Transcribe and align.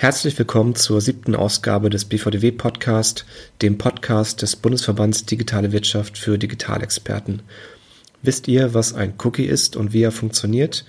Herzlich 0.00 0.38
willkommen 0.38 0.76
zur 0.76 1.00
siebten 1.00 1.34
Ausgabe 1.34 1.90
des 1.90 2.04
BVDW 2.04 2.52
Podcast, 2.52 3.24
dem 3.62 3.78
Podcast 3.78 4.42
des 4.42 4.54
Bundesverbands 4.54 5.26
Digitale 5.26 5.72
Wirtschaft 5.72 6.18
für 6.18 6.38
Digitalexperten. 6.38 7.42
Wisst 8.22 8.46
ihr, 8.46 8.74
was 8.74 8.94
ein 8.94 9.14
Cookie 9.24 9.46
ist 9.46 9.74
und 9.74 9.92
wie 9.92 10.02
er 10.02 10.12
funktioniert? 10.12 10.84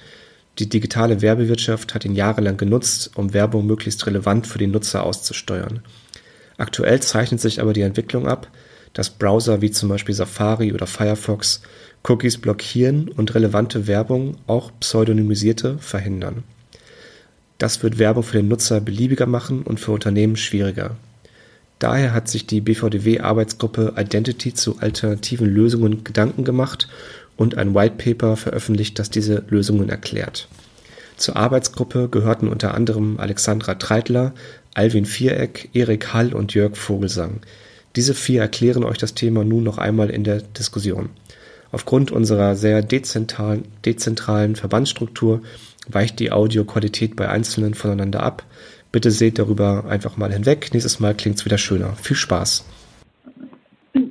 Die 0.60 0.70
digitale 0.70 1.24
Werbewirtschaft 1.24 1.96
hat 1.96 2.06
ihn 2.06 2.14
jahrelang 2.14 2.58
genutzt, 2.58 3.10
um 3.16 3.34
Werbung 3.34 3.66
möglichst 3.66 4.06
relevant 4.06 4.46
für 4.46 4.60
den 4.60 4.70
Nutzer 4.70 5.02
auszusteuern. 5.02 5.82
Aktuell 6.60 7.02
zeichnet 7.02 7.42
sich 7.42 7.62
aber 7.62 7.74
die 7.74 7.82
Entwicklung 7.82 8.28
ab, 8.28 8.48
dass 8.94 9.10
Browser 9.10 9.60
wie 9.60 9.72
zum 9.72 9.90
Beispiel 9.90 10.14
Safari 10.14 10.72
oder 10.72 10.86
Firefox 10.86 11.64
Cookies 12.08 12.38
blockieren 12.38 13.10
und 13.10 13.34
relevante 13.34 13.88
Werbung, 13.88 14.38
auch 14.46 14.72
pseudonymisierte, 14.80 15.80
verhindern. 15.80 16.44
Das 17.60 17.84
wird 17.84 18.00
Werbung 18.00 18.24
für 18.24 18.38
den 18.38 18.48
Nutzer 18.48 18.82
beliebiger 18.82 19.28
machen 19.28 19.62
und 19.62 19.80
für 19.80 19.92
Unternehmen 19.92 20.38
schwieriger. 20.38 20.96
Daher 21.78 22.14
hat 22.14 22.28
sich 22.28 22.48
die 22.48 22.62
BVDW-Arbeitsgruppe 22.62 23.94
Identity 23.98 24.54
zu 24.54 24.80
alternativen 24.80 25.48
Lösungen 25.48 26.04
Gedanken 26.04 26.44
gemacht 26.44 26.88
und 27.38 27.58
ein 27.58 27.76
White 27.76 27.96
Paper 27.98 28.38
veröffentlicht, 28.38 28.98
das 28.98 29.10
diese 29.10 29.44
Lösungen 29.50 29.90
erklärt. 29.90 30.48
Zur 31.18 31.36
Arbeitsgruppe 31.36 32.08
gehörten 32.10 32.48
unter 32.48 32.74
anderem 32.74 33.20
Alexandra 33.20 33.76
Treitler, 33.76 34.34
Alvin 34.74 35.06
Viereck, 35.06 35.70
Erik 35.74 36.14
Hall 36.14 36.34
und 36.34 36.54
Jörg 36.54 36.78
Vogelsang. 36.78 37.42
Diese 37.98 38.14
vier 38.14 38.42
erklären 38.42 38.86
euch 38.86 38.98
das 38.98 39.16
Thema 39.16 39.44
nun 39.44 39.64
noch 39.64 39.78
einmal 39.78 40.10
in 40.10 40.24
der 40.24 40.42
Diskussion. 40.42 41.10
Aufgrund 41.72 42.12
unserer 42.12 42.56
sehr 42.56 42.82
dezentralen, 42.82 43.66
dezentralen 43.86 44.56
Verbandsstruktur 44.56 45.42
weicht 45.88 46.20
die 46.20 46.32
Audioqualität 46.32 47.16
bei 47.16 47.30
Einzelnen 47.30 47.74
voneinander 47.74 48.24
ab. 48.24 48.44
Bitte 48.92 49.12
seht 49.12 49.38
darüber 49.38 49.86
einfach 49.88 50.18
mal 50.18 50.32
hinweg. 50.32 50.70
Nächstes 50.74 51.00
Mal 51.00 51.14
klingt 51.14 51.38
es 51.38 51.46
wieder 51.46 51.58
schöner. 51.58 51.96
Viel 51.96 52.16
Spaß. 52.16 52.68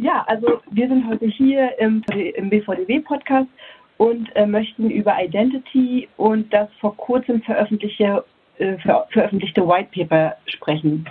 Ja, 0.00 0.24
also 0.26 0.60
wir 0.70 0.88
sind 0.88 1.08
heute 1.08 1.26
hier 1.26 1.76
im, 1.78 2.02
im 2.36 2.50
BVDW-Podcast 2.50 3.48
und 3.96 4.34
äh, 4.36 4.46
möchten 4.46 4.90
über 4.90 5.16
Identity 5.20 6.08
und 6.16 6.52
das 6.52 6.68
vor 6.80 6.96
kurzem 6.96 7.42
veröffentlichte, 7.42 8.24
äh, 8.58 8.76
ver 8.78 9.06
veröffentlichte 9.10 9.66
White 9.66 9.88
Paper 9.92 10.36
sprechen. 10.46 11.08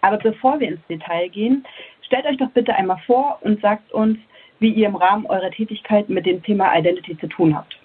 Aber 0.00 0.18
bevor 0.18 0.60
wir 0.60 0.68
ins 0.68 0.86
Detail 0.88 1.28
gehen, 1.28 1.64
stellt 2.02 2.26
euch 2.26 2.36
doch 2.36 2.50
bitte 2.50 2.74
einmal 2.74 2.98
vor 3.06 3.38
und 3.42 3.60
sagt 3.60 3.92
uns, 3.92 4.18
wie 4.58 4.70
ihr 4.70 4.88
im 4.88 4.96
Rahmen 4.96 5.26
eurer 5.26 5.50
Tätigkeit 5.50 6.08
mit 6.08 6.26
dem 6.26 6.42
Thema 6.42 6.76
Identity 6.76 7.18
zu 7.18 7.26
tun 7.28 7.56
habt. 7.56 7.76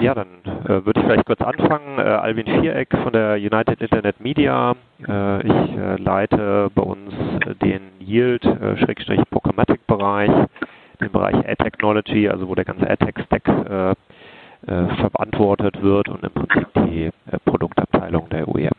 Ja, 0.00 0.14
dann 0.14 0.40
äh, 0.64 0.84
würde 0.84 0.98
ich 1.00 1.06
vielleicht 1.06 1.26
kurz 1.26 1.42
anfangen. 1.42 1.98
Äh, 1.98 2.02
Alvin 2.02 2.46
Viereck 2.46 2.88
von 3.02 3.12
der 3.12 3.34
United 3.34 3.82
Internet 3.82 4.18
Media. 4.20 4.74
Äh, 5.06 5.46
ich 5.46 5.76
äh, 5.76 5.96
leite 5.96 6.70
bei 6.74 6.82
uns 6.82 7.12
äh, 7.46 7.54
den 7.56 7.82
Yield-Programmatic-Bereich, 8.00 10.30
den 11.00 11.12
Bereich 11.12 11.36
Ad 11.36 11.62
Technology, 11.62 12.26
also 12.28 12.48
wo 12.48 12.54
der 12.54 12.64
ganze 12.64 12.88
Ad 12.88 13.04
Tech 13.04 13.16
Stack 13.26 13.46
äh, 13.46 13.94
verantwortet 14.66 15.82
wird 15.82 16.08
und 16.08 16.22
im 16.22 16.30
Prinzip 16.32 16.68
die 16.76 17.10
Produktabteilung 17.44 18.28
der 18.28 18.48
OEM. 18.48 18.70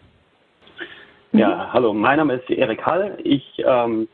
Ja, 1.33 1.70
hallo, 1.72 1.94
mein 1.94 2.17
Name 2.17 2.33
ist 2.36 2.50
Erik 2.50 2.86
Hall. 2.86 3.17
Ich 3.23 3.61
ähm, 3.66 4.08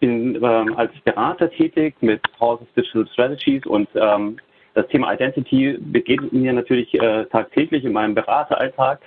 bin 0.00 0.36
ähm, 0.36 0.74
als 0.76 0.92
Berater 1.04 1.50
tätig 1.50 1.96
mit 2.00 2.20
of 2.38 2.60
Digital 2.76 3.06
Strategies 3.08 3.66
und 3.66 3.88
ähm, 3.94 4.36
das 4.74 4.86
Thema 4.88 5.12
Identity 5.12 5.78
begegnet 5.80 6.32
mir 6.32 6.52
natürlich 6.52 6.92
äh, 6.94 7.24
tagtäglich 7.26 7.84
in 7.84 7.92
meinem 7.92 8.14
Berateralltag 8.14 9.00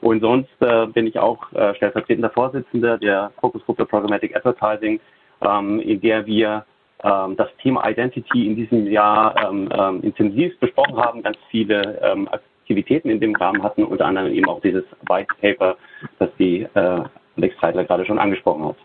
und 0.00 0.20
sonst 0.20 0.50
äh, 0.60 0.86
bin 0.86 1.06
ich 1.06 1.18
auch 1.18 1.50
äh, 1.52 1.74
stellvertretender 1.74 2.30
Vorsitzender 2.30 2.98
der 2.98 3.32
Fokusgruppe 3.40 3.86
Programmatic 3.86 4.36
Advertising, 4.36 5.00
ähm, 5.40 5.80
in 5.80 6.00
der 6.00 6.26
wir 6.26 6.64
ähm, 7.02 7.36
das 7.36 7.48
Thema 7.62 7.88
Identity 7.88 8.46
in 8.46 8.56
diesem 8.56 8.86
Jahr 8.86 9.34
ähm, 9.48 9.68
ähm 9.72 10.02
intensiv 10.02 10.58
besprochen 10.60 10.96
haben, 10.96 11.22
ganz 11.22 11.38
viele 11.50 11.98
ähm, 12.02 12.28
Aktivitäten 12.28 13.10
in 13.10 13.20
dem 13.20 13.34
Rahmen 13.34 13.62
hatten, 13.62 13.84
unter 13.84 14.06
anderem 14.06 14.32
eben 14.32 14.48
auch 14.48 14.60
dieses 14.60 14.84
White 15.08 15.34
Paper, 15.40 15.76
das 16.18 16.30
die 16.38 16.66
äh, 16.74 17.02
Alex 17.36 17.56
Zeitler 17.60 17.84
gerade 17.84 18.06
schon 18.06 18.18
angesprochen 18.18 18.66
hat. 18.66 18.76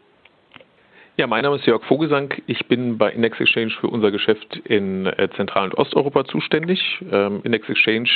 Ja, 1.19 1.27
mein 1.27 1.43
Name 1.43 1.57
ist 1.57 1.65
Jörg 1.65 1.83
Vogelsang. 1.83 2.33
Ich 2.47 2.65
bin 2.67 2.97
bei 2.97 3.11
Index 3.11 3.41
Exchange 3.41 3.71
für 3.81 3.87
unser 3.87 4.09
Geschäft 4.09 4.55
in 4.63 5.05
äh, 5.05 5.27
Zentral- 5.35 5.65
und 5.65 5.77
Osteuropa 5.77 6.23
zuständig. 6.23 6.79
Ähm, 7.11 7.41
Index 7.43 7.67
Exchange 7.67 8.09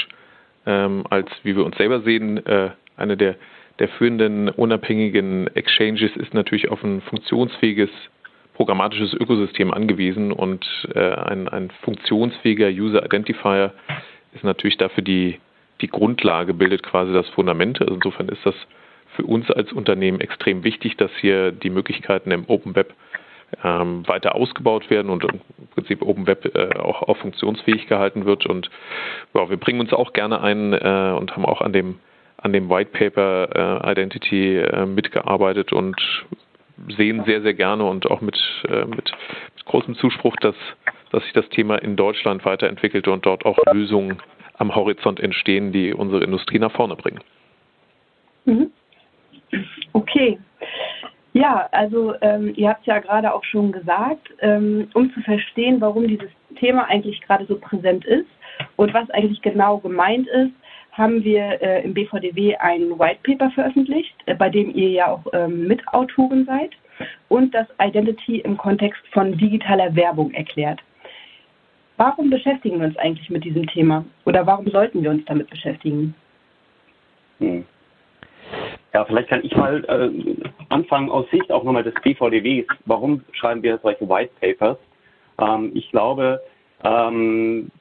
ähm, 0.66 1.04
als, 1.10 1.28
wie 1.44 1.54
wir 1.58 1.66
uns 1.66 1.76
selber 1.76 2.00
sehen, 2.00 2.38
äh, 2.46 2.70
eine 2.96 3.18
der, 3.18 3.36
der 3.80 3.90
führenden 3.90 4.48
unabhängigen 4.48 5.54
Exchanges 5.54 6.16
ist 6.16 6.34
natürlich 6.34 6.70
auf 6.70 6.82
ein 6.82 7.02
funktionsfähiges 7.02 7.90
programmatisches 8.54 9.14
Ökosystem 9.14 9.74
angewiesen 9.74 10.32
und 10.32 10.66
äh, 10.96 11.00
ein, 11.02 11.50
ein 11.50 11.72
funktionsfähiger 11.82 12.70
User 12.70 13.04
Identifier 13.04 13.74
ist 14.34 14.46
natürlich 14.46 14.78
dafür 14.78 15.04
die, 15.04 15.42
die 15.82 15.90
Grundlage, 15.90 16.54
bildet 16.54 16.84
quasi 16.84 17.12
das 17.12 17.28
Fundament. 17.32 17.82
Also 17.82 17.96
insofern 17.96 18.30
ist 18.30 18.46
das 18.46 18.56
für 19.16 19.24
uns 19.24 19.50
als 19.52 19.72
Unternehmen 19.72 20.22
extrem 20.22 20.64
wichtig, 20.64 20.98
dass 20.98 21.12
hier 21.20 21.52
die 21.52 21.70
Möglichkeiten 21.70 22.32
im 22.32 22.46
Open 22.48 22.76
Web 22.76 22.94
ähm, 23.64 24.08
weiter 24.08 24.36
ausgebaut 24.36 24.90
werden 24.90 25.12
und 25.12 25.24
im 25.24 25.42
Prinzip 25.74 26.02
Open 26.02 26.28
Web 26.28 26.56
äh, 26.56 26.76
auch, 26.78 27.04
auch 27.04 27.18
funktionsfähig 27.18 27.88
gehalten 27.88 28.26
wird. 28.26 28.46
Und 28.46 28.70
ja, 29.34 29.50
wir 29.50 29.58
bringen 29.58 29.80
uns 29.80 29.94
auch 29.94 30.14
gerne 30.14 30.42
ein 30.42 30.74
äh, 30.74 31.16
und 31.18 31.36
haben 31.36 31.46
auch 31.46 31.62
an 31.62 31.74
dem 31.74 32.00
an 32.44 32.52
dem 32.52 32.70
White 32.70 32.92
Paper 32.92 33.82
äh, 33.86 33.92
Identity 33.92 34.58
äh, 34.58 34.86
mitgearbeitet 34.86 35.72
und 35.72 35.96
sehen 36.98 37.24
sehr, 37.26 37.42
sehr 37.42 37.54
gerne 37.54 37.86
und 37.86 38.12
auch 38.12 38.20
mit, 38.20 38.38
äh, 38.68 38.86
mit, 38.86 39.12
großem 39.66 39.96
Zuspruch, 39.96 40.36
dass, 40.42 40.56
dass 41.12 41.24
sich 41.24 41.32
das 41.32 41.48
Thema 41.48 41.78
in 41.78 41.96
Deutschland 41.96 42.44
weiterentwickelt 42.44 43.08
und 43.08 43.26
dort 43.26 43.46
auch 43.46 43.58
Lösungen 43.72 44.22
am 44.56 44.76
Horizont 44.76 45.22
entstehen, 45.22 45.72
die 45.72 45.94
unsere 45.94 46.22
Industrie 46.22 46.60
nach 46.60 46.74
vorne 46.74 46.98
bringen. 46.98 47.22
Mhm. 48.44 48.72
Okay. 49.94 50.40
Ja, 51.34 51.68
also 51.72 52.14
ähm, 52.22 52.54
ihr 52.56 52.70
habt 52.70 52.86
ja 52.86 53.00
gerade 53.00 53.34
auch 53.34 53.44
schon 53.44 53.72
gesagt, 53.72 54.30
ähm, 54.40 54.88
um 54.94 55.12
zu 55.14 55.22
verstehen, 55.22 55.82
warum 55.82 56.08
dieses 56.08 56.30
Thema 56.60 56.86
eigentlich 56.90 57.20
gerade 57.22 57.46
so 57.46 57.58
präsent 57.58 58.06
ist 58.06 58.30
und 58.76 58.94
was 58.94 59.10
eigentlich 59.10 59.42
genau 59.42 59.80
gemeint 59.80 60.28
ist, 60.28 60.52
haben 60.92 61.24
wir 61.24 61.60
äh, 61.62 61.84
im 61.84 61.94
BVDW 61.96 62.56
ein 62.58 63.00
White 63.00 63.20
Paper 63.24 63.50
veröffentlicht, 63.52 64.16
äh, 64.28 64.36
bei 64.36 64.50
dem 64.50 64.76
ihr 64.76 64.90
ja 64.90 65.08
auch 65.08 65.26
ähm, 65.34 65.68
Mitautoren 65.68 66.46
seid 66.46 66.72
und 67.30 67.54
das 67.56 67.68
Identity 67.82 68.40
im 68.42 68.56
Kontext 68.56 69.02
von 69.12 69.36
digitaler 69.36 69.96
Werbung 69.96 70.32
erklärt. 70.32 70.80
Warum 71.98 72.30
beschäftigen 72.30 72.80
wir 72.80 72.88
uns 72.88 72.98
eigentlich 72.98 73.30
mit 73.32 73.44
diesem 73.44 73.66
Thema 73.68 74.06
oder 74.26 74.46
warum 74.46 74.68
sollten 74.68 75.02
wir 75.04 75.10
uns 75.10 75.26
damit 75.26 75.50
beschäftigen? 75.50 76.14
Hm. 77.40 77.66
Ja, 78.94 79.06
vielleicht 79.06 79.30
kann 79.30 79.44
ich 79.44 79.56
mal 79.56 79.84
äh, 79.86 80.52
anfangen 80.70 81.10
aus 81.10 81.30
Sicht 81.32 81.52
auch 81.52 81.64
nochmal 81.64 81.84
des 81.84 81.96
BVDWs. 81.96 82.68
Warum 82.86 83.24
schreiben 83.32 83.64
wir 83.64 83.80
solche 83.82 84.08
White 84.08 84.32
Papers? 84.40 84.78
Ähm, 85.40 85.72
ich 85.74 85.90
glaube, 85.90 86.42
ähm, 86.84 87.72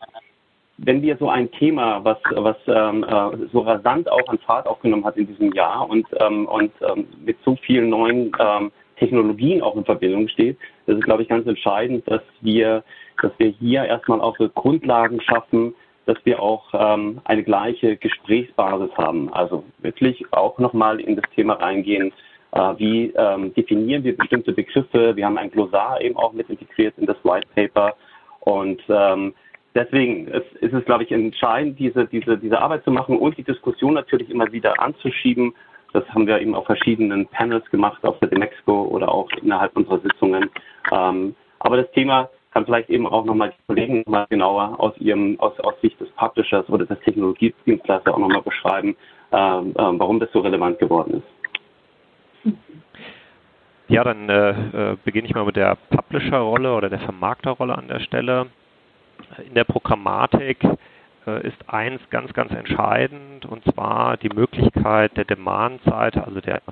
wenn 0.78 1.02
wir 1.02 1.16
so 1.18 1.28
ein 1.28 1.50
Thema, 1.52 2.02
was, 2.02 2.16
was 2.30 2.56
ähm, 2.66 3.04
äh, 3.04 3.46
so 3.52 3.60
rasant 3.60 4.10
auch 4.10 4.26
an 4.28 4.38
Fahrt 4.38 4.66
aufgenommen 4.66 5.04
hat 5.04 5.18
in 5.18 5.26
diesem 5.26 5.52
Jahr 5.52 5.88
und, 5.88 6.06
ähm, 6.18 6.46
und 6.46 6.72
ähm, 6.80 7.06
mit 7.24 7.36
so 7.44 7.56
vielen 7.56 7.90
neuen 7.90 8.32
ähm, 8.38 8.72
Technologien 8.96 9.62
auch 9.62 9.76
in 9.76 9.84
Verbindung 9.84 10.28
steht, 10.28 10.56
das 10.86 10.96
ist, 10.96 11.04
glaube 11.04 11.22
ich, 11.22 11.28
ganz 11.28 11.46
entscheidend, 11.46 12.08
dass 12.10 12.22
wir, 12.40 12.82
dass 13.20 13.32
wir 13.38 13.48
hier 13.48 13.84
erstmal 13.84 14.20
auch 14.20 14.36
so 14.38 14.48
Grundlagen 14.48 15.20
schaffen, 15.20 15.74
dass 16.06 16.16
wir 16.24 16.40
auch 16.40 16.64
ähm, 16.72 17.20
eine 17.24 17.42
gleiche 17.42 17.96
Gesprächsbasis 17.96 18.90
haben. 18.96 19.32
Also 19.32 19.64
wirklich 19.78 20.24
auch 20.32 20.58
nochmal 20.58 21.00
in 21.00 21.16
das 21.16 21.24
Thema 21.34 21.54
reingehen, 21.54 22.12
äh, 22.52 22.58
wie 22.76 23.12
ähm, 23.16 23.54
definieren 23.54 24.04
wir 24.04 24.16
bestimmte 24.16 24.52
Begriffe. 24.52 25.16
Wir 25.16 25.26
haben 25.26 25.38
ein 25.38 25.50
Glossar 25.50 26.00
eben 26.00 26.16
auch 26.16 26.32
mit 26.32 26.50
integriert 26.50 26.94
in 26.98 27.06
das 27.06 27.16
White 27.24 27.48
Paper. 27.54 27.94
Und 28.40 28.82
ähm, 28.88 29.34
deswegen 29.74 30.26
ist, 30.28 30.52
ist 30.60 30.74
es, 30.74 30.84
glaube 30.84 31.04
ich, 31.04 31.12
entscheidend, 31.12 31.78
diese, 31.78 32.06
diese, 32.06 32.36
diese 32.36 32.60
Arbeit 32.60 32.84
zu 32.84 32.90
machen 32.90 33.18
und 33.18 33.36
die 33.36 33.44
Diskussion 33.44 33.94
natürlich 33.94 34.30
immer 34.30 34.50
wieder 34.52 34.80
anzuschieben. 34.80 35.54
Das 35.92 36.08
haben 36.08 36.26
wir 36.26 36.40
eben 36.40 36.54
auf 36.54 36.66
verschiedenen 36.66 37.26
Panels 37.26 37.68
gemacht, 37.70 38.02
auf 38.04 38.18
der 38.18 38.28
Demexco 38.28 38.84
oder 38.84 39.12
auch 39.12 39.30
innerhalb 39.42 39.76
unserer 39.76 40.00
Sitzungen. 40.00 40.50
Ähm, 40.90 41.34
aber 41.60 41.76
das 41.76 41.90
Thema 41.92 42.28
kann 42.52 42.64
vielleicht 42.64 42.90
eben 42.90 43.06
auch 43.06 43.24
nochmal 43.24 43.50
die 43.50 43.66
Kollegen 43.66 44.04
mal 44.06 44.26
genauer 44.28 44.78
aus 44.78 44.96
ihrem, 44.98 45.38
aus, 45.40 45.58
aus 45.60 45.74
Sicht 45.80 45.98
des 46.00 46.10
Publishers 46.10 46.68
oder 46.68 46.84
des 46.84 47.00
Technologiedienstleisters 47.00 48.14
auch 48.14 48.18
nochmal 48.18 48.42
beschreiben, 48.42 48.96
ähm, 49.32 49.74
ähm, 49.78 49.98
warum 49.98 50.20
das 50.20 50.30
so 50.32 50.40
relevant 50.40 50.78
geworden 50.78 51.22
ist. 51.22 52.54
Ja, 53.88 54.04
dann 54.04 54.28
äh, 54.28 54.50
äh, 54.92 54.96
beginne 55.04 55.28
ich 55.28 55.34
mal 55.34 55.44
mit 55.44 55.56
der 55.56 55.76
Publisher-Rolle 55.90 56.74
oder 56.74 56.88
der 56.88 57.00
Vermarkter-Rolle 57.00 57.76
an 57.76 57.88
der 57.88 58.00
Stelle. 58.00 58.46
In 59.46 59.54
der 59.54 59.64
Programmatik 59.64 60.64
äh, 61.26 61.46
ist 61.46 61.68
eins 61.68 62.00
ganz, 62.10 62.32
ganz 62.32 62.52
entscheidend, 62.52 63.46
und 63.46 63.64
zwar 63.64 64.16
die 64.16 64.28
Möglichkeit 64.28 65.16
der 65.16 65.24
Demand-Seite, 65.24 66.24
also 66.24 66.40
der 66.40 66.62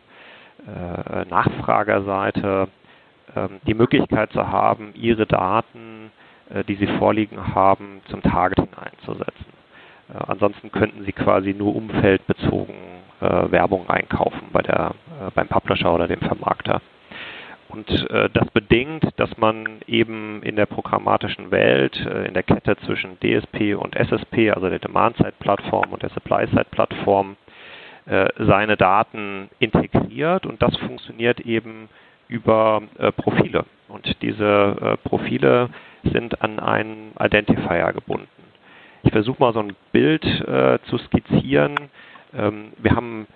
äh, 0.66 1.24
Nachfragerseite, 1.28 2.68
die 3.66 3.74
Möglichkeit 3.74 4.32
zu 4.32 4.48
haben, 4.48 4.92
ihre 4.94 5.26
Daten, 5.26 6.10
äh, 6.50 6.64
die 6.64 6.74
sie 6.74 6.86
vorliegen 6.86 7.54
haben, 7.54 8.00
zum 8.08 8.22
Targeting 8.22 8.68
einzusetzen. 8.74 9.46
Äh, 10.12 10.18
ansonsten 10.26 10.70
könnten 10.72 11.04
sie 11.04 11.12
quasi 11.12 11.54
nur 11.54 11.74
umfeldbezogen 11.74 12.74
äh, 13.20 13.50
Werbung 13.50 13.88
einkaufen 13.88 14.48
bei 14.52 14.62
der, 14.62 14.94
beim 15.34 15.48
Publisher 15.48 15.94
oder 15.94 16.08
dem 16.08 16.20
Vermarkter. 16.20 16.80
Und 17.68 17.88
das 18.10 18.50
bedingt, 18.52 19.04
dass 19.14 19.36
man 19.36 19.78
eben 19.86 20.42
in 20.42 20.56
der 20.56 20.66
programmatischen 20.66 21.52
Welt, 21.52 21.96
in 22.26 22.34
der 22.34 22.42
Kette 22.42 22.76
zwischen 22.78 23.16
DSP 23.20 23.76
und 23.76 23.94
SSP, 23.94 24.50
also 24.50 24.68
der 24.68 24.80
Demand-Side-Plattform 24.80 25.92
und 25.92 26.02
der 26.02 26.10
Supply-Side-Plattform, 26.10 27.36
seine 28.38 28.76
Daten 28.76 29.50
integriert 29.60 30.46
und 30.46 30.60
das 30.60 30.76
funktioniert 30.78 31.38
eben 31.38 31.88
über 32.30 32.82
äh, 32.98 33.12
Profile. 33.12 33.64
Und 33.88 34.22
diese 34.22 34.76
äh, 34.80 35.08
Profile 35.08 35.68
sind 36.04 36.40
an 36.42 36.58
einen 36.60 37.12
Identifier 37.20 37.92
gebunden. 37.92 38.28
Ich 39.02 39.12
versuche 39.12 39.40
mal 39.40 39.52
so 39.52 39.60
ein 39.60 39.74
Bild 39.92 40.24
äh, 40.24 40.78
zu 40.84 40.98
skizzieren. 40.98 41.74
Ähm, 42.34 42.72
wir 42.78 42.94
haben 42.94 43.26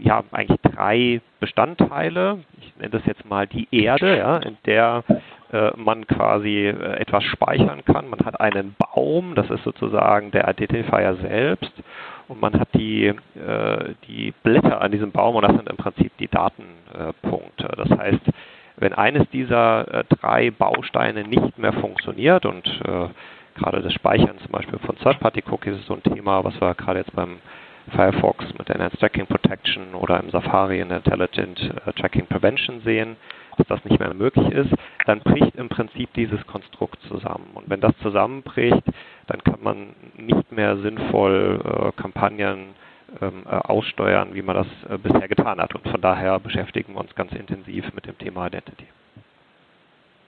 ja 0.00 0.22
eigentlich 0.32 0.60
drei 0.62 1.20
Bestandteile. 1.40 2.38
Ich 2.60 2.76
nenne 2.76 2.90
das 2.90 3.06
jetzt 3.06 3.24
mal 3.24 3.46
die 3.46 3.68
Erde, 3.70 4.16
ja, 4.16 4.38
in 4.38 4.56
der 4.66 5.04
äh, 5.52 5.70
man 5.76 6.06
quasi 6.06 6.66
äh, 6.66 7.00
etwas 7.00 7.24
speichern 7.24 7.84
kann. 7.84 8.08
Man 8.08 8.20
hat 8.24 8.40
einen 8.40 8.74
Baum, 8.78 9.34
das 9.34 9.50
ist 9.50 9.64
sozusagen 9.64 10.30
der 10.30 10.48
Identifier 10.48 11.16
selbst, 11.16 11.72
und 12.28 12.40
man 12.40 12.58
hat 12.58 12.68
die, 12.74 13.06
äh, 13.06 13.94
die 14.08 14.32
Blätter 14.42 14.80
an 14.80 14.90
diesem 14.90 15.12
Baum 15.12 15.36
und 15.36 15.42
das 15.42 15.56
sind 15.56 15.68
im 15.68 15.76
Prinzip 15.76 16.12
die 16.18 16.28
Datenpunkte. 16.28 17.68
Das 17.76 17.90
heißt, 17.90 18.22
wenn 18.76 18.92
eines 18.92 19.28
dieser 19.30 19.92
äh, 19.92 20.04
drei 20.08 20.50
Bausteine 20.50 21.24
nicht 21.24 21.58
mehr 21.58 21.72
funktioniert 21.72 22.44
und 22.46 22.66
äh, 22.84 23.08
gerade 23.54 23.82
das 23.82 23.92
Speichern 23.94 24.38
zum 24.38 24.52
Beispiel 24.52 24.78
von 24.80 24.96
Third-Party-Cookies 24.96 25.76
ist 25.76 25.86
so 25.86 25.94
ein 25.94 26.02
Thema, 26.02 26.44
was 26.44 26.60
wir 26.60 26.74
gerade 26.74 27.00
jetzt 27.00 27.14
beim 27.14 27.38
Firefox 27.94 28.44
mit 28.58 28.68
Enhanced 28.68 29.00
Tracking 29.00 29.26
Protection 29.26 29.94
oder 29.94 30.20
im 30.20 30.30
Safari 30.30 30.80
in 30.80 30.90
Intelligent 30.90 31.58
äh, 31.86 31.92
Tracking 31.92 32.26
Prevention 32.26 32.80
sehen, 32.80 33.16
dass 33.56 33.66
das 33.68 33.84
nicht 33.84 33.98
mehr 33.98 34.12
möglich 34.14 34.48
ist, 34.50 34.72
dann 35.06 35.20
bricht 35.20 35.54
im 35.56 35.68
Prinzip 35.68 36.12
dieses 36.14 36.46
Konstrukt 36.46 37.00
zusammen. 37.08 37.50
Und 37.54 37.68
wenn 37.68 37.80
das 37.80 37.96
zusammenbricht, 38.02 38.82
dann 39.26 39.42
kann 39.42 39.62
man 39.62 39.94
nicht 40.16 40.52
mehr 40.52 40.76
sinnvoll 40.78 41.60
äh, 41.64 42.00
Kampagnen 42.00 42.74
ähm, 43.20 43.44
äh, 43.46 43.50
aussteuern, 43.50 44.34
wie 44.34 44.42
man 44.42 44.56
das 44.56 44.66
äh, 44.88 44.98
bisher 44.98 45.28
getan 45.28 45.60
hat. 45.60 45.74
Und 45.74 45.86
von 45.88 46.00
daher 46.00 46.38
beschäftigen 46.40 46.94
wir 46.94 47.00
uns 47.00 47.14
ganz 47.14 47.32
intensiv 47.32 47.84
mit 47.94 48.06
dem 48.06 48.18
Thema 48.18 48.46
Identity. 48.46 48.86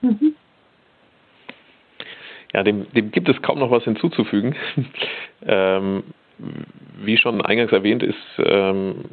Mhm. 0.02 0.34
Ja, 2.54 2.62
dem, 2.62 2.90
dem, 2.92 3.10
gibt 3.10 3.28
es 3.28 3.42
kaum 3.42 3.58
noch 3.58 3.70
was 3.70 3.84
hinzuzufügen. 3.84 4.54
ähm, 5.42 6.02
wie 7.00 7.16
schon 7.16 7.40
eingangs 7.40 7.72
erwähnt, 7.72 8.02
ist 8.02 8.16
ähm, 8.38 9.04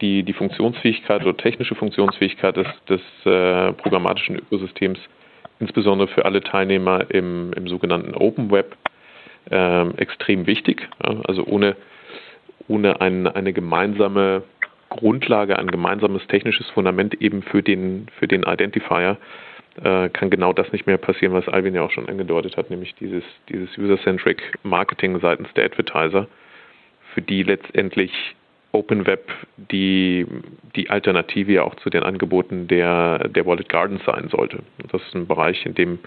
die, 0.00 0.22
die 0.22 0.32
Funktionsfähigkeit 0.32 1.22
oder 1.22 1.36
technische 1.36 1.74
Funktionsfähigkeit 1.74 2.56
des, 2.56 2.66
des 2.88 3.00
äh, 3.24 3.72
programmatischen 3.72 4.36
Ökosystems, 4.36 4.98
insbesondere 5.60 6.08
für 6.08 6.24
alle 6.24 6.40
Teilnehmer 6.40 7.06
im, 7.10 7.52
im 7.54 7.68
sogenannten 7.68 8.14
Open 8.14 8.50
Web, 8.50 8.76
äh, 9.50 9.88
extrem 9.96 10.46
wichtig. 10.46 10.88
Ja, 11.04 11.20
also 11.26 11.44
ohne, 11.44 11.76
ohne 12.68 13.00
ein, 13.00 13.26
eine 13.26 13.52
gemeinsame 13.52 14.42
Grundlage, 14.88 15.58
ein 15.58 15.70
gemeinsames 15.70 16.26
technisches 16.28 16.68
Fundament 16.70 17.14
eben 17.20 17.42
für 17.42 17.62
den, 17.62 18.06
für 18.18 18.28
den 18.28 18.42
Identifier, 18.42 19.16
äh, 19.82 20.08
kann 20.08 20.30
genau 20.30 20.52
das 20.52 20.72
nicht 20.72 20.86
mehr 20.86 20.98
passieren, 20.98 21.34
was 21.34 21.48
Alvin 21.48 21.74
ja 21.74 21.82
auch 21.82 21.90
schon 21.90 22.08
angedeutet 22.08 22.56
hat, 22.56 22.70
nämlich 22.70 22.94
dieses, 22.94 23.24
dieses 23.48 23.76
User-Centric 23.78 24.42
Marketing 24.62 25.18
seitens 25.20 25.52
der 25.54 25.64
Advertiser, 25.64 26.28
für 27.14 27.22
die 27.22 27.42
letztendlich 27.42 28.12
Open 28.72 29.06
Web 29.06 29.30
die, 29.56 30.26
die 30.74 30.90
Alternative 30.90 31.52
ja 31.52 31.62
auch 31.62 31.74
zu 31.76 31.88
den 31.88 32.02
Angeboten 32.02 32.68
der, 32.68 33.28
der 33.28 33.46
Wallet 33.46 33.68
Gardens 33.68 34.04
sein 34.04 34.28
sollte. 34.28 34.58
Das 34.90 35.02
ist 35.02 35.14
ein 35.14 35.26
Bereich, 35.26 35.64
in 35.64 35.74
dem, 35.74 35.98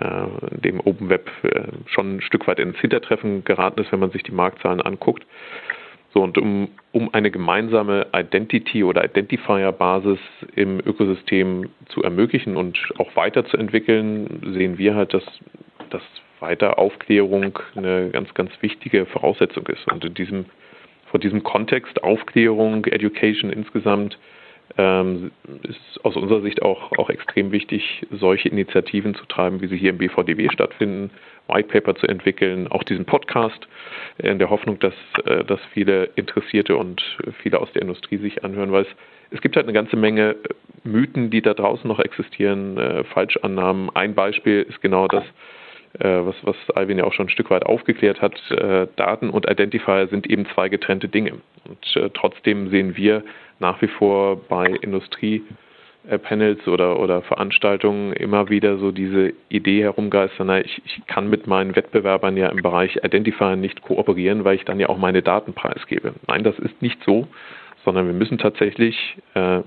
äh, 0.00 0.54
in 0.54 0.62
dem 0.62 0.80
Open 0.80 1.10
Web 1.10 1.30
äh, 1.42 1.64
schon 1.86 2.16
ein 2.16 2.20
Stück 2.22 2.46
weit 2.46 2.60
ins 2.60 2.78
Hintertreffen 2.78 3.44
geraten 3.44 3.80
ist, 3.80 3.92
wenn 3.92 4.00
man 4.00 4.10
sich 4.10 4.22
die 4.22 4.32
Marktzahlen 4.32 4.80
anguckt. 4.80 5.26
So, 6.16 6.22
und 6.22 6.38
um, 6.38 6.68
um 6.92 7.12
eine 7.12 7.30
gemeinsame 7.30 8.06
Identity 8.14 8.82
oder 8.82 9.04
Identifier-Basis 9.04 10.18
im 10.54 10.80
Ökosystem 10.80 11.68
zu 11.90 12.02
ermöglichen 12.02 12.56
und 12.56 12.78
auch 12.96 13.14
weiterzuentwickeln, 13.16 14.54
sehen 14.54 14.78
wir 14.78 14.94
halt, 14.94 15.12
dass, 15.12 15.24
dass 15.90 16.00
weiter 16.40 16.78
Aufklärung 16.78 17.58
eine 17.74 18.08
ganz, 18.08 18.32
ganz 18.32 18.50
wichtige 18.62 19.04
Voraussetzung 19.04 19.66
ist. 19.66 19.92
Und 19.92 20.06
in 20.06 20.14
diesem, 20.14 20.46
vor 21.10 21.20
diesem 21.20 21.42
Kontext 21.42 22.02
Aufklärung, 22.02 22.86
Education 22.86 23.52
insgesamt, 23.52 24.18
ähm, 24.78 25.30
ist 25.62 26.04
aus 26.04 26.16
unserer 26.16 26.42
Sicht 26.42 26.62
auch, 26.62 26.92
auch 26.98 27.10
extrem 27.10 27.52
wichtig, 27.52 28.06
solche 28.10 28.48
Initiativen 28.48 29.14
zu 29.14 29.24
treiben, 29.26 29.60
wie 29.60 29.68
sie 29.68 29.76
hier 29.76 29.90
im 29.90 29.98
BVDW 29.98 30.48
stattfinden, 30.52 31.10
White 31.48 31.68
Paper 31.68 31.94
zu 31.94 32.06
entwickeln, 32.06 32.68
auch 32.68 32.82
diesen 32.82 33.04
Podcast, 33.04 33.68
in 34.18 34.38
der 34.38 34.50
Hoffnung, 34.50 34.78
dass, 34.78 34.94
äh, 35.24 35.44
dass 35.44 35.60
viele 35.72 36.10
Interessierte 36.16 36.76
und 36.76 37.02
viele 37.42 37.60
aus 37.60 37.72
der 37.72 37.82
Industrie 37.82 38.18
sich 38.18 38.44
anhören, 38.44 38.72
weil 38.72 38.82
es, 38.82 38.88
es 39.30 39.40
gibt 39.40 39.56
halt 39.56 39.66
eine 39.66 39.72
ganze 39.72 39.96
Menge 39.96 40.30
äh, 40.30 40.36
Mythen, 40.84 41.30
die 41.30 41.42
da 41.42 41.54
draußen 41.54 41.86
noch 41.88 42.00
existieren, 42.00 42.76
äh, 42.78 43.04
Falschannahmen. 43.04 43.90
Ein 43.94 44.14
Beispiel 44.14 44.66
ist 44.68 44.80
genau 44.82 45.08
das, 45.08 45.24
äh, 45.24 45.32
was, 46.04 46.34
was 46.42 46.56
Alvin 46.74 46.98
ja 46.98 47.04
auch 47.04 47.12
schon 47.12 47.26
ein 47.26 47.30
Stück 47.30 47.50
weit 47.50 47.64
aufgeklärt 47.64 48.20
hat. 48.20 48.34
Äh, 48.50 48.88
Daten 48.96 49.30
und 49.30 49.48
Identifier 49.48 50.08
sind 50.08 50.28
eben 50.28 50.46
zwei 50.54 50.68
getrennte 50.68 51.08
Dinge. 51.08 51.34
Und 51.68 51.96
äh, 51.96 52.10
trotzdem 52.12 52.70
sehen 52.70 52.96
wir 52.96 53.22
nach 53.58 53.80
wie 53.80 53.88
vor 53.88 54.36
bei 54.48 54.66
Industriepanels 54.66 56.66
oder, 56.66 56.98
oder 56.98 57.22
Veranstaltungen 57.22 58.12
immer 58.12 58.48
wieder 58.48 58.78
so 58.78 58.92
diese 58.92 59.32
Idee 59.48 59.82
herumgeistern, 59.82 60.48
na, 60.48 60.60
ich, 60.60 60.82
ich 60.84 61.06
kann 61.06 61.30
mit 61.30 61.46
meinen 61.46 61.74
Wettbewerbern 61.74 62.36
ja 62.36 62.48
im 62.48 62.62
Bereich 62.62 62.96
Identifier 63.02 63.56
nicht 63.56 63.82
kooperieren, 63.82 64.44
weil 64.44 64.56
ich 64.56 64.64
dann 64.64 64.80
ja 64.80 64.88
auch 64.88 64.98
meine 64.98 65.22
Daten 65.22 65.54
preisgebe. 65.54 66.14
Nein, 66.26 66.44
das 66.44 66.58
ist 66.58 66.80
nicht 66.82 67.02
so, 67.04 67.26
sondern 67.84 68.06
wir 68.06 68.14
müssen 68.14 68.38
tatsächlich 68.38 69.16
äh, 69.34 69.60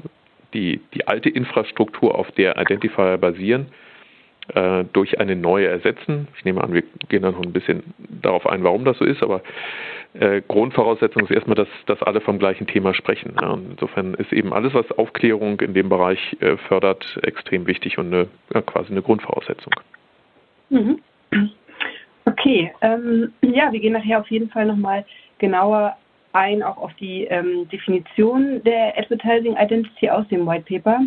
die, 0.53 0.81
die 0.93 1.07
alte 1.07 1.29
Infrastruktur, 1.29 2.15
auf 2.15 2.31
der 2.31 2.57
Identifier 2.57 3.17
basieren, 3.17 3.67
äh, 4.53 4.85
durch 4.93 5.19
eine 5.19 5.35
neue 5.35 5.67
ersetzen. 5.67 6.27
Ich 6.37 6.45
nehme 6.45 6.63
an, 6.63 6.73
wir 6.73 6.83
gehen 7.07 7.21
dann 7.21 7.33
noch 7.33 7.43
ein 7.43 7.53
bisschen 7.53 7.83
darauf 8.21 8.47
ein, 8.47 8.63
warum 8.63 8.85
das 8.85 8.97
so 8.97 9.05
ist, 9.05 9.21
aber 9.23 9.41
äh, 10.13 10.41
Grundvoraussetzung 10.47 11.23
ist 11.23 11.31
erstmal, 11.31 11.55
dass, 11.55 11.67
dass 11.85 12.01
alle 12.01 12.21
vom 12.21 12.39
gleichen 12.39 12.67
Thema 12.67 12.93
sprechen. 12.93 13.35
Ja. 13.41 13.53
insofern 13.53 14.15
ist 14.15 14.33
eben 14.33 14.53
alles, 14.53 14.73
was 14.73 14.91
Aufklärung 14.93 15.59
in 15.61 15.73
dem 15.73 15.89
Bereich 15.89 16.37
äh, 16.39 16.57
fördert, 16.57 17.19
extrem 17.23 17.67
wichtig 17.67 17.97
und 17.97 18.07
eine, 18.07 18.27
ja, 18.53 18.61
quasi 18.61 18.91
eine 18.91 19.01
Grundvoraussetzung. 19.01 19.73
Mhm. 20.69 20.99
Okay, 22.25 22.71
ähm, 22.81 23.33
ja, 23.41 23.71
wir 23.71 23.79
gehen 23.79 23.93
nachher 23.93 24.19
auf 24.19 24.29
jeden 24.29 24.49
Fall 24.49 24.65
nochmal 24.65 25.05
genauer 25.39 25.95
ein, 26.33 26.63
auch 26.63 26.77
auf 26.77 26.93
die 26.95 27.25
ähm, 27.25 27.67
Definition 27.69 28.63
der 28.63 28.97
Advertising 28.97 29.55
Identity 29.57 30.09
aus 30.09 30.27
dem 30.29 30.45
White 30.45 30.65
Paper. 30.67 31.01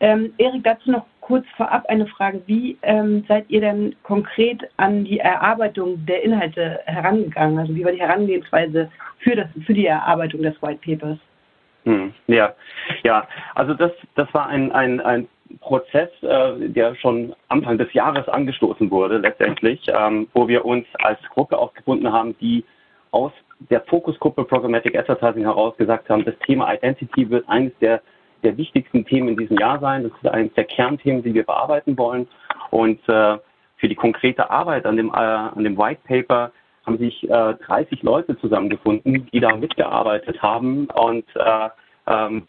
Ähm, 0.00 0.32
Erik, 0.38 0.64
dazu 0.64 0.90
noch 0.90 1.04
kurz 1.20 1.46
vorab 1.56 1.84
eine 1.88 2.06
Frage. 2.06 2.42
Wie 2.46 2.78
ähm, 2.82 3.24
seid 3.28 3.44
ihr 3.48 3.60
denn 3.60 3.94
konkret 4.02 4.62
an 4.76 5.04
die 5.04 5.18
Erarbeitung 5.18 6.04
der 6.06 6.22
Inhalte 6.22 6.80
herangegangen? 6.86 7.58
Also 7.58 7.74
wie 7.74 7.84
war 7.84 7.92
die 7.92 8.00
Herangehensweise 8.00 8.90
für, 9.18 9.36
das, 9.36 9.48
für 9.66 9.74
die 9.74 9.86
Erarbeitung 9.86 10.42
des 10.42 10.60
White 10.62 10.80
Papers? 10.84 11.18
Hm, 11.84 12.12
ja, 12.26 12.54
ja, 13.02 13.26
also 13.54 13.74
das, 13.74 13.92
das 14.14 14.32
war 14.34 14.46
ein, 14.48 14.72
ein, 14.72 15.00
ein 15.00 15.28
Prozess, 15.60 16.10
äh, 16.22 16.68
der 16.68 16.94
schon 16.96 17.34
Anfang 17.48 17.78
des 17.78 17.92
Jahres 17.92 18.28
angestoßen 18.28 18.90
wurde 18.90 19.18
letztendlich, 19.18 19.80
ähm, 19.88 20.28
wo 20.34 20.48
wir 20.48 20.64
uns 20.64 20.86
als 21.02 21.18
Gruppe 21.34 21.58
aufgebunden 21.58 22.12
haben, 22.12 22.36
die 22.38 22.64
aus 23.10 23.32
der 23.70 23.80
Fokusgruppe 23.82 24.44
Programmatic 24.44 24.96
Advertising 24.96 25.44
heraus 25.44 25.76
gesagt 25.76 26.08
haben, 26.08 26.24
das 26.24 26.38
Thema 26.46 26.72
Identity 26.72 27.28
wird 27.28 27.48
eines 27.48 27.72
der, 27.80 28.02
der 28.42 28.56
wichtigsten 28.56 29.04
Themen 29.04 29.28
in 29.28 29.36
diesem 29.36 29.58
Jahr 29.58 29.80
sein. 29.80 30.04
Das 30.04 30.12
ist 30.12 30.28
eines 30.28 30.52
der 30.54 30.64
Kernthemen, 30.64 31.22
die 31.22 31.34
wir 31.34 31.44
bearbeiten 31.44 31.98
wollen. 31.98 32.28
Und 32.70 33.00
äh, 33.08 33.38
für 33.76 33.88
die 33.88 33.94
konkrete 33.94 34.50
Arbeit 34.50 34.86
an 34.86 34.96
dem, 34.96 35.08
äh, 35.08 35.16
an 35.16 35.64
dem 35.64 35.76
White 35.76 36.00
Paper 36.06 36.52
haben 36.86 36.98
sich 36.98 37.28
äh, 37.28 37.54
30 37.54 38.02
Leute 38.02 38.38
zusammengefunden, 38.38 39.28
die 39.32 39.40
da 39.40 39.56
mitgearbeitet 39.56 40.40
haben. 40.40 40.86
Und 40.86 41.24
äh, 41.34 41.68
ähm, 42.06 42.48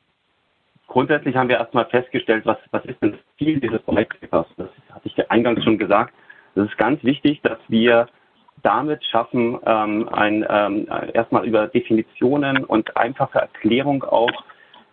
grundsätzlich 0.87 1.35
haben 1.35 1.49
wir 1.49 1.57
erstmal 1.57 1.85
festgestellt, 1.85 2.45
was, 2.45 2.57
was 2.71 2.85
ist 2.85 3.01
denn 3.01 3.11
das 3.11 3.21
Ziel 3.37 3.59
dieses 3.59 3.85
White 3.87 4.15
Papers? 4.21 4.47
Das 4.57 4.69
hatte 4.91 5.07
ich 5.07 5.31
eingangs 5.31 5.63
schon 5.63 5.77
gesagt. 5.77 6.13
Es 6.55 6.65
ist 6.65 6.77
ganz 6.77 7.03
wichtig, 7.03 7.41
dass 7.41 7.59
wir 7.67 8.07
damit 8.63 9.03
schaffen, 9.05 9.57
ähm, 9.65 10.09
ein, 10.09 10.45
ähm, 10.49 10.87
erstmal 11.13 11.45
über 11.45 11.67
Definitionen 11.67 12.63
und 12.65 12.95
einfache 12.97 13.39
Erklärung 13.39 14.03
auch 14.03 14.31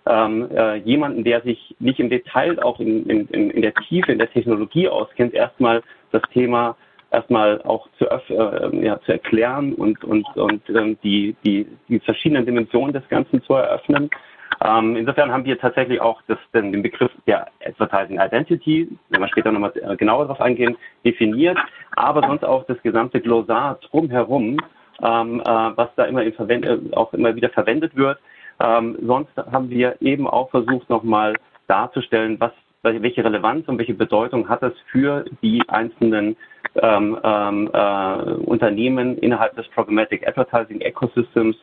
ähm, 0.06 0.48
äh, 0.54 0.76
jemanden, 0.76 1.24
der 1.24 1.42
sich 1.42 1.74
nicht 1.78 1.98
im 1.98 2.10
Detail 2.10 2.62
auch 2.62 2.78
in, 2.80 3.06
in, 3.06 3.50
in 3.50 3.62
der 3.62 3.74
Tiefe, 3.74 4.12
in 4.12 4.18
der 4.18 4.30
Technologie 4.30 4.88
auskennt, 4.88 5.34
erstmal 5.34 5.82
das 6.12 6.22
Thema 6.32 6.76
erstmal 7.10 7.62
auch 7.62 7.88
zu, 7.98 8.06
äh, 8.06 8.84
ja, 8.84 9.00
zu 9.02 9.12
erklären 9.12 9.72
und, 9.74 10.02
und, 10.04 10.26
und 10.36 10.62
ähm, 10.70 10.98
die, 11.02 11.34
die, 11.44 11.66
die 11.88 12.00
verschiedenen 12.00 12.46
Dimensionen 12.46 12.92
des 12.92 13.08
Ganzen 13.08 13.42
zu 13.42 13.54
eröffnen. 13.54 14.10
Ähm, 14.64 14.96
insofern 14.96 15.30
haben 15.30 15.44
wir 15.44 15.58
tatsächlich 15.58 16.00
auch 16.00 16.22
das, 16.28 16.38
den, 16.54 16.72
den 16.72 16.82
Begriff 16.82 17.10
der 17.26 17.48
Advertising 17.64 18.20
Identity, 18.20 18.88
wenn 19.10 19.20
wir 19.20 19.28
später 19.28 19.52
nochmal 19.52 19.72
äh, 19.74 19.96
genauer 19.96 20.24
darauf 20.24 20.40
eingehen, 20.40 20.76
definiert, 21.04 21.58
aber 21.96 22.26
sonst 22.26 22.44
auch 22.44 22.64
das 22.66 22.80
gesamte 22.82 23.20
Glossar 23.20 23.78
drumherum, 23.90 24.58
ähm, 25.02 25.40
äh, 25.40 25.44
was 25.44 25.88
da 25.96 26.04
immer 26.04 26.24
äh, 26.24 26.78
auch 26.92 27.12
immer 27.12 27.34
wieder 27.34 27.50
verwendet 27.50 27.94
wird. 27.96 28.18
Ähm, 28.60 28.96
sonst 29.02 29.36
haben 29.36 29.68
wir 29.68 29.96
eben 30.00 30.26
auch 30.26 30.50
versucht, 30.50 30.88
nochmal 30.88 31.34
darzustellen, 31.66 32.40
was, 32.40 32.52
welche 32.82 33.22
Relevanz 33.24 33.68
und 33.68 33.78
welche 33.78 33.94
Bedeutung 33.94 34.48
hat 34.48 34.62
es 34.62 34.72
für 34.90 35.24
die 35.42 35.62
einzelnen 35.68 36.36
ähm, 36.76 37.18
ähm, 37.22 37.70
äh, 37.72 38.32
Unternehmen 38.44 39.18
innerhalb 39.18 39.56
des 39.56 39.66
Programmatic 39.68 40.26
Advertising 40.26 40.80
Ecosystems. 40.80 41.56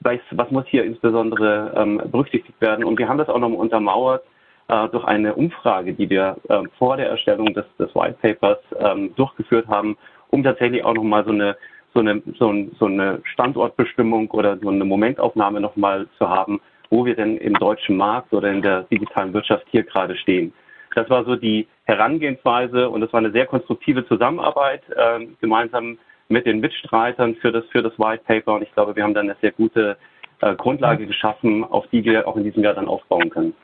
Was, 0.00 0.50
muss 0.50 0.66
hier 0.66 0.84
insbesondere 0.84 1.72
ähm, 1.76 2.02
berücksichtigt 2.10 2.60
werden? 2.60 2.84
Und 2.84 2.98
wir 2.98 3.08
haben 3.08 3.18
das 3.18 3.28
auch 3.28 3.38
nochmal 3.38 3.60
untermauert 3.60 4.24
äh, 4.68 4.88
durch 4.88 5.04
eine 5.04 5.34
Umfrage, 5.34 5.94
die 5.94 6.10
wir 6.10 6.36
äh, 6.48 6.62
vor 6.78 6.96
der 6.96 7.08
Erstellung 7.08 7.52
des, 7.54 7.64
des 7.78 7.94
White 7.94 8.18
Papers 8.20 8.58
ähm, 8.78 9.14
durchgeführt 9.16 9.68
haben, 9.68 9.96
um 10.28 10.42
tatsächlich 10.42 10.84
auch 10.84 10.94
nochmal 10.94 11.24
so 11.24 11.30
eine 11.30 11.56
so 11.94 12.00
eine, 12.00 12.20
so, 12.38 12.52
so 12.78 12.86
eine 12.86 13.20
Standortbestimmung 13.22 14.30
oder 14.32 14.58
so 14.58 14.68
eine 14.68 14.84
Momentaufnahme 14.84 15.60
nochmal 15.60 16.08
zu 16.18 16.28
haben, 16.28 16.60
wo 16.90 17.06
wir 17.06 17.14
denn 17.14 17.38
im 17.38 17.54
deutschen 17.54 17.96
Markt 17.96 18.32
oder 18.32 18.50
in 18.50 18.62
der 18.62 18.82
digitalen 18.82 19.32
Wirtschaft 19.32 19.64
hier 19.70 19.84
gerade 19.84 20.16
stehen. 20.16 20.52
Das 20.94 21.08
war 21.08 21.24
so 21.24 21.36
die 21.36 21.66
Herangehensweise 21.84 22.88
und 22.88 23.02
es 23.02 23.12
war 23.12 23.18
eine 23.18 23.30
sehr 23.30 23.46
konstruktive 23.46 24.06
Zusammenarbeit 24.06 24.82
äh, 24.90 25.26
gemeinsam 25.40 25.98
mit 26.28 26.46
den 26.46 26.60
Mitstreitern 26.60 27.34
für 27.36 27.52
das, 27.52 27.64
für 27.66 27.82
das 27.82 27.98
White 27.98 28.24
Paper 28.26 28.54
und 28.54 28.62
ich 28.62 28.72
glaube, 28.72 28.96
wir 28.96 29.02
haben 29.02 29.14
dann 29.14 29.28
eine 29.28 29.38
sehr 29.40 29.52
gute 29.52 29.96
äh, 30.40 30.54
Grundlage 30.56 31.06
geschaffen, 31.06 31.64
auf 31.64 31.86
die 31.88 32.04
wir 32.04 32.26
auch 32.26 32.36
in 32.36 32.44
diesem 32.44 32.62
Jahr 32.62 32.74
dann 32.74 32.88
aufbauen 32.88 33.30
können. 33.30 33.54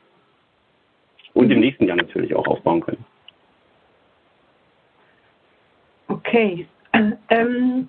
Und 1.33 1.49
im 1.49 1.59
nächsten 1.59 1.85
Jahr 1.85 1.97
natürlich 1.97 2.35
auch 2.35 2.47
aufbauen 2.47 2.81
können. 2.81 3.05
Okay. 6.07 6.67
Ähm, 7.29 7.87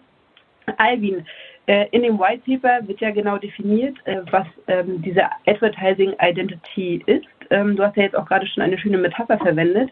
Alvin, 0.78 1.26
äh, 1.66 1.86
in 1.90 2.02
dem 2.02 2.18
White 2.18 2.42
Paper 2.46 2.86
wird 2.86 3.00
ja 3.00 3.10
genau 3.10 3.36
definiert, 3.38 3.96
äh, 4.04 4.20
was 4.30 4.46
ähm, 4.68 5.02
diese 5.02 5.24
Advertising 5.46 6.14
Identity 6.20 7.02
ist. 7.06 7.26
Ähm, 7.50 7.76
du 7.76 7.84
hast 7.84 7.96
ja 7.96 8.04
jetzt 8.04 8.16
auch 8.16 8.26
gerade 8.26 8.46
schon 8.46 8.62
eine 8.62 8.78
schöne 8.78 8.98
Metapher 8.98 9.38
verwendet. 9.38 9.90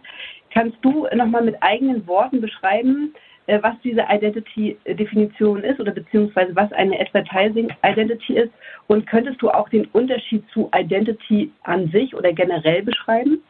Kannst 0.52 0.76
du 0.82 1.06
nochmal 1.14 1.42
mit 1.42 1.56
eigenen 1.60 2.06
Worten 2.06 2.40
beschreiben, 2.40 3.14
was 3.62 3.74
diese 3.82 4.04
Identity-Definition 4.08 5.62
ist 5.62 5.80
oder 5.80 5.92
beziehungsweise 5.92 6.54
was 6.54 6.72
eine 6.72 6.98
Advertising 7.00 7.70
Identity 7.84 8.36
ist? 8.36 8.52
Und 8.86 9.06
könntest 9.06 9.42
du 9.42 9.50
auch 9.50 9.68
den 9.68 9.86
Unterschied 9.86 10.44
zu 10.50 10.70
Identity 10.74 11.50
an 11.62 11.88
sich 11.90 12.14
oder 12.14 12.32
generell 12.32 12.82
beschreiben? 12.82 13.42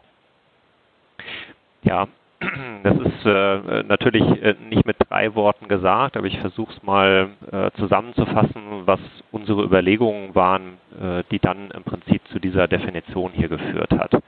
Ja, 1.83 2.09
das 2.83 2.97
ist 2.99 3.27
äh, 3.27 3.83
natürlich 3.83 4.23
äh, 4.43 4.55
nicht 4.69 4.87
mit 4.87 4.97
drei 5.09 5.35
Worten 5.35 5.69
gesagt, 5.69 6.17
aber 6.17 6.27
ich 6.27 6.39
versuche 6.39 6.73
es 6.73 6.83
mal 6.83 7.31
äh, 7.53 7.71
zusammenzufassen, 7.79 8.87
was 8.87 9.01
unsere 9.31 9.63
Überlegungen 9.63 10.35
waren, 10.35 10.79
äh, 11.01 11.23
die 11.31 11.39
dann 11.39 11.71
im 11.71 11.83
Prinzip 11.83 12.23
zu 12.29 12.39
dieser 12.39 12.67
Definition 12.67 13.33
hier 13.33 13.49
geführt 13.49 13.91
hat. 13.93 14.23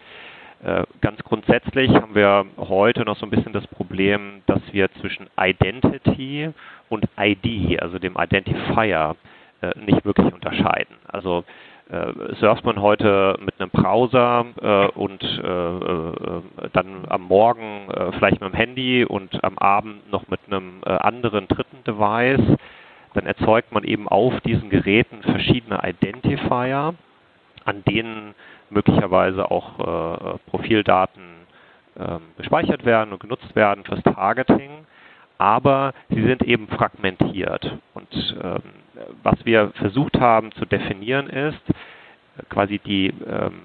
Äh, 0.62 0.84
ganz 1.00 1.18
grundsätzlich 1.24 1.90
haben 1.90 2.14
wir 2.14 2.46
heute 2.56 3.04
noch 3.04 3.16
so 3.16 3.26
ein 3.26 3.30
bisschen 3.30 3.52
das 3.52 3.66
Problem, 3.66 4.42
dass 4.46 4.60
wir 4.70 4.88
zwischen 5.00 5.26
Identity 5.36 6.50
und 6.88 7.08
ID, 7.18 7.82
also 7.82 7.98
dem 7.98 8.16
Identifier, 8.16 9.16
äh, 9.60 9.72
nicht 9.80 10.04
wirklich 10.04 10.32
unterscheiden. 10.32 10.94
Also 11.08 11.44
äh, 11.90 12.34
surft 12.36 12.64
man 12.64 12.80
heute 12.80 13.36
mit 13.44 13.60
einem 13.60 13.70
Browser 13.70 14.46
äh, 14.60 14.86
und 14.96 15.22
äh, 15.22 15.46
äh, 15.46 16.42
dann 16.72 17.06
am 17.08 17.22
Morgen 17.22 17.88
vielleicht 18.18 18.40
mit 18.40 18.52
dem 18.52 18.56
Handy 18.56 19.04
und 19.04 19.42
am 19.42 19.58
Abend 19.58 20.10
noch 20.12 20.28
mit 20.28 20.40
einem 20.46 20.78
anderen 20.84 21.48
dritten 21.48 21.82
Device, 21.84 22.56
dann 23.14 23.26
erzeugt 23.26 23.72
man 23.72 23.82
eben 23.82 24.08
auf 24.08 24.40
diesen 24.42 24.70
Geräten 24.70 25.22
verschiedene 25.22 25.80
Identifier, 25.84 26.94
an 27.64 27.84
denen 27.84 28.34
möglicherweise 28.72 29.50
auch 29.50 30.38
Profildaten 30.46 31.22
ähm, 31.98 32.20
gespeichert 32.38 32.84
werden 32.84 33.12
und 33.12 33.20
genutzt 33.20 33.54
werden 33.54 33.84
fürs 33.84 34.02
Targeting 34.02 34.70
aber 35.38 35.92
sie 36.08 36.22
sind 36.22 36.44
eben 36.44 36.68
fragmentiert. 36.68 37.78
Und 37.94 38.36
ähm, 38.40 38.62
was 39.24 39.44
wir 39.44 39.72
versucht 39.74 40.20
haben 40.20 40.52
zu 40.52 40.64
definieren 40.66 41.28
ist 41.28 41.60
quasi 42.48 42.78
die 42.78 43.08
ähm, 43.08 43.60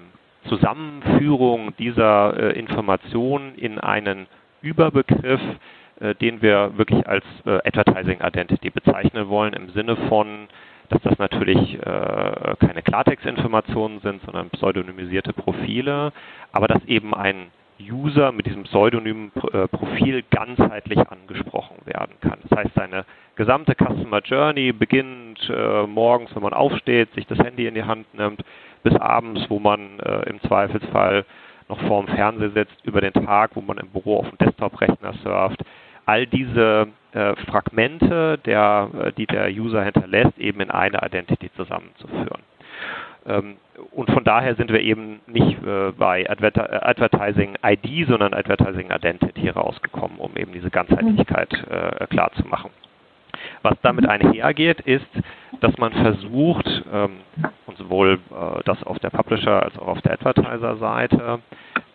Zusammenführung 0.48 1.76
dieser 1.78 2.36
äh, 2.36 2.58
Informationen 2.58 3.54
in 3.54 3.78
einen 3.78 4.26
Überbegriff, 4.62 5.40
äh, 6.00 6.14
den 6.16 6.42
wir 6.42 6.76
wirklich 6.76 7.06
als 7.06 7.24
äh, 7.46 7.58
Advertising 7.64 8.20
Identity 8.20 8.70
bezeichnen 8.70 9.28
wollen, 9.28 9.52
im 9.52 9.70
Sinne 9.70 9.96
von, 10.08 10.48
dass 10.88 11.02
das 11.02 11.18
natürlich 11.18 11.74
äh, 11.74 12.56
keine 12.60 12.82
Klartextinformationen 12.82 14.00
sind, 14.00 14.22
sondern 14.22 14.50
pseudonymisierte 14.50 15.32
Profile, 15.32 16.12
aber 16.52 16.68
dass 16.68 16.84
eben 16.86 17.14
ein 17.14 17.50
User 17.80 18.32
mit 18.32 18.46
diesem 18.46 18.64
pseudonymen 18.64 19.30
äh, 19.52 19.68
Profil 19.68 20.24
ganzheitlich 20.30 20.98
angesprochen 20.98 21.76
werden 21.84 22.14
kann. 22.20 22.38
Das 22.48 22.58
heißt, 22.58 22.74
seine 22.74 23.04
gesamte 23.36 23.74
Customer 23.74 24.20
Journey 24.20 24.72
beginnt 24.72 25.48
äh, 25.48 25.86
morgens, 25.86 26.34
wenn 26.34 26.42
man 26.42 26.54
aufsteht, 26.54 27.14
sich 27.14 27.26
das 27.26 27.38
Handy 27.38 27.66
in 27.66 27.74
die 27.74 27.84
Hand 27.84 28.12
nimmt, 28.14 28.42
bis 28.82 28.96
abends, 28.96 29.48
wo 29.48 29.60
man 29.60 30.00
äh, 30.00 30.28
im 30.28 30.40
Zweifelsfall 30.42 31.24
noch 31.68 31.80
vorm 31.82 32.08
Fernseher 32.08 32.50
sitzt, 32.50 32.76
über 32.84 33.00
den 33.00 33.12
Tag, 33.12 33.50
wo 33.54 33.60
man 33.60 33.78
im 33.78 33.88
Büro 33.90 34.18
auf 34.18 34.28
dem 34.28 34.38
Desktop-Rechner 34.38 35.12
surft. 35.22 35.62
All 36.06 36.26
diese 36.26 36.88
äh, 37.12 37.34
Fragmente, 37.46 38.38
der, 38.44 38.88
äh, 39.00 39.12
die 39.12 39.26
der 39.26 39.48
User 39.48 39.82
hinterlässt, 39.82 40.38
eben 40.38 40.60
in 40.60 40.70
eine 40.70 40.98
Identity 41.04 41.50
zusammenzuführen. 41.54 42.42
Ähm, 43.26 43.56
und 43.92 44.10
von 44.10 44.24
daher 44.24 44.54
sind 44.56 44.72
wir 44.72 44.80
eben 44.80 45.20
nicht 45.26 45.62
äh, 45.64 45.92
bei 45.92 46.28
Adver 46.28 46.86
Advertising 46.86 47.56
ID, 47.64 48.08
sondern 48.08 48.34
Advertising 48.34 48.90
Identity 48.90 49.48
rausgekommen, 49.48 50.18
um 50.18 50.36
eben 50.36 50.52
diese 50.52 50.70
Ganzheitlichkeit 50.70 51.52
äh, 51.70 52.06
klar 52.06 52.32
zu 52.32 52.46
machen. 52.46 52.70
Was 53.62 53.76
damit 53.82 54.08
einhergeht, 54.08 54.80
ist, 54.80 55.06
dass 55.60 55.76
man 55.78 55.92
versucht, 55.92 56.66
ähm, 56.92 57.20
und 57.66 57.76
sowohl 57.78 58.18
äh, 58.30 58.62
das 58.64 58.82
auf 58.84 58.98
der 58.98 59.10
Publisher- 59.10 59.62
als 59.62 59.78
auch 59.78 59.88
auf 59.88 60.02
der 60.02 60.12
Advertiser-Seite, 60.12 61.40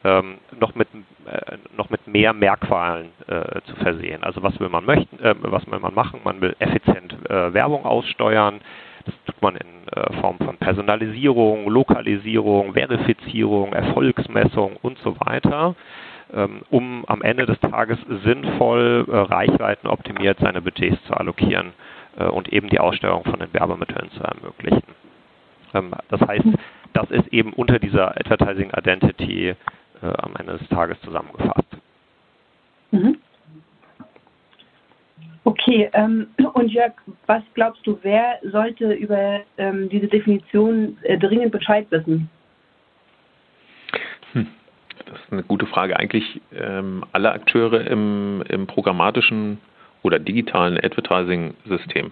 ähm, 0.03 0.35
noch, 0.59 0.75
mit, 0.75 0.87
äh, 1.25 1.57
noch 1.77 1.89
mit 1.89 2.05
mehr 2.07 2.33
Merkmalen 2.33 3.09
äh, 3.27 3.61
zu 3.61 3.75
versehen. 3.77 4.23
Also 4.23 4.43
was 4.43 4.59
will 4.59 4.69
man 4.69 4.85
möchten, 4.85 5.19
äh, 5.23 5.35
was 5.41 5.65
will 5.71 5.79
man 5.79 5.93
machen? 5.93 6.19
Man 6.23 6.41
will 6.41 6.55
effizient 6.59 7.15
äh, 7.29 7.53
Werbung 7.53 7.85
aussteuern, 7.85 8.59
das 9.05 9.15
tut 9.25 9.41
man 9.41 9.55
in 9.55 9.87
äh, 9.95 10.13
Form 10.21 10.37
von 10.37 10.57
Personalisierung, 10.57 11.69
Lokalisierung, 11.69 12.73
Verifizierung, 12.73 13.73
Erfolgsmessung 13.73 14.77
und 14.81 14.97
so 14.99 15.15
weiter, 15.19 15.75
um 16.69 17.05
am 17.07 17.21
Ende 17.21 17.45
des 17.45 17.59
Tages 17.59 17.97
sinnvoll, 18.23 19.05
äh, 19.07 19.15
reichweitenoptimiert 19.15 20.39
seine 20.39 20.61
Budgets 20.61 21.03
zu 21.05 21.13
allokieren 21.13 21.73
äh, 22.17 22.25
und 22.25 22.51
eben 22.51 22.69
die 22.69 22.79
Aussteuerung 22.79 23.23
von 23.23 23.39
den 23.39 23.53
Werbemitteln 23.53 24.09
zu 24.11 24.23
ermöglichen. 24.23 24.83
Ähm, 25.73 25.91
das 26.09 26.21
heißt, 26.21 26.45
das 26.93 27.11
ist 27.11 27.27
eben 27.29 27.53
unter 27.53 27.79
dieser 27.79 28.17
Advertising 28.17 28.71
Identity 28.75 29.55
am 30.01 30.35
Ende 30.37 30.57
des 30.57 30.67
Tages 30.67 30.99
zusammengefasst. 30.99 31.77
Mhm. 32.91 33.17
Okay, 35.45 35.89
ähm, 35.93 36.27
und 36.53 36.71
Jörg, 36.71 36.93
was 37.25 37.43
glaubst 37.53 37.85
du, 37.85 37.99
wer 38.01 38.39
sollte 38.43 38.93
über 38.93 39.41
ähm, 39.57 39.89
diese 39.89 40.07
Definition 40.07 40.97
äh, 41.03 41.17
dringend 41.17 41.51
Bescheid 41.51 41.85
wissen? 41.89 42.29
Das 45.05 45.19
ist 45.19 45.31
eine 45.31 45.43
gute 45.43 45.65
Frage. 45.65 45.97
Eigentlich 45.97 46.41
ähm, 46.55 47.03
alle 47.11 47.31
Akteure 47.31 47.85
im, 47.87 48.43
im 48.49 48.67
programmatischen 48.67 49.59
oder 50.01 50.19
digitalen 50.19 50.77
Advertising-System. 50.77 52.11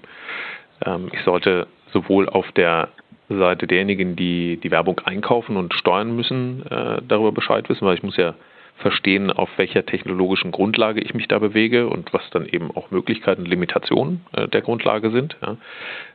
Ähm, 0.86 1.10
ich 1.12 1.22
sollte 1.24 1.68
sowohl 1.92 2.30
auf 2.30 2.52
der 2.54 2.90
Seite 3.30 3.68
derjenigen, 3.68 4.16
die 4.16 4.58
die 4.58 4.72
Werbung 4.72 5.00
einkaufen 5.00 5.58
und 5.58 5.74
steuern 5.74 6.16
müssen, 6.16 6.66
äh, 6.70 7.02
darüber 7.08 7.32
Bescheid 7.32 7.68
wissen, 7.70 7.86
weil 7.86 7.96
ich 7.96 8.04
muss 8.04 8.18
ja 8.18 8.34
verstehen, 8.78 9.32
auf 9.32 9.50
welcher 9.58 9.86
technologischen 9.86 10.52
Grundlage 10.52 11.02
ich 11.02 11.14
mich 11.14 11.28
da 11.28 11.40
bewege 11.40 11.88
und 11.88 12.14
was 12.14 12.28
dann 12.32 12.46
eben 12.46 12.76
auch 12.76 12.92
Möglichkeiten 12.92 13.42
und 13.44 13.48
Limitationen 13.48 14.26
äh, 14.34 14.48
der 14.48 14.62
Grundlage 14.62 15.12
sind. 15.12 15.38
Ja. 15.42 15.58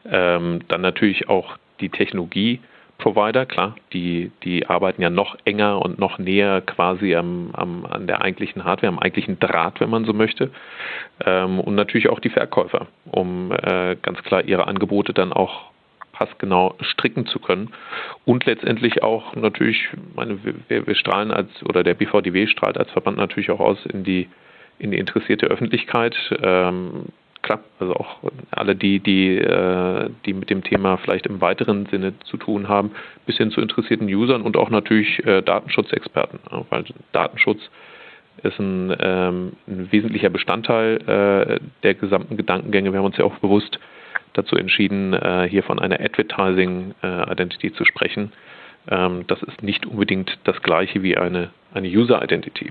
Ähm, 0.05 0.61
dann 0.69 0.81
natürlich 0.81 1.29
auch 1.29 1.57
die 1.81 1.91
Technologie 1.91 2.61
Provider, 2.99 3.45
klar, 3.47 3.77
die, 3.93 4.31
die 4.43 4.67
arbeiten 4.67 5.03
ja 5.03 5.11
noch 5.11 5.37
enger 5.45 5.83
und 5.83 5.99
noch 5.99 6.19
näher 6.19 6.63
quasi 6.63 7.15
am, 7.15 7.51
am, 7.53 7.85
an 7.85 8.07
der 8.07 8.23
eigentlichen 8.23 8.65
Hardware, 8.65 8.93
am 8.93 8.99
eigentlichen 8.99 9.39
Draht, 9.39 9.81
wenn 9.81 9.91
man 9.91 10.05
so 10.05 10.13
möchte. 10.13 10.51
Ähm, 11.25 11.61
und 11.61 11.75
natürlich 11.75 12.09
auch 12.09 12.21
die 12.21 12.31
Verkäufer, 12.31 12.87
um 13.05 13.53
äh, 13.53 13.97
ganz 14.01 14.23
klar 14.23 14.45
ihre 14.45 14.67
Angebote 14.67 15.13
dann 15.13 15.33
auch 15.33 15.71
passgenau 16.13 16.75
stricken 16.81 17.27
zu 17.27 17.39
können. 17.39 17.73
Und 18.25 18.47
letztendlich 18.47 19.03
auch 19.03 19.35
natürlich, 19.35 19.89
meine, 20.15 20.39
wir, 20.69 20.87
wir 20.87 20.95
strahlen 20.95 21.31
als, 21.31 21.51
oder 21.65 21.83
der 21.83 21.95
BVDW 21.95 22.47
strahlt 22.47 22.79
als 22.79 22.91
Verband 22.91 23.19
natürlich 23.19 23.51
auch 23.51 23.61
aus 23.61 23.85
in 23.87 24.05
die, 24.05 24.29
in 24.79 24.91
die 24.91 24.99
interessierte 24.99 25.47
Öffentlichkeit. 25.47 26.17
Ähm, 26.43 27.07
klar, 27.47 27.61
also 27.79 27.95
auch 27.95 28.17
alle 28.51 28.75
die, 28.75 28.99
die, 28.99 29.39
äh, 29.39 30.11
die 30.27 30.35
mit 30.35 30.51
dem 30.51 30.65
Thema 30.65 30.97
vielleicht 30.99 31.27
im 31.27 31.41
weiteren 31.41 31.87
Sinne 31.87 32.19
zu 32.25 32.37
tun 32.37 32.69
haben, 32.69 32.91
bis 33.25 33.39
hin 33.39 33.51
zu 33.51 33.61
interessierten 33.61 34.09
Usern 34.09 34.43
und 34.43 34.57
auch 34.57 34.69
natürlich 34.69 35.25
äh, 35.25 35.43
Datenschutzexperten, 35.43 36.41
weil 36.71 36.85
Datenschutz 37.13 37.61
ist 38.43 38.59
ein, 38.59 38.95
ähm, 39.01 39.53
ein 39.69 39.91
wesentlicher 39.93 40.29
Bestandteil 40.29 40.97
äh, 41.07 41.61
der 41.85 41.95
gesamten 41.95 42.37
Gedankengänge. 42.37 42.93
Wir 42.93 42.99
haben 42.99 43.07
uns 43.07 43.17
ja 43.17 43.25
auch 43.25 43.39
bewusst 43.39 43.79
dazu 44.35 44.57
entschieden, 44.57 45.19
hier 45.49 45.63
von 45.63 45.79
einer 45.79 45.99
Advertising 45.99 46.93
Identity 47.03 47.73
zu 47.73 47.87
sprechen. 47.87 48.33
Ähm, 48.87 49.25
das 49.29 49.43
ist 49.43 49.63
nicht 49.63 49.87
unbedingt 49.87 50.39
das 50.45 50.61
gleiche 50.61 51.03
wie 51.03 51.17
eine, 51.17 51.49
eine 51.73 51.89
User 51.89 52.23
Identity. 52.23 52.71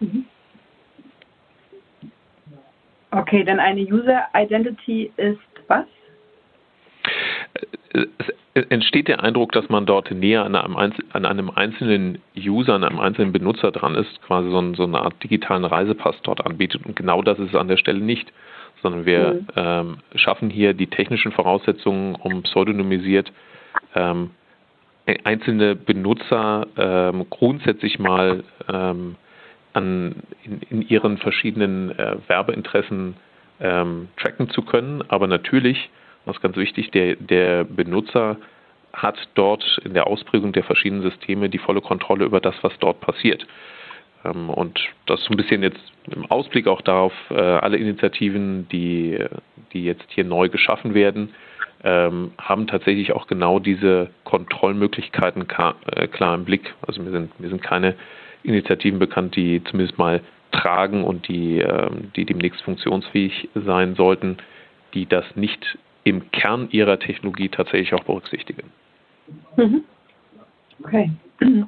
Mhm. 0.00 0.24
Okay, 3.12 3.44
denn 3.44 3.60
eine 3.60 3.82
User 3.82 4.26
Identity 4.34 5.12
ist 5.16 5.38
was? 5.68 5.84
Es 8.54 8.66
entsteht 8.70 9.08
der 9.08 9.22
Eindruck, 9.22 9.52
dass 9.52 9.68
man 9.68 9.84
dort 9.84 10.10
näher 10.10 10.44
an 10.44 10.54
einem, 10.56 10.76
an 10.76 11.26
einem, 11.26 11.50
einzelnen 11.50 12.22
User, 12.36 12.74
an 12.74 12.84
einem 12.84 13.00
einzelnen 13.00 13.32
Benutzer 13.32 13.70
dran 13.70 13.94
ist, 13.94 14.20
quasi 14.22 14.50
so, 14.50 14.58
ein, 14.58 14.74
so, 14.74 14.84
eine 14.84 15.00
Art 15.00 15.22
digitalen 15.22 15.64
Reisepass 15.64 16.16
dort 16.22 16.44
anbietet. 16.46 16.86
Und 16.86 16.96
genau 16.96 17.22
das 17.22 17.38
ist 17.38 17.50
es 17.50 17.54
an 17.54 17.68
der 17.68 17.76
Stelle 17.76 18.00
nicht, 18.00 18.32
sondern 18.82 19.04
wir 19.04 19.34
mhm. 19.34 19.46
ähm, 19.56 19.96
schaffen 20.14 20.48
hier 20.48 20.72
die 20.72 20.86
technischen 20.86 21.32
Voraussetzungen, 21.32 22.14
um 22.14 22.42
pseudonymisiert 22.42 23.30
ähm, 23.94 24.30
einzelne 25.24 25.74
Benutzer 25.74 26.66
ähm, 26.76 27.26
grundsätzlich 27.28 27.98
mal 27.98 28.44
ähm, 28.72 29.16
an, 29.72 30.16
in, 30.44 30.60
in 30.70 30.82
ihren 30.82 31.18
verschiedenen 31.18 31.98
äh, 31.98 32.16
Werbeinteressen 32.26 33.14
ähm, 33.60 34.08
tracken 34.16 34.50
zu 34.50 34.62
können. 34.62 35.02
Aber 35.08 35.26
natürlich, 35.26 35.90
ist 36.26 36.42
ganz 36.42 36.56
wichtig, 36.56 36.90
der, 36.90 37.16
der 37.16 37.64
Benutzer 37.64 38.36
hat 38.92 39.16
dort 39.34 39.80
in 39.84 39.94
der 39.94 40.06
Ausprägung 40.06 40.52
der 40.52 40.64
verschiedenen 40.64 41.02
Systeme 41.02 41.48
die 41.48 41.58
volle 41.58 41.80
Kontrolle 41.80 42.24
über 42.24 42.40
das, 42.40 42.54
was 42.62 42.72
dort 42.78 43.00
passiert. 43.00 43.46
Ähm, 44.24 44.50
und 44.50 44.78
das 45.06 45.20
ist 45.20 45.26
so 45.26 45.32
ein 45.32 45.36
bisschen 45.36 45.62
jetzt 45.62 45.80
im 46.10 46.26
Ausblick 46.26 46.66
auch 46.66 46.82
darauf, 46.82 47.12
äh, 47.30 47.34
alle 47.34 47.76
Initiativen, 47.76 48.68
die, 48.70 49.18
die 49.72 49.84
jetzt 49.84 50.06
hier 50.08 50.24
neu 50.24 50.48
geschaffen 50.48 50.94
werden, 50.94 51.34
ähm, 51.84 52.32
haben 52.38 52.66
tatsächlich 52.66 53.12
auch 53.12 53.26
genau 53.26 53.58
diese 53.58 54.10
Kontrollmöglichkeiten 54.24 55.46
äh, 55.86 56.06
klar 56.08 56.34
im 56.34 56.44
Blick. 56.44 56.74
Also 56.86 57.02
mir 57.02 57.10
sind, 57.10 57.38
mir 57.40 57.48
sind 57.48 57.62
keine 57.62 57.96
Initiativen 58.44 58.98
bekannt, 58.98 59.36
die 59.36 59.62
zumindest 59.64 59.98
mal 59.98 60.20
tragen 60.52 61.04
und 61.04 61.28
die, 61.28 61.58
ähm, 61.58 62.10
die 62.14 62.24
demnächst 62.24 62.62
funktionsfähig 62.62 63.48
sein 63.54 63.94
sollten, 63.94 64.36
die 64.94 65.06
das 65.06 65.24
nicht 65.34 65.78
im 66.04 66.30
Kern 66.32 66.68
ihrer 66.70 66.98
Technologie 66.98 67.48
tatsächlich 67.48 67.94
auch 67.94 68.04
berücksichtigen. 68.04 68.70
Mhm. 69.56 69.84
Okay. 70.84 71.10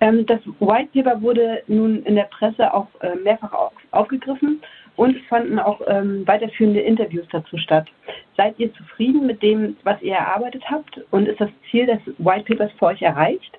Ähm, 0.00 0.26
das 0.26 0.38
White 0.60 0.90
Paper 0.94 1.20
wurde 1.20 1.62
nun 1.66 2.04
in 2.04 2.14
der 2.14 2.28
Presse 2.30 2.72
auch 2.72 2.86
äh, 3.00 3.16
mehrfach 3.16 3.52
aufgegriffen 3.90 4.62
und 4.94 5.16
fanden 5.28 5.58
auch 5.58 5.80
ähm, 5.88 6.24
weiterführende 6.24 6.80
Interviews 6.80 7.26
dazu 7.32 7.56
statt. 7.58 7.88
Seid 8.36 8.58
ihr 8.58 8.72
zufrieden 8.74 9.26
mit 9.26 9.42
dem, 9.42 9.76
was 9.82 10.00
ihr 10.02 10.14
erarbeitet 10.14 10.62
habt 10.70 11.00
und 11.10 11.26
ist 11.26 11.40
das 11.40 11.50
Ziel 11.68 11.86
des 11.86 11.98
White 12.18 12.44
Papers 12.44 12.70
für 12.78 12.86
euch 12.86 13.02
erreicht? 13.02 13.58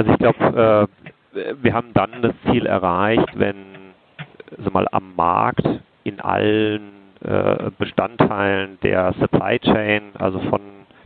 Also 0.00 0.12
ich 0.12 0.18
glaube, 0.18 0.88
äh, 1.34 1.54
wir 1.60 1.74
haben 1.74 1.92
dann 1.92 2.22
das 2.22 2.32
Ziel 2.46 2.64
erreicht, 2.64 3.28
wenn 3.34 3.56
also 4.56 4.70
mal 4.70 4.88
am 4.92 5.14
Markt 5.14 5.68
in 6.04 6.20
allen 6.20 6.88
äh, 7.22 7.70
Bestandteilen 7.78 8.78
der 8.82 9.12
Supply 9.20 9.58
Chain, 9.58 10.04
also 10.18 10.40
von 10.48 10.62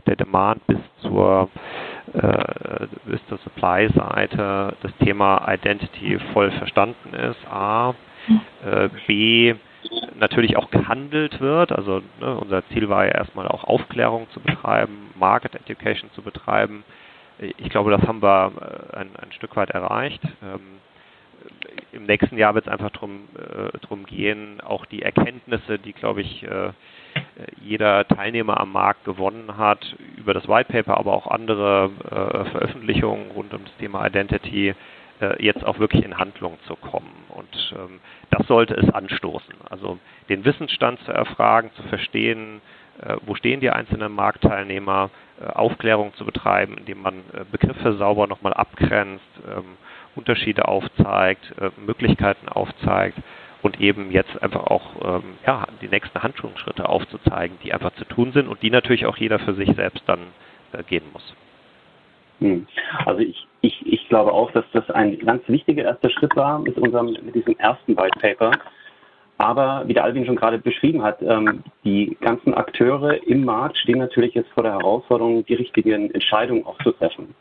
der 0.07 0.15
Demand 0.15 0.65
bis 0.67 0.77
zur 1.01 1.49
äh, 2.13 2.87
bis 3.03 3.19
zur 3.27 3.37
Supply-Seite 3.39 4.77
das 4.81 4.95
Thema 5.03 5.45
Identity 5.45 6.17
voll 6.31 6.51
verstanden 6.51 7.13
ist. 7.15 7.45
A, 7.51 7.95
äh, 8.65 8.87
B, 9.07 9.55
natürlich 10.17 10.55
auch 10.55 10.71
gehandelt 10.71 11.41
wird. 11.41 11.73
Also 11.73 12.01
ne, 12.21 12.37
unser 12.37 12.65
Ziel 12.69 12.87
war 12.87 13.03
ja 13.03 13.11
erstmal 13.11 13.49
auch 13.49 13.65
Aufklärung 13.65 14.29
zu 14.29 14.39
betreiben, 14.39 15.09
Market 15.19 15.53
Education 15.55 16.09
zu 16.13 16.21
betreiben 16.21 16.85
ich 17.39 17.69
glaube, 17.69 17.91
das 17.91 18.01
haben 18.03 18.21
wir 18.21 18.51
äh, 18.93 18.97
ein, 18.97 19.15
ein 19.15 19.31
Stück 19.33 19.55
weit 19.55 19.71
erreicht. 19.71 20.21
Ähm, 20.43 20.79
Im 21.91 22.05
nächsten 22.05 22.37
Jahr 22.37 22.55
wird 22.55 22.67
es 22.67 22.71
einfach 22.71 22.91
darum 22.91 23.27
äh, 23.35 23.77
drum 23.79 24.05
gehen, 24.05 24.61
auch 24.61 24.85
die 24.85 25.01
Erkenntnisse, 25.01 25.79
die, 25.79 25.93
glaube 25.93 26.21
ich, 26.21 26.43
äh, 26.43 26.71
jeder 27.61 28.07
Teilnehmer 28.07 28.59
am 28.59 28.71
Markt 28.71 29.05
gewonnen 29.05 29.57
hat, 29.57 29.95
über 30.17 30.33
das 30.33 30.47
White 30.47 30.71
Paper, 30.71 30.97
aber 30.97 31.13
auch 31.13 31.27
andere 31.27 31.89
Veröffentlichungen 32.51 33.31
rund 33.31 33.53
um 33.53 33.63
das 33.63 33.75
Thema 33.77 34.05
Identity, 34.05 34.75
jetzt 35.39 35.65
auch 35.65 35.79
wirklich 35.79 36.03
in 36.03 36.17
Handlung 36.17 36.57
zu 36.67 36.75
kommen. 36.75 37.11
Und 37.29 37.73
ähm, 37.77 38.01
das 38.31 38.45
sollte 38.47 38.73
es 38.73 38.89
anstoßen. 38.89 39.55
Also 39.69 39.97
den 40.27 40.43
Wissensstand 40.43 40.99
zu 41.05 41.13
erfragen, 41.13 41.71
zu 41.77 41.83
verstehen, 41.83 42.61
wo 43.25 43.35
stehen 43.35 43.59
die 43.59 43.69
einzelnen 43.69 44.13
Marktteilnehmer, 44.13 45.09
äh, 45.41 45.47
Aufklärung 45.47 46.13
zu 46.13 46.25
betreiben, 46.25 46.77
indem 46.77 47.01
man 47.01 47.15
äh, 47.33 47.43
Begriffe 47.51 47.93
sauber 47.97 48.25
nochmal 48.25 48.53
abgrenzt, 48.53 49.25
ähm, 49.45 49.77
Unterschiede 50.15 50.65
aufzeigt, 50.69 51.43
Möglichkeiten 51.75 52.47
aufzeigt 52.47 53.17
und 53.61 53.81
eben 53.81 54.11
jetzt 54.11 54.41
einfach 54.41 54.63
auch 54.67 54.95
ähm, 55.03 55.23
ja, 55.45 55.65
die 55.81 55.89
nächsten 55.89 56.23
Handlungsschritte 56.23 56.87
aufzuzeigen, 56.87 57.57
die 57.65 57.73
einfach 57.73 57.93
zu 57.95 58.05
tun 58.05 58.31
sind 58.31 58.47
und 58.47 58.61
die 58.61 58.69
natürlich 58.69 59.05
auch 59.07 59.17
jeder 59.17 59.39
für 59.39 59.55
sich 59.55 59.69
selbst 59.75 60.03
dann 60.07 60.19
gehen 60.87 61.03
muss. 61.11 61.35
Hm. 62.39 62.65
Also 63.05 63.19
ich, 63.19 63.45
ich, 63.59 63.85
ich 63.85 64.07
glaube 64.07 64.31
auch, 64.31 64.51
dass 64.51 64.63
das 64.71 64.89
ein 64.89 65.19
ganz 65.19 65.43
wichtiger 65.49 65.83
erster 65.83 66.09
Schritt 66.11 66.33
war 66.37 66.59
mit 66.59 66.77
unserem 66.77 67.07
mit 67.07 67.35
diesem 67.35 67.57
ersten 67.57 67.97
White 67.97 68.17
Paper, 68.21 68.51
aber 69.37 69.83
wie 69.85 69.93
der 69.93 70.03
Alvin 70.03 70.25
schon 70.25 70.35
gerade 70.35 70.57
beschrieben 70.57 71.03
hat, 71.03 71.21
ähm, 71.21 71.63
die 71.83 72.17
ganzen 72.21 72.53
Akteure 72.53 73.21
im 73.27 73.43
Markt 73.43 73.77
stehen 73.77 73.99
natürlich 73.99 74.33
jetzt 74.33 74.49
vor 74.51 74.63
der 74.63 74.73
Herausforderung, 74.73 75.45
die 75.45 75.55
richtigen 75.55 76.11
Entscheidungen 76.11 76.65
auch 76.65 76.77
zu 76.83 76.91
treffen. 76.91 77.35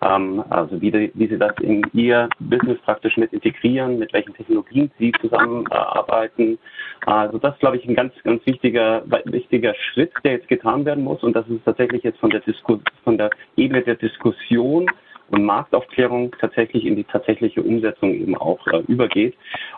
Ähm, 0.00 0.44
also 0.50 0.80
wie, 0.80 0.90
die, 0.90 1.10
wie 1.14 1.26
sie 1.26 1.38
das 1.38 1.54
in 1.60 1.82
ihr 1.92 2.28
Business 2.38 2.78
praktisch 2.84 3.16
mit 3.16 3.32
integrieren, 3.32 3.98
mit 3.98 4.12
welchen 4.12 4.34
Technologien 4.34 4.90
sie 4.98 5.12
zusammenarbeiten. 5.20 6.58
Also 7.06 7.38
das 7.38 7.54
ist, 7.54 7.60
glaube 7.60 7.78
ich, 7.78 7.88
ein 7.88 7.94
ganz, 7.94 8.12
ganz 8.22 8.44
wichtiger, 8.46 9.02
wichtiger 9.24 9.74
Schritt, 9.74 10.12
der 10.24 10.32
jetzt 10.32 10.48
getan 10.48 10.84
werden 10.84 11.04
muss. 11.04 11.22
Und 11.22 11.34
das 11.34 11.48
ist 11.48 11.64
tatsächlich 11.64 12.02
jetzt 12.02 12.20
von 12.20 12.30
der, 12.30 12.40
Disku 12.40 12.78
von 13.04 13.18
der 13.18 13.30
Ebene 13.56 13.82
der 13.82 13.96
Diskussion 13.96 14.86
und 15.30 15.44
Marktaufklärung 15.44 16.34
tatsächlich 16.40 16.86
in 16.86 16.96
die 16.96 17.04
tatsächliche 17.04 17.62
Umsetzung 17.62 18.14
eben 18.14 18.36
auch 18.36 18.64
äh, 18.68 18.78
übergeht. 18.86 19.34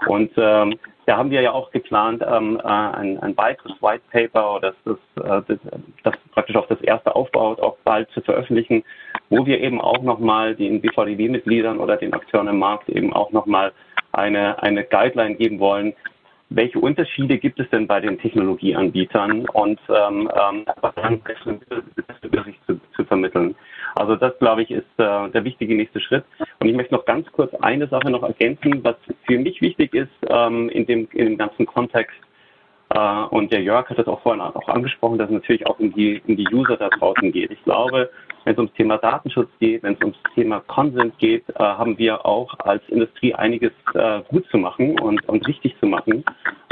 Und 0.06 0.30
ähm, 0.36 0.78
da 1.06 1.16
haben 1.16 1.30
wir 1.30 1.40
ja 1.40 1.52
auch 1.52 1.70
geplant, 1.70 2.22
ähm, 2.26 2.60
äh, 2.62 2.66
ein, 2.66 3.18
ein 3.18 3.36
weiteres 3.36 3.72
White 3.80 4.02
Paper, 4.10 4.60
das, 4.60 4.74
äh, 4.84 5.42
das, 5.46 5.58
das 6.02 6.14
praktisch 6.32 6.56
auch 6.56 6.66
das 6.68 6.80
erste 6.82 7.14
aufbaut, 7.14 7.60
auch 7.60 7.76
bald 7.84 8.10
zu 8.10 8.20
veröffentlichen, 8.20 8.84
wo 9.28 9.46
wir 9.46 9.60
eben 9.60 9.80
auch 9.80 10.02
nochmal 10.02 10.54
den 10.54 10.80
BVDW-Mitgliedern 10.80 11.78
oder 11.78 11.96
den 11.96 12.12
Akteuren 12.12 12.48
im 12.48 12.58
Markt 12.58 12.88
eben 12.88 13.12
auch 13.12 13.30
nochmal 13.32 13.72
eine, 14.12 14.62
eine 14.62 14.84
Guideline 14.84 15.36
geben 15.36 15.58
wollen, 15.60 15.94
welche 16.50 16.80
Unterschiede 16.80 17.38
gibt 17.38 17.60
es 17.60 17.70
denn 17.70 17.86
bei 17.86 18.00
den 18.00 18.18
Technologieanbietern 18.18 19.48
und 19.50 19.80
ähm, 19.88 20.28
ähm, 20.34 20.64
dann 20.96 21.20
bessere 21.20 21.60
Übersicht 22.22 22.58
zu, 22.66 22.80
zu 22.96 23.04
vermitteln. 23.04 23.54
Also 23.94 24.16
das, 24.16 24.38
glaube 24.38 24.62
ich, 24.62 24.70
ist 24.70 24.86
äh, 24.98 25.28
der 25.30 25.44
wichtige 25.44 25.74
nächste 25.74 26.00
Schritt. 26.00 26.24
Und 26.58 26.68
ich 26.68 26.76
möchte 26.76 26.94
noch 26.94 27.04
ganz 27.04 27.30
kurz 27.32 27.52
eine 27.54 27.88
Sache 27.88 28.10
noch 28.10 28.22
ergänzen, 28.22 28.82
was 28.84 28.96
für 29.26 29.38
mich 29.38 29.60
wichtig 29.60 29.94
ist 29.94 30.10
ähm, 30.28 30.68
in, 30.68 30.86
dem, 30.86 31.08
in 31.12 31.26
dem 31.26 31.38
ganzen 31.38 31.66
Kontext. 31.66 32.16
Äh, 32.90 33.22
und 33.30 33.52
der 33.52 33.62
Jörg 33.62 33.88
hat 33.88 33.98
das 33.98 34.06
auch 34.06 34.20
vorhin 34.22 34.40
auch 34.40 34.68
angesprochen, 34.68 35.18
dass 35.18 35.28
es 35.28 35.34
natürlich 35.34 35.66
auch 35.66 35.78
um 35.78 35.92
die, 35.92 36.20
um 36.26 36.36
die 36.36 36.48
User 36.52 36.76
da 36.76 36.88
draußen 36.88 37.30
geht. 37.32 37.50
Ich 37.50 37.62
glaube, 37.64 38.10
wenn 38.44 38.54
es 38.54 38.58
ums 38.58 38.72
Thema 38.74 38.98
Datenschutz 38.98 39.50
geht, 39.60 39.82
wenn 39.82 39.94
es 39.94 40.00
ums 40.00 40.18
Thema 40.34 40.60
Consent 40.60 41.16
geht, 41.18 41.48
äh, 41.50 41.58
haben 41.58 41.98
wir 41.98 42.24
auch 42.26 42.58
als 42.60 42.82
Industrie 42.88 43.34
einiges 43.34 43.72
äh, 43.94 44.20
gut 44.28 44.46
zu 44.50 44.58
machen 44.58 44.98
und, 44.98 45.26
und 45.28 45.46
richtig 45.46 45.76
zu 45.78 45.86
machen. 45.86 46.24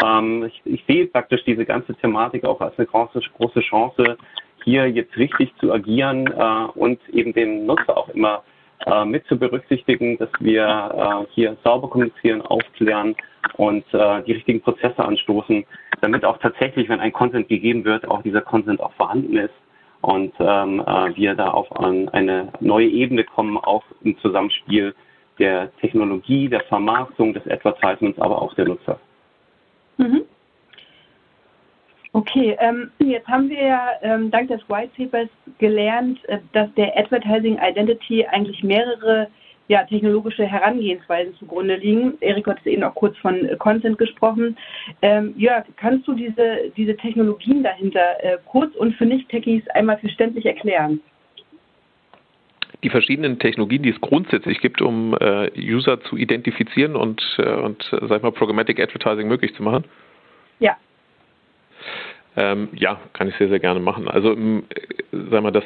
Ähm, 0.04 0.44
ich, 0.44 0.60
ich, 0.64 0.84
sehe 0.86 1.06
praktisch 1.06 1.44
diese 1.44 1.64
ganze 1.64 1.94
Thematik 1.94 2.44
auch 2.44 2.60
als 2.60 2.76
eine 2.78 2.86
große, 2.86 3.20
große 3.36 3.60
Chance, 3.60 4.16
hier 4.64 4.88
jetzt 4.88 5.16
richtig 5.16 5.52
zu 5.60 5.72
agieren 5.72 6.26
äh, 6.26 6.78
und 6.78 7.00
eben 7.10 7.32
den 7.32 7.66
Nutzer 7.66 7.96
auch 7.96 8.08
immer 8.10 8.42
äh, 8.86 9.04
mit 9.04 9.26
zu 9.26 9.38
berücksichtigen, 9.38 10.18
dass 10.18 10.30
wir 10.40 10.64
äh, 10.64 11.32
hier 11.34 11.56
sauber 11.64 11.88
kommunizieren, 11.88 12.42
aufklären 12.42 13.16
und 13.56 13.84
äh, 13.92 14.22
die 14.22 14.32
richtigen 14.32 14.60
Prozesse 14.60 15.04
anstoßen, 15.04 15.64
damit 16.00 16.24
auch 16.24 16.38
tatsächlich, 16.38 16.88
wenn 16.88 17.00
ein 17.00 17.12
Consent 17.12 17.48
gegeben 17.48 17.84
wird, 17.84 18.08
auch 18.08 18.22
dieser 18.22 18.40
Consent 18.40 18.80
auch 18.80 18.92
vorhanden 18.92 19.36
ist 19.36 19.54
und 20.00 20.32
ähm, 20.38 20.80
äh, 20.80 21.16
wir 21.16 21.34
da 21.34 21.48
auf 21.50 21.74
an 21.76 22.08
eine 22.10 22.52
neue 22.60 22.88
Ebene 22.88 23.24
kommen, 23.24 23.56
auch 23.56 23.84
im 24.02 24.16
Zusammenspiel 24.18 24.94
der 25.38 25.74
Technologie, 25.76 26.48
der 26.48 26.60
Vermarktung, 26.62 27.32
des 27.32 27.46
Advertisements, 27.48 28.20
aber 28.20 28.40
auch 28.40 28.54
der 28.54 28.66
Nutzer. 28.66 28.98
Mhm. 29.96 30.22
Okay, 32.12 32.56
ähm, 32.58 32.90
jetzt 32.98 33.28
haben 33.28 33.50
wir 33.50 33.62
ja 33.62 33.90
ähm, 34.02 34.30
dank 34.30 34.48
des 34.48 34.60
White 34.68 34.90
Papers 34.96 35.28
gelernt, 35.58 36.18
äh, 36.28 36.38
dass 36.52 36.72
der 36.74 36.96
Advertising 36.98 37.58
Identity 37.60 38.24
eigentlich 38.26 38.62
mehrere 38.62 39.28
ja, 39.68 39.84
technologische 39.84 40.44
Herangehensweisen 40.44 41.34
zugrunde 41.36 41.76
liegen. 41.76 42.14
Erik 42.20 42.46
hat 42.46 42.66
eben 42.66 42.82
auch 42.82 42.94
kurz 42.94 43.16
von 43.18 43.44
äh, 43.44 43.56
Consent 43.56 43.98
gesprochen. 43.98 44.56
Ähm, 45.02 45.34
Jörg, 45.36 45.66
kannst 45.76 46.08
du 46.08 46.14
diese, 46.14 46.72
diese 46.76 46.96
Technologien 46.96 47.62
dahinter 47.62 48.24
äh, 48.24 48.38
kurz 48.46 48.74
und 48.76 48.94
für 48.94 49.04
Nicht-Techies 49.04 49.68
einmal 49.68 49.98
verständlich 49.98 50.46
erklären? 50.46 51.00
die 52.84 52.90
verschiedenen 52.90 53.40
Technologien, 53.40 53.82
die 53.82 53.90
es 53.90 54.00
grundsätzlich 54.00 54.60
gibt, 54.60 54.80
um 54.80 55.12
äh, 55.20 55.50
User 55.56 56.00
zu 56.02 56.16
identifizieren 56.16 56.94
und, 56.94 57.20
äh, 57.38 57.54
und 57.54 57.82
sag 57.90 58.18
ich 58.18 58.22
mal, 58.22 58.30
Programmatic 58.30 58.78
Advertising 58.78 59.26
möglich 59.26 59.52
zu 59.54 59.64
machen? 59.64 59.84
Ja. 60.60 60.76
Ähm, 62.38 62.68
ja, 62.72 63.00
kann 63.14 63.28
ich 63.28 63.34
sehr, 63.36 63.48
sehr 63.48 63.58
gerne 63.58 63.80
machen. 63.80 64.08
Also, 64.08 64.32
äh, 64.32 64.62
sag 65.30 65.42
mal, 65.42 65.50
das 65.50 65.64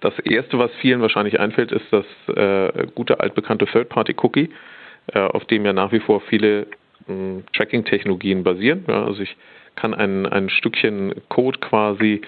das 0.00 0.18
erste, 0.20 0.58
was 0.58 0.70
vielen 0.80 1.02
wahrscheinlich 1.02 1.38
einfällt, 1.38 1.72
ist 1.72 1.84
das 1.90 2.06
äh, 2.34 2.86
gute 2.94 3.20
altbekannte 3.20 3.66
Third-Party-Cookie, 3.66 4.48
äh, 5.12 5.18
auf 5.18 5.44
dem 5.44 5.66
ja 5.66 5.74
nach 5.74 5.92
wie 5.92 6.00
vor 6.00 6.22
viele 6.22 6.66
Tracking-Technologien 7.52 8.42
basieren. 8.42 8.84
Ja, 8.88 9.04
also 9.04 9.22
ich 9.22 9.36
kann 9.76 9.94
ein, 9.94 10.26
ein 10.26 10.48
Stückchen 10.48 11.14
Code 11.28 11.58
quasi 11.58 12.22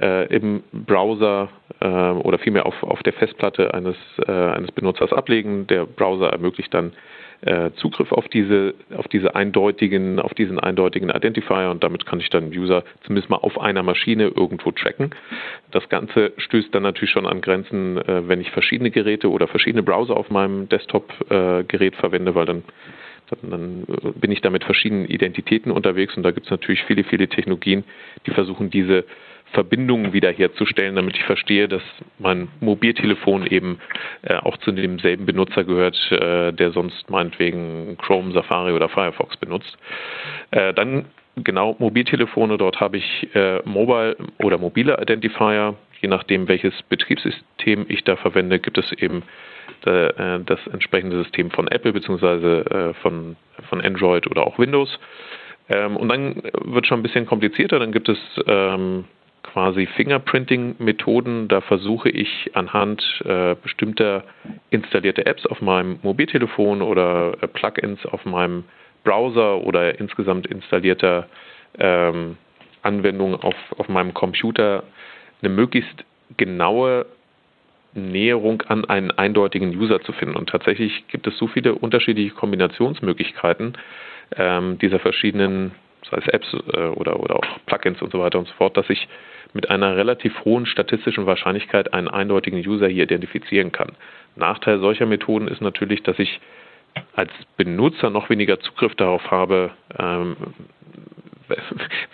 äh, 0.00 0.26
im 0.34 0.62
Browser 0.72 1.50
äh, 1.80 1.86
oder 1.86 2.38
vielmehr 2.38 2.66
auf, 2.66 2.82
auf 2.82 3.02
der 3.02 3.12
Festplatte 3.12 3.74
eines, 3.74 3.96
äh, 4.26 4.32
eines 4.32 4.72
Benutzers 4.72 5.12
ablegen. 5.12 5.66
Der 5.66 5.86
Browser 5.86 6.30
ermöglicht 6.30 6.72
dann 6.74 6.92
äh, 7.44 7.70
Zugriff 7.76 8.12
auf 8.12 8.28
diese, 8.28 8.74
auf 8.96 9.06
diese 9.08 9.34
eindeutigen, 9.34 10.18
auf 10.18 10.34
diesen 10.34 10.58
eindeutigen 10.58 11.10
Identifier 11.10 11.70
und 11.70 11.84
damit 11.84 12.06
kann 12.06 12.20
ich 12.20 12.30
dann 12.30 12.48
User 12.48 12.84
zumindest 13.02 13.30
mal 13.30 13.36
auf 13.36 13.60
einer 13.60 13.82
Maschine 13.82 14.28
irgendwo 14.28 14.70
tracken. 14.70 15.10
Das 15.70 15.88
Ganze 15.88 16.32
stößt 16.38 16.74
dann 16.74 16.82
natürlich 16.82 17.10
schon 17.10 17.26
an 17.26 17.40
Grenzen, 17.40 17.98
äh, 17.98 18.28
wenn 18.28 18.40
ich 18.40 18.50
verschiedene 18.50 18.90
Geräte 18.90 19.30
oder 19.30 19.46
verschiedene 19.46 19.82
Browser 19.82 20.16
auf 20.16 20.30
meinem 20.30 20.68
Desktop-Gerät 20.68 21.96
verwende, 21.96 22.34
weil 22.34 22.46
dann 22.46 22.62
dann 23.40 23.84
bin 24.20 24.30
ich 24.32 24.42
da 24.42 24.50
mit 24.50 24.64
verschiedenen 24.64 25.06
Identitäten 25.06 25.72
unterwegs 25.72 26.14
und 26.14 26.22
da 26.22 26.30
gibt 26.30 26.46
es 26.46 26.50
natürlich 26.50 26.84
viele, 26.84 27.04
viele 27.04 27.26
Technologien, 27.26 27.84
die 28.26 28.32
versuchen, 28.32 28.68
diese 28.70 29.06
Verbindungen 29.52 30.12
wiederherzustellen, 30.12 30.96
damit 30.96 31.16
ich 31.16 31.24
verstehe, 31.24 31.68
dass 31.68 31.82
mein 32.18 32.48
Mobiltelefon 32.60 33.46
eben 33.46 33.78
äh, 34.22 34.34
auch 34.36 34.56
zu 34.58 34.72
demselben 34.72 35.26
Benutzer 35.26 35.64
gehört, 35.64 35.96
äh, 36.10 36.52
der 36.52 36.72
sonst 36.72 37.08
meinetwegen 37.08 37.96
Chrome, 37.98 38.32
Safari 38.32 38.72
oder 38.72 38.88
Firefox 38.88 39.36
benutzt. 39.36 39.76
Äh, 40.50 40.74
dann 40.74 41.06
genau 41.36 41.76
Mobiltelefone, 41.78 42.58
dort 42.58 42.80
habe 42.80 42.96
ich 42.96 43.34
äh, 43.34 43.60
Mobile 43.64 44.16
oder 44.38 44.58
mobile 44.58 44.98
Identifier. 45.00 45.74
Je 46.00 46.08
nachdem, 46.08 46.48
welches 46.48 46.74
Betriebssystem 46.88 47.86
ich 47.88 48.04
da 48.04 48.16
verwende, 48.16 48.58
gibt 48.58 48.76
es 48.76 48.92
eben 48.92 49.22
äh, 49.86 50.40
das 50.44 50.60
entsprechende 50.72 51.22
System 51.22 51.50
von 51.50 51.68
Apple 51.68 51.92
bzw. 51.92 52.60
Äh, 52.60 52.94
von, 52.94 53.36
von 53.68 53.80
Android 53.80 54.26
oder 54.26 54.46
auch 54.46 54.58
Windows. 54.58 54.98
Ähm, 55.68 55.96
und 55.96 56.08
dann 56.08 56.42
wird 56.64 56.86
schon 56.86 57.00
ein 57.00 57.02
bisschen 57.02 57.26
komplizierter. 57.26 57.78
Dann 57.78 57.92
gibt 57.92 58.08
es 58.08 58.18
ähm, 58.46 59.04
quasi 59.54 59.86
Fingerprinting-Methoden. 59.86 61.46
Da 61.46 61.60
versuche 61.60 62.10
ich 62.10 62.50
anhand 62.54 63.02
äh, 63.24 63.54
bestimmter 63.62 64.24
installierter 64.70 65.26
Apps 65.26 65.46
auf 65.46 65.62
meinem 65.62 66.00
Mobiltelefon 66.02 66.82
oder 66.82 67.36
äh, 67.40 67.46
Plugins 67.46 68.04
auf 68.04 68.24
meinem 68.24 68.64
Browser 69.04 69.58
oder 69.58 70.00
insgesamt 70.00 70.48
installierter 70.48 71.28
ähm, 71.78 72.36
Anwendungen 72.82 73.36
auf, 73.36 73.54
auf 73.78 73.88
meinem 73.88 74.12
Computer 74.12 74.82
eine 75.40 75.54
möglichst 75.54 76.04
genaue 76.36 77.06
Näherung 77.92 78.62
an 78.62 78.84
einen 78.86 79.12
eindeutigen 79.12 79.76
User 79.76 80.00
zu 80.00 80.10
finden. 80.12 80.34
Und 80.34 80.48
tatsächlich 80.48 81.06
gibt 81.06 81.28
es 81.28 81.38
so 81.38 81.46
viele 81.46 81.76
unterschiedliche 81.76 82.34
Kombinationsmöglichkeiten 82.34 83.78
ähm, 84.36 84.78
dieser 84.78 84.98
verschiedenen, 84.98 85.72
sei 86.10 86.16
es 86.16 86.26
Apps 86.26 86.52
äh, 86.72 86.88
oder, 86.88 87.20
oder 87.20 87.36
auch 87.36 87.46
Plugins 87.66 88.02
und 88.02 88.10
so 88.10 88.18
weiter 88.18 88.40
und 88.40 88.48
so 88.48 88.54
fort, 88.54 88.76
dass 88.76 88.90
ich 88.90 89.06
mit 89.54 89.70
einer 89.70 89.96
relativ 89.96 90.44
hohen 90.44 90.66
statistischen 90.66 91.26
Wahrscheinlichkeit 91.26 91.94
einen 91.94 92.08
eindeutigen 92.08 92.58
User 92.58 92.88
hier 92.88 93.04
identifizieren 93.04 93.72
kann. 93.72 93.92
Nachteil 94.36 94.80
solcher 94.80 95.06
Methoden 95.06 95.48
ist 95.48 95.62
natürlich, 95.62 96.02
dass 96.02 96.18
ich 96.18 96.40
als 97.14 97.30
Benutzer 97.56 98.10
noch 98.10 98.30
weniger 98.30 98.60
Zugriff 98.60 98.94
darauf 98.96 99.30
habe, 99.30 99.70
ähm, 99.98 100.36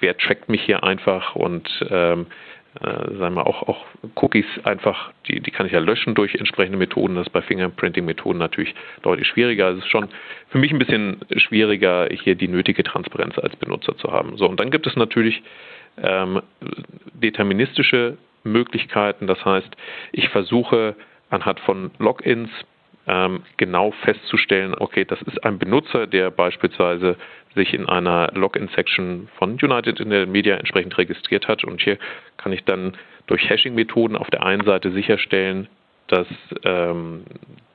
wer 0.01 0.17
trackt 0.17 0.49
mich 0.49 0.63
hier 0.63 0.85
einfach 0.85 1.35
und 1.35 1.69
ähm, 1.91 2.27
äh, 2.81 3.17
sagen 3.19 3.35
wir 3.35 3.47
auch, 3.47 3.67
auch 3.69 3.85
Cookies 4.15 4.47
einfach, 4.63 5.13
die, 5.27 5.41
die 5.41 5.51
kann 5.51 5.67
ich 5.67 5.73
ja 5.73 5.81
löschen 5.81 6.15
durch 6.15 6.37
entsprechende 6.37 6.79
Methoden. 6.79 7.17
Das 7.17 7.27
ist 7.27 7.33
bei 7.33 7.43
Fingerprinting-Methoden 7.43 8.39
natürlich 8.39 8.75
deutlich 9.03 9.27
schwieriger. 9.27 9.71
Es 9.71 9.79
ist 9.79 9.89
schon 9.89 10.09
für 10.51 10.59
mich 10.59 10.71
ein 10.71 10.79
bisschen 10.79 11.21
schwieriger, 11.37 12.09
hier 12.11 12.37
die 12.37 12.47
nötige 12.47 12.85
Transparenz 12.85 13.39
als 13.39 13.57
Benutzer 13.57 13.97
zu 13.97 14.13
haben. 14.13 14.37
So, 14.37 14.49
und 14.49 14.61
dann 14.61 14.71
gibt 14.71 14.87
es 14.87 14.95
natürlich 14.95 15.43
ähm, 16.03 16.43
deterministische 17.15 18.17
Möglichkeiten. 18.45 19.27
Das 19.27 19.45
heißt, 19.45 19.69
ich 20.13 20.29
versuche 20.31 20.97
anhand 21.31 21.61
von 21.61 21.91
Logins 21.99 22.51
ähm, 23.07 23.43
genau 23.57 23.93
festzustellen, 24.03 24.75
okay, 24.79 25.05
das 25.05 25.21
ist 25.23 25.43
ein 25.45 25.59
Benutzer, 25.59 26.07
der 26.07 26.31
beispielsweise 26.31 27.17
sich 27.55 27.75
in 27.75 27.89
einer 27.89 28.31
Login-Section 28.35 29.29
von 29.37 29.59
United 29.61 30.01
in 30.01 30.11
der 30.11 30.27
Media 30.27 30.57
entsprechend 30.57 30.97
registriert 30.99 31.49
hat. 31.49 31.65
Und 31.65 31.83
hier 31.83 31.99
kann 32.37 32.53
ich 32.53 32.65
dann 32.65 32.97
durch 33.27 33.49
Hashing-Methoden 33.49 34.17
auf 34.17 34.31
der 34.31 34.45
einen 34.45 34.65
Seite 34.65 34.93
sicherstellen, 34.93 35.69
dass 36.07 36.27
ähm, 36.65 37.25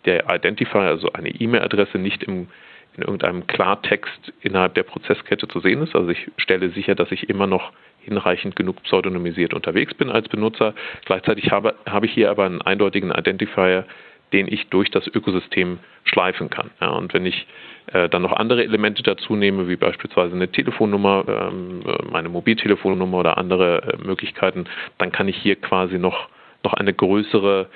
der 0.06 0.30
Identifier, 0.30 0.82
also 0.82 1.12
eine 1.14 1.30
E-Mail-Adresse, 1.30 1.98
nicht 1.98 2.24
im, 2.24 2.48
in 2.96 3.04
irgendeinem 3.04 3.48
Klartext 3.48 4.34
innerhalb 4.42 4.76
der 4.76 4.84
Prozesskette 4.84 5.48
zu 5.48 5.60
sehen 5.60 5.82
ist. 5.82 5.96
Also 5.96 6.10
ich 6.10 6.32
stelle 6.38 6.70
sicher, 6.70 6.96
dass 6.96 7.12
ich 7.12 7.30
immer 7.30 7.48
noch 7.48 7.72
hinreichend 8.06 8.56
genug 8.56 8.82
pseudonymisiert 8.84 9.54
unterwegs 9.54 9.94
bin 9.94 10.10
als 10.10 10.30
Benutzer. 10.30 10.74
Gleichzeitig 11.06 11.52
habe, 11.52 11.76
habe 11.86 12.06
ich 12.06 12.14
hier 12.14 12.30
aber 12.32 12.46
einen 12.46 12.62
eindeutigen 12.62 13.12
Identifier, 13.12 13.86
den 14.34 14.48
ich 14.52 14.68
durch 14.70 14.90
das 14.92 15.08
Ökosystem 15.08 15.80
schleifen 16.04 16.50
kann. 16.50 16.72
Ja, 16.82 16.90
und 16.90 17.14
wenn 17.14 17.26
ich 17.26 17.48
äh, 17.94 18.10
dann 18.10 18.22
noch 18.22 18.34
andere 18.34 18.64
Elemente 18.64 19.04
dazu 19.04 19.36
nehme, 19.36 19.68
wie 19.68 19.76
beispielsweise 19.76 20.36
eine 20.36 20.52
Telefonnummer, 20.52 21.26
ähm, 21.28 21.84
meine 22.12 22.30
Mobiltelefonnummer 22.30 23.18
oder 23.18 23.38
andere 23.38 23.94
äh, 23.94 23.98
Möglichkeiten, 23.98 24.66
dann 24.98 25.12
kann 25.12 25.28
ich 25.28 25.38
hier 25.38 25.56
quasi 25.56 25.98
noch, 25.98 26.30
noch 26.64 26.74
eine 26.74 26.94
größere 26.94 27.68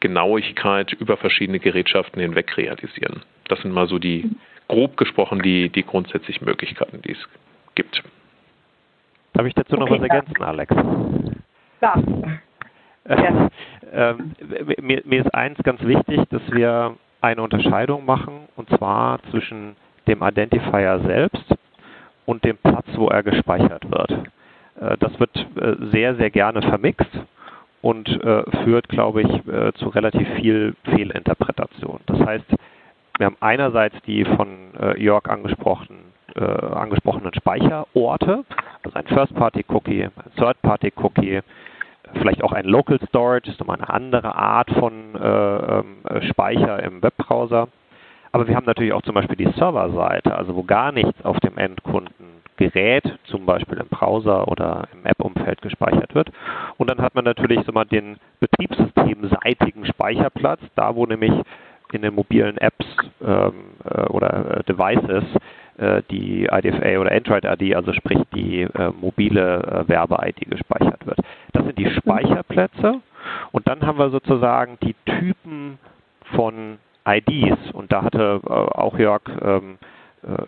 Genauigkeit 0.00 0.92
über 0.92 1.16
verschiedene 1.16 1.58
Gerätschaften 1.58 2.20
hinweg 2.20 2.56
realisieren. 2.56 3.22
Das 3.48 3.60
sind 3.62 3.72
mal 3.72 3.88
so 3.88 3.98
die, 3.98 4.30
grob 4.68 4.96
gesprochen, 4.96 5.42
die, 5.42 5.68
die 5.68 5.84
grundsätzlichen 5.84 6.44
Möglichkeiten, 6.44 7.00
die 7.02 7.12
es 7.12 7.28
gibt. 7.74 8.02
Darf 9.36 9.46
ich 9.46 9.54
dazu 9.54 9.76
noch 9.76 9.90
okay, 9.90 10.00
was 10.00 10.08
ergänzen, 10.08 10.36
ja. 10.40 10.46
Alex? 10.46 10.74
Ja. 11.80 11.94
Ähm, 13.92 14.32
mir, 14.82 15.00
mir 15.04 15.20
ist 15.20 15.32
eins 15.32 15.56
ganz 15.62 15.80
wichtig, 15.82 16.20
dass 16.30 16.42
wir 16.50 16.96
eine 17.20 17.40
Unterscheidung 17.40 18.04
machen, 18.04 18.48
und 18.56 18.68
zwar 18.68 19.22
zwischen 19.30 19.76
dem 20.08 20.22
Identifier 20.22 21.00
selbst 21.06 21.54
und 22.26 22.44
dem 22.44 22.56
Platz, 22.58 22.86
wo 22.96 23.06
er 23.08 23.22
gespeichert 23.22 23.88
wird. 23.90 24.10
Äh, 24.80 24.96
das 24.98 25.18
wird 25.18 25.34
äh, 25.36 25.76
sehr, 25.92 26.16
sehr 26.16 26.30
gerne 26.30 26.62
vermixt 26.62 27.10
und 27.80 28.08
äh, 28.08 28.42
führt, 28.64 28.88
glaube 28.88 29.22
ich, 29.22 29.42
zu 29.76 29.88
relativ 29.88 30.28
viel 30.40 30.74
Fehlinterpretation. 30.84 32.00
Das 32.06 32.20
heißt, 32.20 32.56
wir 33.18 33.26
haben 33.26 33.36
einerseits 33.40 33.96
die 34.02 34.24
von 34.24 34.48
Jörg 34.96 35.26
angesprochenen, 35.28 36.00
angesprochenen 36.42 37.32
Speicherorte, 37.34 38.44
also 38.82 38.98
ein 38.98 39.06
First-Party-Cookie, 39.06 40.04
ein 40.04 40.12
Third-Party-Cookie, 40.36 41.40
vielleicht 42.14 42.42
auch 42.42 42.52
ein 42.52 42.66
Local 42.66 42.98
Storage, 43.08 43.50
ist 43.50 43.60
nochmal 43.60 43.78
eine 43.78 43.88
andere 43.88 44.34
Art 44.34 44.70
von 44.70 45.14
äh, 45.14 45.78
ähm, 45.78 45.96
Speicher 46.30 46.82
im 46.82 47.02
Webbrowser. 47.02 47.68
Aber 48.32 48.46
wir 48.46 48.54
haben 48.54 48.66
natürlich 48.66 48.92
auch 48.92 49.02
zum 49.02 49.14
Beispiel 49.14 49.36
die 49.36 49.50
Serverseite, 49.52 50.36
also 50.36 50.54
wo 50.54 50.62
gar 50.62 50.92
nichts 50.92 51.24
auf 51.24 51.40
dem 51.40 51.56
Endkundengerät, 51.56 53.18
zum 53.24 53.46
Beispiel 53.46 53.78
im 53.78 53.88
Browser 53.88 54.48
oder 54.48 54.88
im 54.92 55.06
App-Umfeld 55.06 55.62
gespeichert 55.62 56.14
wird. 56.14 56.30
Und 56.76 56.90
dann 56.90 57.00
hat 57.00 57.14
man 57.14 57.24
natürlich 57.24 57.64
so 57.64 57.72
mal 57.72 57.86
den 57.86 58.18
betriebssystemseitigen 58.40 59.86
Speicherplatz, 59.86 60.60
da 60.74 60.94
wo 60.94 61.06
nämlich 61.06 61.32
in 61.92 62.02
den 62.02 62.14
mobilen 62.14 62.58
Apps 62.58 62.84
ähm, 63.24 63.52
äh, 63.84 64.02
oder 64.08 64.58
äh, 64.58 64.64
Devices 64.64 65.24
äh, 65.34 65.38
die 66.10 66.48
IDFA 66.50 66.98
oder 66.98 67.12
Android-ID, 67.12 67.76
also 67.76 67.92
sprich 67.92 68.18
die 68.34 68.62
äh, 68.62 68.92
mobile 68.98 69.84
äh, 69.86 69.88
Werbe-ID 69.88 70.50
gespeichert 70.50 71.06
wird. 71.06 71.18
Das 71.52 71.64
sind 71.64 71.78
die 71.78 71.90
Speicherplätze 71.90 73.00
und 73.52 73.68
dann 73.68 73.82
haben 73.82 73.98
wir 73.98 74.10
sozusagen 74.10 74.78
die 74.82 74.94
Typen 75.04 75.78
von 76.34 76.78
IDs 77.06 77.58
und 77.72 77.92
da 77.92 78.02
hatte 78.02 78.40
äh, 78.44 78.48
auch 78.48 78.98
Jörg 78.98 79.22
ähm, 79.42 79.78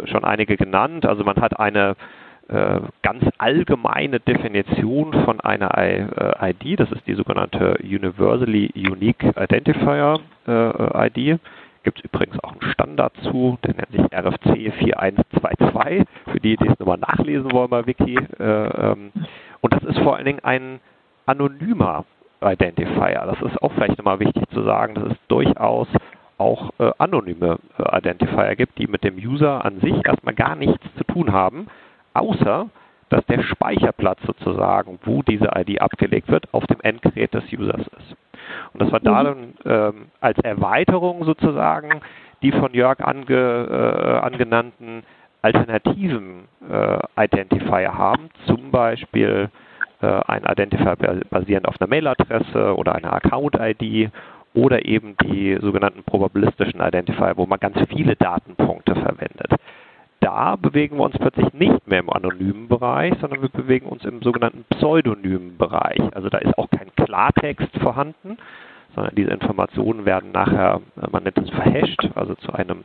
schon 0.06 0.24
einige 0.24 0.56
genannt. 0.56 1.06
Also 1.06 1.22
man 1.22 1.36
hat 1.36 1.60
eine 1.60 1.94
äh, 2.48 2.80
ganz 3.02 3.22
allgemeine 3.36 4.18
Definition 4.18 5.12
von 5.24 5.40
einer 5.40 5.70
ID, 5.78 6.80
das 6.80 6.90
ist 6.90 7.06
die 7.06 7.14
sogenannte 7.14 7.76
Universally 7.82 8.72
Unique 8.74 9.22
Identifier 9.36 10.18
äh, 10.48 11.06
ID. 11.06 11.38
Gibt 11.88 12.01
es 12.01 12.05
übrigens 12.05 12.38
auch 12.44 12.53
einen 12.53 12.70
Standard 12.70 13.14
zu, 13.22 13.57
der 13.64 13.77
nennt 13.77 13.92
sich 13.92 14.12
RFC 14.12 14.74
4122, 14.79 16.07
für 16.31 16.38
die, 16.38 16.55
die 16.59 16.68
es 16.68 16.79
nochmal 16.79 16.98
nachlesen 16.98 17.51
wollen 17.51 17.70
bei 17.70 17.87
Wiki. 17.87 18.14
Äh, 18.38 18.44
ähm, 18.44 19.11
und 19.62 19.72
das 19.72 19.83
ist 19.85 19.98
vor 20.01 20.16
allen 20.16 20.27
Dingen 20.27 20.44
ein 20.44 20.81
anonymer 21.24 22.05
Identifier. 22.42 23.24
Das 23.24 23.40
ist 23.40 23.62
auch 23.62 23.72
vielleicht 23.72 23.96
nochmal 23.96 24.20
wichtig 24.20 24.44
zu 24.51 24.64
sagen, 24.64 24.96
dass 24.96 25.12
es 25.12 25.18
durchaus 25.29 25.88
auch 26.37 26.72
äh, 26.79 26.90
anonyme 26.98 27.59
äh, 27.79 27.96
Identifier 27.96 28.55
gibt, 28.55 28.77
die 28.77 28.87
mit 28.87 29.03
dem 29.03 29.16
User 29.16 29.64
an 29.64 29.81
sich 29.81 29.94
erstmal 30.05 30.35
gar 30.35 30.57
nichts 30.57 30.85
zu 30.98 31.05
tun 31.05 31.33
haben, 31.33 31.68
außer 32.12 32.68
dass 33.09 33.24
der 33.24 33.42
Speicherplatz 33.44 34.18
sozusagen, 34.27 34.98
wo 35.05 35.22
diese 35.22 35.48
ID 35.57 35.81
abgelegt 35.81 36.29
wird, 36.29 36.53
auf 36.53 36.66
dem 36.66 36.83
Endgerät 36.83 37.33
des 37.33 37.44
Users 37.51 37.81
ist. 37.81 38.27
Und 38.72 38.82
das 38.82 38.92
war 38.92 39.00
da 39.00 39.22
dann 39.22 39.54
ähm, 39.64 40.06
als 40.20 40.38
Erweiterung 40.40 41.24
sozusagen 41.24 42.00
die 42.42 42.52
von 42.52 42.72
Jörg 42.72 43.00
ange, 43.00 43.26
äh, 43.34 44.24
angenannten 44.24 45.02
alternativen 45.42 46.44
äh, 46.68 47.24
Identifier 47.24 47.96
haben, 47.96 48.28
zum 48.46 48.70
Beispiel 48.70 49.50
äh, 50.02 50.06
ein 50.26 50.44
Identifier 50.44 50.96
basierend 51.30 51.66
auf 51.66 51.80
einer 51.80 51.88
Mailadresse 51.88 52.76
oder 52.76 52.94
einer 52.94 53.12
Account-ID 53.12 54.11
oder 54.54 54.84
eben 54.84 55.16
die 55.22 55.58
sogenannten 55.61 56.02
probabilistischen 56.04 56.80
Identifier, 56.80 57.32
wo 57.37 57.46
man 57.46 57.61
ganz 57.61 57.76
viele 57.88 58.16
Datenpunkte 58.16 58.94
verwendet 58.94 59.57
da 60.20 60.57
bewegen 60.57 60.96
wir 60.96 61.04
uns 61.04 61.16
plötzlich 61.18 61.52
nicht 61.52 61.87
mehr 61.87 62.00
im 62.00 62.11
anonymen 62.11 62.68
Bereich, 62.68 63.14
sondern 63.20 63.42
wir 63.42 63.48
bewegen 63.48 63.87
uns 63.87 64.04
im 64.04 64.22
sogenannten 64.22 64.64
pseudonymen 64.70 65.57
Bereich. 65.57 66.00
Also 66.14 66.28
da 66.28 66.38
ist 66.38 66.57
auch 66.59 66.68
kein 66.70 66.94
Klartext 66.96 67.76
vorhanden, 67.81 68.37
sondern 68.94 69.14
diese 69.14 69.31
Informationen 69.31 70.04
werden 70.04 70.33
nachher, 70.33 70.81
man 71.11 71.22
nennt 71.22 71.38
es 71.38 71.50
verhasht, 71.50 72.09
also 72.14 72.35
zu 72.37 72.52
einem 72.52 72.85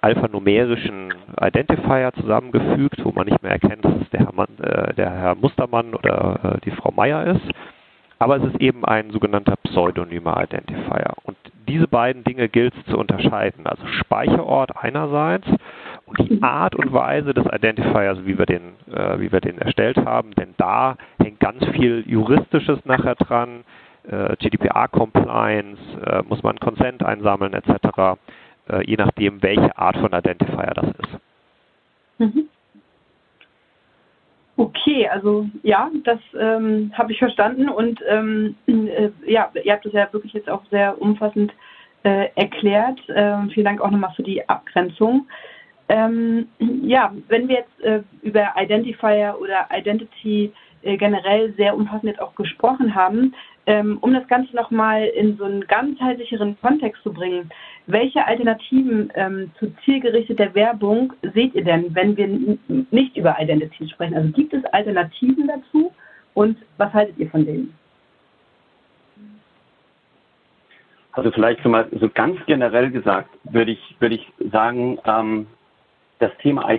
alphanumerischen 0.00 1.12
Identifier 1.40 2.12
zusammengefügt, 2.20 3.04
wo 3.04 3.12
man 3.12 3.26
nicht 3.26 3.42
mehr 3.42 3.52
erkennt, 3.52 3.84
dass 3.84 3.94
es 4.02 4.10
der 4.10 4.20
Herr, 4.20 4.34
Mann, 4.34 4.58
äh, 4.62 4.94
der 4.94 5.10
Herr 5.10 5.34
Mustermann 5.34 5.94
oder 5.94 6.40
äh, 6.56 6.60
die 6.64 6.70
Frau 6.70 6.92
Meier 6.92 7.26
ist. 7.26 7.50
Aber 8.20 8.36
es 8.36 8.44
ist 8.44 8.60
eben 8.60 8.84
ein 8.84 9.10
sogenannter 9.10 9.56
pseudonymer 9.64 10.42
Identifier. 10.42 11.14
Und 11.24 11.38
diese 11.66 11.88
beiden 11.88 12.22
Dinge 12.22 12.50
gilt 12.50 12.74
es 12.76 12.84
zu 12.84 12.98
unterscheiden. 12.98 13.66
Also 13.66 13.86
Speicherort 13.86 14.76
einerseits 14.76 15.48
und 16.04 16.18
die 16.28 16.42
Art 16.42 16.74
und 16.74 16.92
Weise 16.92 17.32
des 17.32 17.46
Identifiers, 17.46 18.18
wie 18.24 18.36
wir 18.36 18.44
den, 18.44 18.74
äh, 18.92 19.18
wie 19.20 19.32
wir 19.32 19.40
den 19.40 19.56
erstellt 19.58 19.96
haben, 19.96 20.32
denn 20.32 20.54
da 20.58 20.96
hängt 21.18 21.40
ganz 21.40 21.64
viel 21.70 22.04
Juristisches 22.06 22.84
nachher 22.84 23.14
dran, 23.14 23.64
äh, 24.08 24.36
GDPR-Compliance, 24.36 25.80
äh, 26.04 26.22
muss 26.28 26.42
man 26.42 26.60
Consent 26.60 27.02
einsammeln 27.02 27.54
etc., 27.54 28.18
äh, 28.68 28.84
je 28.84 28.96
nachdem, 28.96 29.42
welche 29.42 29.78
Art 29.78 29.96
von 29.96 30.12
Identifier 30.12 30.72
das 30.74 30.88
ist. 30.88 31.18
Mhm. 32.18 32.48
Okay, 34.56 35.08
also 35.08 35.46
ja, 35.62 35.90
das 36.04 36.18
ähm, 36.38 36.92
habe 36.94 37.12
ich 37.12 37.18
verstanden 37.18 37.68
und 37.68 38.00
ähm, 38.08 38.56
äh, 38.66 39.10
ja, 39.26 39.50
ihr 39.62 39.72
habt 39.72 39.86
es 39.86 39.92
ja 39.92 40.12
wirklich 40.12 40.32
jetzt 40.34 40.50
auch 40.50 40.62
sehr 40.70 41.00
umfassend 41.00 41.52
äh, 42.02 42.28
erklärt. 42.34 43.00
Ähm, 43.08 43.50
vielen 43.50 43.64
Dank 43.64 43.80
auch 43.80 43.90
nochmal 43.90 44.12
für 44.16 44.22
die 44.22 44.46
Abgrenzung. 44.48 45.26
Ähm, 45.88 46.48
ja, 46.58 47.12
wenn 47.28 47.48
wir 47.48 47.56
jetzt 47.56 47.80
äh, 47.80 48.02
über 48.22 48.52
Identifier 48.56 49.36
oder 49.40 49.66
Identity 49.72 50.52
äh, 50.82 50.96
generell 50.96 51.52
sehr 51.54 51.74
umfassend 51.74 52.04
jetzt 52.04 52.22
auch 52.22 52.34
gesprochen 52.34 52.94
haben, 52.94 53.34
ähm, 53.70 53.98
um 54.00 54.12
das 54.12 54.26
Ganze 54.26 54.54
nochmal 54.56 55.04
in 55.04 55.36
so 55.36 55.44
einen 55.44 55.60
ganzheitlicheren 55.60 56.60
Kontext 56.60 57.00
zu 57.04 57.12
bringen, 57.12 57.48
welche 57.86 58.26
Alternativen 58.26 59.12
ähm, 59.14 59.52
zu 59.60 59.72
zielgerichteter 59.84 60.52
Werbung 60.56 61.12
seht 61.34 61.54
ihr 61.54 61.62
denn, 61.62 61.94
wenn 61.94 62.16
wir 62.16 62.58
nicht 62.90 63.16
über 63.16 63.36
Identity 63.38 63.88
sprechen? 63.88 64.16
Also 64.16 64.32
gibt 64.32 64.52
es 64.52 64.64
Alternativen 64.72 65.46
dazu 65.46 65.92
und 66.34 66.58
was 66.78 66.92
haltet 66.92 67.16
ihr 67.18 67.30
von 67.30 67.46
denen? 67.46 67.72
Also 71.12 71.30
vielleicht 71.30 71.62
so 71.62 71.68
mal 71.68 71.88
so 72.00 72.08
ganz 72.08 72.38
generell 72.46 72.90
gesagt, 72.90 73.30
würde 73.44 73.70
ich, 73.70 73.96
würde 74.00 74.16
ich 74.16 74.32
sagen, 74.50 74.98
ähm, 75.04 75.46
das 76.18 76.32
Thema 76.38 76.76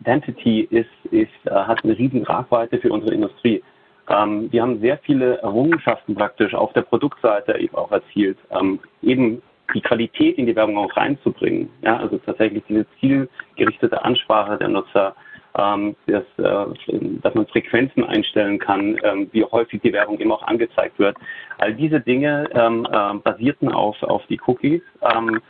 Identity 0.00 0.68
ist, 0.70 0.90
ist, 1.10 1.30
äh, 1.46 1.50
hat 1.50 1.84
eine 1.84 1.96
riesen 1.96 2.22
Tragweite 2.24 2.78
für 2.78 2.92
unsere 2.92 3.14
Industrie. 3.14 3.62
Ähm, 4.08 4.50
wir 4.50 4.62
haben 4.62 4.80
sehr 4.80 4.98
viele 4.98 5.38
Errungenschaften 5.38 6.14
praktisch 6.14 6.54
auf 6.54 6.72
der 6.72 6.82
Produktseite 6.82 7.58
eben 7.58 7.74
auch 7.74 7.90
erzielt, 7.92 8.38
ähm, 8.50 8.80
eben 9.02 9.42
die 9.74 9.80
Qualität 9.80 10.38
in 10.38 10.46
die 10.46 10.56
Werbung 10.56 10.78
auch 10.78 10.96
reinzubringen. 10.96 11.68
Ja, 11.82 11.98
also 11.98 12.18
tatsächlich 12.18 12.62
diese 12.68 12.86
zielgerichtete 13.00 14.02
Ansprache 14.02 14.56
der 14.56 14.68
Nutzer, 14.68 15.14
ähm, 15.56 15.94
das, 16.06 16.24
äh, 16.38 16.74
dass 17.22 17.34
man 17.34 17.46
Frequenzen 17.48 18.04
einstellen 18.04 18.58
kann, 18.58 18.98
ähm, 19.02 19.28
wie 19.32 19.44
häufig 19.44 19.82
die 19.82 19.92
Werbung 19.92 20.18
eben 20.20 20.32
auch 20.32 20.42
angezeigt 20.42 20.98
wird. 20.98 21.16
All 21.58 21.74
diese 21.74 22.00
Dinge 22.00 22.48
ähm, 22.54 22.86
äh, 22.90 23.14
basierten 23.22 23.70
auf, 23.72 24.02
auf 24.02 24.24
die 24.28 24.40
Cookies. 24.46 24.82
Ähm, 25.02 25.40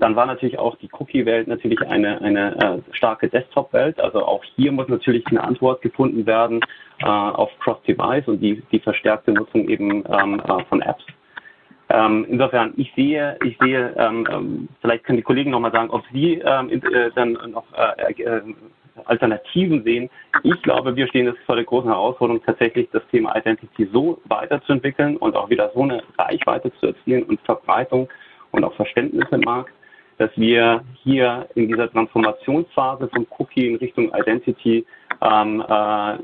dann 0.00 0.16
war 0.16 0.26
natürlich 0.26 0.58
auch 0.58 0.76
die 0.76 0.88
Cookie-Welt 0.90 1.46
natürlich 1.46 1.80
eine, 1.82 2.20
eine 2.22 2.82
äh, 2.88 2.94
starke 2.96 3.28
Desktop-Welt. 3.28 4.00
Also 4.00 4.24
auch 4.24 4.42
hier 4.56 4.72
muss 4.72 4.88
natürlich 4.88 5.26
eine 5.26 5.44
Antwort 5.44 5.82
gefunden 5.82 6.26
werden 6.26 6.60
äh, 7.00 7.06
auf 7.06 7.50
Cross-Device 7.60 8.26
und 8.26 8.40
die, 8.40 8.62
die 8.72 8.80
verstärkte 8.80 9.32
Nutzung 9.32 9.68
eben 9.68 10.04
ähm, 10.08 10.40
äh, 10.40 10.64
von 10.64 10.80
Apps. 10.80 11.04
Ähm, 11.90 12.24
insofern, 12.28 12.72
ich 12.76 12.92
sehe, 12.94 13.36
ich 13.44 13.58
sehe, 13.58 13.94
ähm, 13.96 14.26
ähm 14.30 14.68
vielleicht 14.80 15.04
können 15.04 15.18
die 15.18 15.22
Kollegen 15.22 15.50
nochmal 15.50 15.72
sagen, 15.72 15.90
ob 15.90 16.02
sie 16.12 16.40
ähm, 16.44 16.70
äh, 16.70 17.10
dann 17.14 17.32
noch 17.50 17.64
äh, 17.76 18.22
äh, 18.22 18.42
Alternativen 19.04 19.82
sehen. 19.84 20.08
Ich 20.44 20.62
glaube, 20.62 20.94
wir 20.96 21.08
stehen 21.08 21.26
jetzt 21.26 21.40
vor 21.46 21.56
der 21.56 21.64
großen 21.64 21.90
Herausforderung, 21.90 22.42
tatsächlich 22.44 22.88
das 22.92 23.02
Thema 23.10 23.36
Identity 23.36 23.88
so 23.92 24.20
weiterzuentwickeln 24.24 25.16
und 25.16 25.36
auch 25.36 25.50
wieder 25.50 25.70
so 25.74 25.82
eine 25.82 26.02
Reichweite 26.18 26.72
zu 26.80 26.88
erzielen 26.88 27.24
und 27.24 27.40
Verbreitung 27.42 28.08
und 28.52 28.64
auch 28.64 28.74
Verständnis 28.74 29.26
im 29.30 29.40
Markt, 29.40 29.72
dass 30.20 30.30
wir 30.36 30.84
hier 31.02 31.48
in 31.54 31.68
dieser 31.68 31.90
Transformationsphase 31.90 33.08
von 33.08 33.26
Cookie 33.38 33.68
in 33.68 33.76
Richtung 33.76 34.12
Identity 34.14 34.84
ähm, 35.22 35.64
äh, 35.66 36.18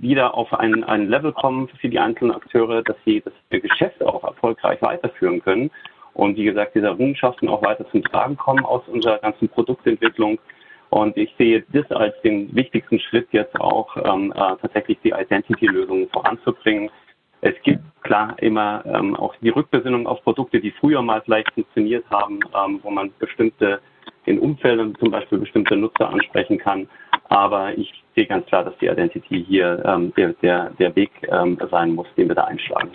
wieder 0.00 0.34
auf 0.34 0.54
ein, 0.54 0.84
ein 0.84 1.08
Level 1.08 1.32
kommen 1.32 1.68
für 1.80 1.88
die 1.88 1.98
einzelnen 1.98 2.36
Akteure, 2.36 2.82
dass 2.82 2.96
sie 3.04 3.20
das 3.20 3.32
Geschäft 3.50 4.00
auch 4.00 4.22
erfolgreich 4.22 4.80
weiterführen 4.80 5.42
können 5.42 5.72
und 6.14 6.36
wie 6.36 6.44
gesagt 6.44 6.76
diese 6.76 6.86
Errungenschaften 6.86 7.48
auch 7.48 7.64
weiter 7.64 7.84
zum 7.90 8.04
Tragen 8.04 8.36
kommen 8.36 8.64
aus 8.64 8.82
unserer 8.86 9.18
ganzen 9.18 9.48
Produktentwicklung. 9.48 10.38
Und 10.90 11.16
ich 11.16 11.34
sehe 11.36 11.64
das 11.72 11.90
als 11.90 12.14
den 12.22 12.54
wichtigsten 12.54 13.00
Schritt 13.00 13.26
jetzt 13.32 13.58
auch 13.60 13.96
ähm, 13.96 14.32
äh, 14.36 14.56
tatsächlich 14.60 14.98
die 15.02 15.10
Identity-Lösungen 15.10 16.08
voranzubringen, 16.10 16.90
es 17.42 17.54
gibt 17.64 17.82
klar 18.02 18.36
immer 18.40 18.84
ähm, 18.86 19.16
auch 19.16 19.34
die 19.42 19.50
Rückbesinnung 19.50 20.06
auf 20.06 20.22
Produkte, 20.22 20.60
die 20.60 20.70
früher 20.70 21.02
mal 21.02 21.20
vielleicht 21.22 21.52
funktioniert 21.52 22.04
haben, 22.08 22.38
ähm, 22.54 22.78
wo 22.82 22.90
man 22.90 23.12
bestimmte 23.18 23.80
in 24.24 24.38
Umfeldern 24.38 24.94
zum 25.00 25.10
Beispiel 25.10 25.38
bestimmte 25.38 25.76
Nutzer 25.76 26.08
ansprechen 26.08 26.58
kann. 26.58 26.88
Aber 27.28 27.76
ich 27.76 27.92
sehe 28.14 28.26
ganz 28.26 28.46
klar, 28.46 28.64
dass 28.64 28.78
die 28.78 28.86
Identity 28.86 29.44
hier 29.44 29.82
ähm, 29.84 30.12
der, 30.16 30.34
der, 30.34 30.70
der 30.78 30.94
Weg 30.94 31.10
ähm, 31.28 31.58
sein 31.70 31.94
muss, 31.94 32.06
den 32.16 32.28
wir 32.28 32.36
da 32.36 32.44
einschlagen. 32.44 32.92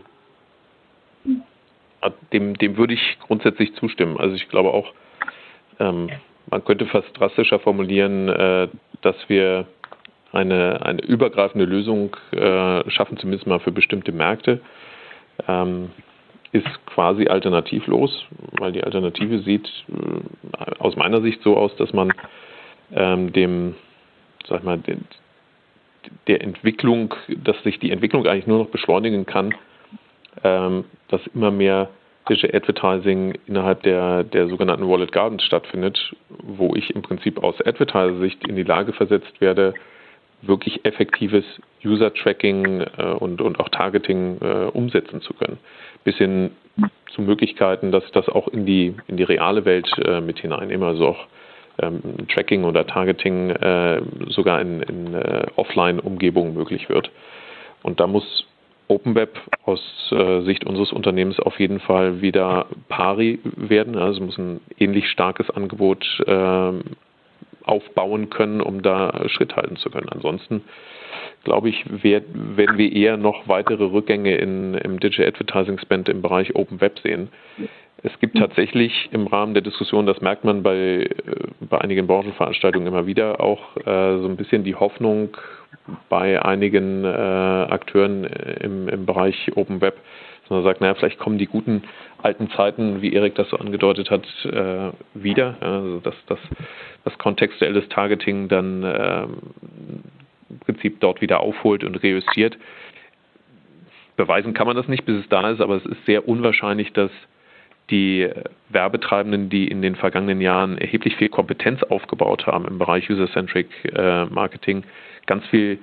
Dem, 2.32 2.54
dem 2.58 2.78
würde 2.78 2.94
ich 2.94 3.18
grundsätzlich 3.20 3.74
zustimmen. 3.76 4.18
Also 4.18 4.36
ich 4.36 4.48
glaube 4.48 4.72
auch, 4.72 4.94
ähm, 5.80 6.10
man 6.50 6.64
könnte 6.64 6.86
fast 6.86 7.10
drastischer 7.20 7.60
formulieren, 7.60 8.30
äh, 8.30 8.70
dass 9.02 9.18
wir 9.28 9.68
eine, 10.32 10.86
eine 10.86 11.02
übergreifende 11.04 11.66
Lösung 11.66 12.16
äh, 12.32 12.90
schaffen, 12.90 13.18
zumindest 13.18 13.48
mal 13.48 13.60
für 13.60 13.72
bestimmte 13.72 14.12
Märkte, 14.12 14.62
ähm, 15.48 15.92
ist 16.52 16.68
quasi 16.86 17.28
alternativlos, 17.28 18.26
weil 18.60 18.72
die 18.72 18.84
Alternative 18.84 19.40
sieht 19.40 19.68
äh, 19.90 20.80
aus 20.80 20.96
meiner 20.96 21.22
Sicht 21.22 21.42
so 21.44 21.58
aus, 21.58 21.76
dass 21.78 21.94
man 21.94 22.14
ähm, 22.94 23.34
dem, 23.34 23.76
sag 24.48 24.64
mal, 24.64 24.78
den, 24.78 25.06
der 26.28 26.42
Entwicklung, 26.42 27.14
dass 27.44 27.62
sich 27.64 27.80
die 27.80 27.92
Entwicklung 27.92 28.26
eigentlich 28.26 28.48
nur 28.48 28.60
noch 28.60 28.70
beschleunigen 28.70 29.26
kann, 29.26 29.54
ähm, 30.44 30.86
dass 31.10 31.22
immer 31.34 31.52
mehr 31.52 31.90
Digital 32.30 32.56
Advertising 32.56 33.38
innerhalb 33.46 33.84
der, 33.84 34.24
der 34.24 34.48
sogenannten 34.50 34.88
Wallet 34.88 35.12
Gardens 35.12 35.44
stattfindet, 35.44 36.16
wo 36.30 36.76
ich 36.76 36.94
im 36.94 37.02
Prinzip 37.02 37.42
aus 37.42 37.56
Advertiser-Sicht 37.66 38.46
in 38.48 38.56
die 38.56 38.64
Lage 38.64 38.94
versetzt 38.94 39.40
werde, 39.40 39.74
wirklich 40.42 40.86
effektives 40.86 41.46
User-Tracking 41.84 42.82
äh, 42.82 43.04
und, 43.20 43.42
und 43.42 43.60
auch 43.60 43.70
Targeting 43.70 44.38
äh, 44.42 44.66
umsetzen 44.74 45.22
zu 45.22 45.34
können. 45.34 45.58
Bis 46.04 46.16
hin 46.18 46.52
zu 47.14 47.22
Möglichkeiten, 47.22 47.92
dass 47.92 48.04
das 48.12 48.30
auch 48.30 48.48
in 48.48 48.66
die, 48.66 48.96
in 49.08 49.18
die 49.18 49.24
reale 49.24 49.66
Welt 49.66 49.90
äh, 50.06 50.22
mit 50.22 50.40
hineinnehme, 50.40 50.86
also 50.86 51.08
auch 51.08 51.28
ähm, 51.80 52.02
Tracking 52.34 52.64
oder 52.64 52.86
Targeting 52.86 53.50
äh, 53.50 54.02
sogar 54.28 54.62
in, 54.62 54.82
in 54.84 55.14
äh, 55.14 55.48
Offline-Umgebungen 55.56 56.54
möglich 56.54 56.90
wird. 56.90 57.12
Und 57.84 58.00
da 58.00 58.08
muss 58.08 58.46
Open 58.90 59.16
Web 59.16 59.38
aus 59.64 59.82
äh, 60.12 60.42
Sicht 60.42 60.66
unseres 60.66 60.94
Unternehmens 60.94 61.40
auf 61.40 61.60
jeden 61.60 61.80
Fall 61.80 62.22
wieder 62.22 62.68
pari 62.88 63.40
werden. 63.44 63.98
Also 63.98 64.22
muss 64.22 64.38
ein 64.38 64.62
ähnlich 64.80 65.10
starkes 65.10 65.50
Angebot 65.50 66.06
äh, 66.26 66.72
aufbauen 67.68 68.30
können, 68.30 68.62
um 68.62 68.82
da 68.82 69.28
Schritt 69.28 69.56
halten 69.56 69.76
zu 69.76 69.90
können. 69.90 70.10
Ansonsten 70.10 70.64
glaube 71.44 71.70
ich, 71.70 71.86
werden 72.04 72.78
wir 72.78 72.92
eher 72.92 73.18
noch 73.18 73.48
weitere 73.48 73.86
Rückgänge 73.86 74.36
in, 74.36 74.74
im 74.74 75.00
Digital 75.00 75.28
Advertising 75.28 75.80
Spend 75.80 76.10
im 76.10 76.22
Bereich 76.22 76.56
Open 76.56 76.82
Web 76.82 77.00
sehen. 77.00 77.30
Es 78.04 78.20
gibt 78.20 78.38
tatsächlich 78.38 79.10
im 79.12 79.28
Rahmen 79.28 79.54
der 79.54 79.64
Diskussion, 79.64 80.06
das 80.06 80.22
merkt 80.22 80.44
man 80.44 80.62
bei, 80.62 80.76
äh, 80.76 81.10
bei 81.62 81.80
einigen 81.80 82.06
Branchenveranstaltungen 82.06 82.88
immer 82.88 83.08
wieder, 83.08 83.42
auch 83.42 83.78
äh, 83.78 84.18
so 84.20 84.28
ein 84.28 84.36
bisschen 84.36 84.64
die 84.64 84.76
Hoffnung 84.76 85.36
bei 86.10 86.44
einigen 86.44 87.04
äh, 87.04 87.08
Akteuren 87.08 88.26
im, 88.26 88.88
im 88.88 89.06
Bereich 89.06 89.52
Open 89.56 89.82
Web, 89.82 89.96
dass 90.42 90.50
man 90.50 90.64
sagt, 90.64 90.82
naja, 90.82 90.96
vielleicht 90.96 91.18
kommen 91.18 91.38
die 91.38 91.48
guten 91.48 91.84
alten 92.22 92.50
Zeiten, 92.52 93.02
wie 93.02 93.14
Erik 93.14 93.36
das 93.36 93.50
so 93.50 93.58
angedeutet 93.58 94.10
hat, 94.10 94.26
äh, 94.46 94.92
wieder. 95.14 95.58
Also 95.60 96.00
dass, 96.00 96.16
dass 96.28 96.40
das 97.04 97.18
kontextuelles 97.18 97.88
Targeting 97.90 98.48
dann 98.48 98.84
äh, 98.84 99.24
im 100.50 100.60
Prinzip 100.60 101.00
dort 101.00 101.22
wieder 101.22 101.40
aufholt 101.40 101.84
und 101.84 101.96
reüssiert. 102.02 102.58
Beweisen 104.16 104.54
kann 104.54 104.68
man 104.68 104.76
das 104.76 104.88
nicht, 104.88 105.06
bis 105.06 105.22
es 105.22 105.30
da 105.30 105.50
ist, 105.50 105.62
aber 105.62 105.76
es 105.76 105.86
ist 105.86 106.06
sehr 106.06 106.28
unwahrscheinlich, 106.28 106.92
dass 106.94 107.12
die 107.90 108.28
Werbetreibenden, 108.70 109.50
die 109.50 109.68
in 109.68 109.82
den 109.82 109.96
vergangenen 109.96 110.42
Jahren 110.42 110.78
erheblich 110.78 111.16
viel 111.16 111.30
Kompetenz 111.30 111.84
aufgebaut 111.84 112.46
haben 112.46 112.66
im 112.66 112.80
Bereich 112.80 113.10
User-Centric 113.10 113.68
äh, 113.94 114.26
Marketing, 114.26 114.84
ganz 115.26 115.46
viel 115.48 115.80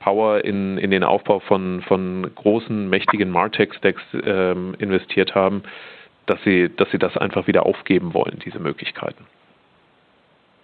Power 0.00 0.44
in, 0.44 0.78
in 0.78 0.90
den 0.90 1.04
Aufbau 1.04 1.38
von, 1.40 1.82
von 1.82 2.30
großen, 2.34 2.88
mächtigen 2.88 3.30
Martech-Stacks 3.30 4.02
ähm, 4.24 4.74
investiert 4.78 5.34
haben, 5.34 5.62
dass 6.26 6.42
sie, 6.42 6.74
dass 6.74 6.90
sie 6.90 6.98
das 6.98 7.16
einfach 7.16 7.46
wieder 7.46 7.66
aufgeben 7.66 8.14
wollen, 8.14 8.40
diese 8.44 8.58
Möglichkeiten. 8.58 9.26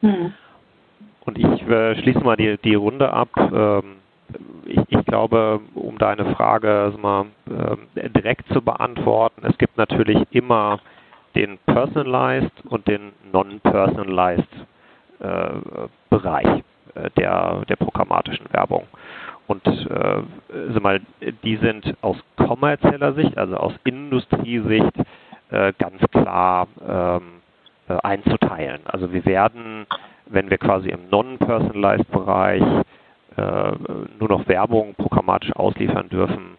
Hm. 0.00 0.32
Und 1.24 1.38
ich 1.38 1.62
äh, 1.68 2.00
schließe 2.00 2.20
mal 2.20 2.36
die, 2.36 2.56
die 2.58 2.74
Runde 2.74 3.12
ab. 3.12 3.28
Ähm, 3.36 3.96
ich, 4.64 4.80
ich, 4.88 5.06
glaube, 5.06 5.60
um 5.74 5.98
deine 5.98 6.34
Frage 6.34 6.70
also 6.70 6.98
mal, 6.98 7.26
äh, 7.94 8.08
direkt 8.10 8.48
zu 8.52 8.62
beantworten, 8.62 9.42
es 9.44 9.56
gibt 9.58 9.76
natürlich 9.76 10.18
immer 10.30 10.80
den 11.34 11.58
Personalized 11.66 12.52
und 12.68 12.88
den 12.88 13.12
Non-Personalized 13.32 14.48
äh, 15.20 15.48
Bereich 16.10 16.64
der, 17.16 17.64
der 17.68 17.76
programmatischen 17.76 18.46
Werbung. 18.52 18.86
Und 19.46 19.64
äh, 19.66 20.80
mal, 20.80 21.00
die 21.44 21.56
sind 21.56 21.94
aus 22.00 22.16
kommerzieller 22.36 23.12
Sicht, 23.14 23.38
also 23.38 23.56
aus 23.56 23.72
Industriesicht, 23.84 24.92
äh, 25.50 25.72
ganz 25.78 26.00
klar 26.10 26.66
ähm, 26.86 27.42
äh, 27.88 27.96
einzuteilen. 28.02 28.80
Also 28.86 29.12
wir 29.12 29.24
werden, 29.24 29.86
wenn 30.26 30.50
wir 30.50 30.58
quasi 30.58 30.88
im 30.88 31.08
Non-Personalized-Bereich 31.10 32.62
äh, 33.36 33.72
nur 34.18 34.28
noch 34.28 34.48
Werbung 34.48 34.94
programmatisch 34.94 35.52
ausliefern 35.54 36.08
dürfen, 36.08 36.56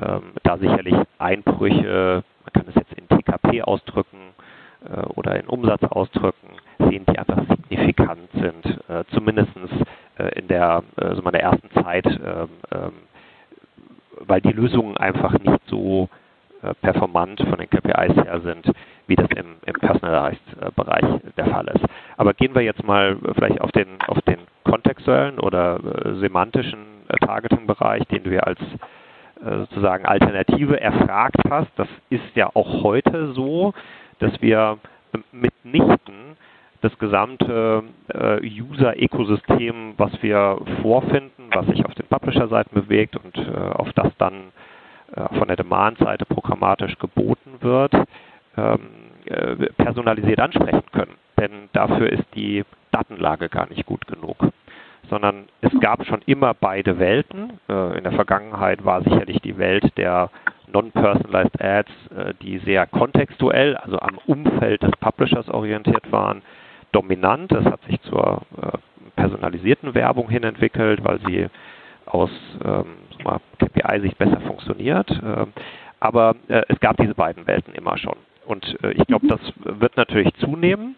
ähm, 0.00 0.32
da 0.42 0.56
sicherlich 0.56 0.94
Einbrüche, 1.18 2.24
man 2.44 2.52
kann 2.54 2.64
es 2.68 2.74
jetzt 2.76 2.94
in 2.94 3.06
TKP 3.08 3.62
ausdrücken 3.62 4.18
äh, 4.18 4.21
oder 5.14 5.38
in 5.38 5.46
Umsatz 5.46 5.82
ausdrücken, 5.84 6.48
sehen, 6.78 7.04
die 7.08 7.18
einfach 7.18 7.38
signifikant 7.48 8.30
sind, 8.32 8.78
äh, 8.88 9.04
zumindest 9.12 9.52
äh, 10.18 10.38
in 10.38 10.48
der, 10.48 10.82
also 10.96 11.22
der 11.22 11.42
ersten 11.42 11.70
Zeit, 11.82 12.06
ähm, 12.06 12.48
ähm, 12.72 12.92
weil 14.20 14.40
die 14.40 14.52
Lösungen 14.52 14.96
einfach 14.96 15.32
nicht 15.32 15.60
so 15.66 16.08
äh, 16.62 16.74
performant 16.74 17.40
von 17.40 17.58
den 17.58 17.68
KPIs 17.68 18.16
her 18.24 18.40
sind, 18.40 18.70
wie 19.06 19.16
das 19.16 19.28
im, 19.30 19.56
im 19.66 19.74
Personalized-Bereich 19.74 21.04
der 21.36 21.46
Fall 21.46 21.66
ist. 21.68 21.84
Aber 22.16 22.34
gehen 22.34 22.54
wir 22.54 22.62
jetzt 22.62 22.84
mal 22.84 23.16
vielleicht 23.34 23.60
auf 23.60 23.72
den, 23.72 24.00
auf 24.06 24.20
den 24.22 24.38
kontextuellen 24.64 25.38
oder 25.38 25.80
äh, 25.82 26.14
semantischen 26.20 26.78
äh, 27.08 27.16
Targeting-Bereich, 27.16 28.04
den 28.06 28.22
du 28.22 28.30
ja 28.30 28.40
als 28.40 28.60
äh, 28.60 29.58
sozusagen 29.58 30.06
Alternative 30.06 30.80
erfragt 30.80 31.42
hast. 31.50 31.70
Das 31.76 31.88
ist 32.10 32.36
ja 32.36 32.48
auch 32.54 32.84
heute 32.84 33.32
so, 33.32 33.74
dass 34.22 34.40
wir 34.40 34.78
mitnichten 35.32 36.36
das 36.80 36.96
gesamte 36.98 37.84
äh, 38.08 38.40
User-Ökosystem, 38.40 39.94
was 39.96 40.10
wir 40.22 40.58
vorfinden, 40.80 41.50
was 41.52 41.66
sich 41.66 41.84
auf 41.84 41.94
den 41.94 42.06
Publisher-Seiten 42.06 42.74
bewegt 42.74 43.16
und 43.16 43.36
äh, 43.36 43.50
auf 43.50 43.92
das 43.94 44.08
dann 44.18 44.52
äh, 45.14 45.38
von 45.38 45.48
der 45.48 45.56
Demand-Seite 45.56 46.24
programmatisch 46.24 46.98
geboten 46.98 47.54
wird, 47.60 47.94
ähm, 48.56 48.80
äh, 49.26 49.56
personalisiert 49.76 50.40
ansprechen 50.40 50.84
können. 50.92 51.14
Denn 51.38 51.68
dafür 51.72 52.10
ist 52.10 52.24
die 52.34 52.64
Datenlage 52.90 53.48
gar 53.48 53.68
nicht 53.68 53.86
gut 53.86 54.06
genug. 54.06 54.36
Sondern 55.08 55.46
es 55.60 55.72
gab 55.80 56.04
schon 56.06 56.22
immer 56.26 56.54
beide 56.54 56.98
Welten. 56.98 57.58
In 57.68 58.04
der 58.04 58.12
Vergangenheit 58.12 58.84
war 58.84 59.02
sicherlich 59.02 59.40
die 59.40 59.58
Welt 59.58 59.96
der 59.98 60.30
Non-Personalized 60.72 61.60
Ads, 61.60 61.90
äh, 62.16 62.34
die 62.42 62.58
sehr 62.58 62.86
kontextuell, 62.86 63.76
also 63.76 63.98
am 63.98 64.18
Umfeld 64.26 64.82
des 64.82 64.92
Publishers 65.00 65.48
orientiert 65.48 66.10
waren, 66.10 66.42
dominant. 66.92 67.52
Das 67.52 67.64
hat 67.64 67.82
sich 67.84 68.00
zur 68.02 68.42
äh, 68.60 68.78
personalisierten 69.16 69.94
Werbung 69.94 70.28
hin 70.28 70.42
entwickelt, 70.42 71.04
weil 71.04 71.20
sie 71.26 71.46
aus 72.06 72.30
ähm, 72.64 72.96
KPI-Sicht 73.58 74.18
besser 74.18 74.40
funktioniert. 74.40 75.10
Äh, 75.10 75.46
aber 76.00 76.34
äh, 76.48 76.62
es 76.68 76.80
gab 76.80 76.96
diese 76.96 77.14
beiden 77.14 77.46
Welten 77.46 77.74
immer 77.74 77.96
schon. 77.96 78.16
Und 78.46 78.76
äh, 78.82 78.92
ich 78.92 79.06
glaube, 79.06 79.28
das 79.28 79.40
wird 79.64 79.96
natürlich 79.96 80.34
zunehmen. 80.34 80.96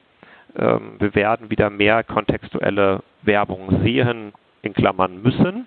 Ähm, 0.56 0.96
wir 0.98 1.14
werden 1.14 1.50
wieder 1.50 1.68
mehr 1.70 2.02
kontextuelle 2.04 3.02
Werbung 3.22 3.82
sehen, 3.82 4.32
in 4.62 4.72
Klammern 4.72 5.22
müssen. 5.22 5.66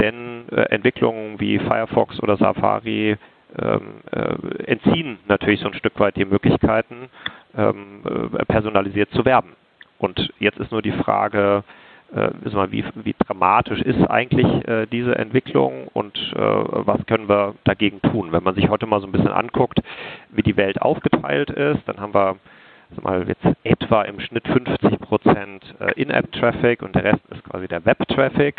Denn 0.00 0.48
äh, 0.50 0.62
Entwicklungen 0.70 1.40
wie 1.40 1.58
Firefox 1.58 2.20
oder 2.22 2.36
Safari 2.36 3.16
ähm, 3.58 3.80
äh, 4.12 4.64
entziehen 4.64 5.18
natürlich 5.26 5.60
so 5.60 5.68
ein 5.68 5.74
Stück 5.74 5.98
weit 5.98 6.16
die 6.16 6.24
Möglichkeiten, 6.24 7.08
ähm, 7.56 8.02
äh, 8.04 8.44
personalisiert 8.44 9.10
zu 9.10 9.24
werben. 9.24 9.56
Und 9.98 10.32
jetzt 10.38 10.58
ist 10.58 10.70
nur 10.70 10.82
die 10.82 10.92
Frage, 10.92 11.64
äh, 12.14 12.30
wie, 12.70 12.84
wie, 13.04 13.14
dramatisch 13.18 13.80
ist 13.80 14.02
eigentlich 14.08 14.46
äh, 14.66 14.86
diese 14.86 15.16
Entwicklung 15.16 15.88
und 15.92 16.16
äh, 16.34 16.40
was 16.40 17.04
können 17.06 17.28
wir 17.28 17.54
dagegen 17.64 18.00
tun? 18.00 18.32
Wenn 18.32 18.44
man 18.44 18.54
sich 18.54 18.68
heute 18.68 18.86
mal 18.86 19.00
so 19.00 19.06
ein 19.06 19.12
bisschen 19.12 19.28
anguckt, 19.28 19.80
wie 20.30 20.42
die 20.42 20.56
Welt 20.56 20.80
aufgeteilt 20.80 21.50
ist, 21.50 21.80
dann 21.86 22.00
haben 22.00 22.14
wir 22.14 22.36
mal 23.02 23.28
jetzt 23.28 23.44
etwa 23.64 24.02
im 24.02 24.20
Schnitt 24.20 24.48
50 24.48 24.98
Prozent 25.00 25.74
In-App-Traffic 25.96 26.80
und 26.80 26.94
der 26.94 27.04
Rest 27.04 27.20
ist 27.30 27.44
quasi 27.44 27.68
der 27.68 27.84
Web-Traffic. 27.84 28.56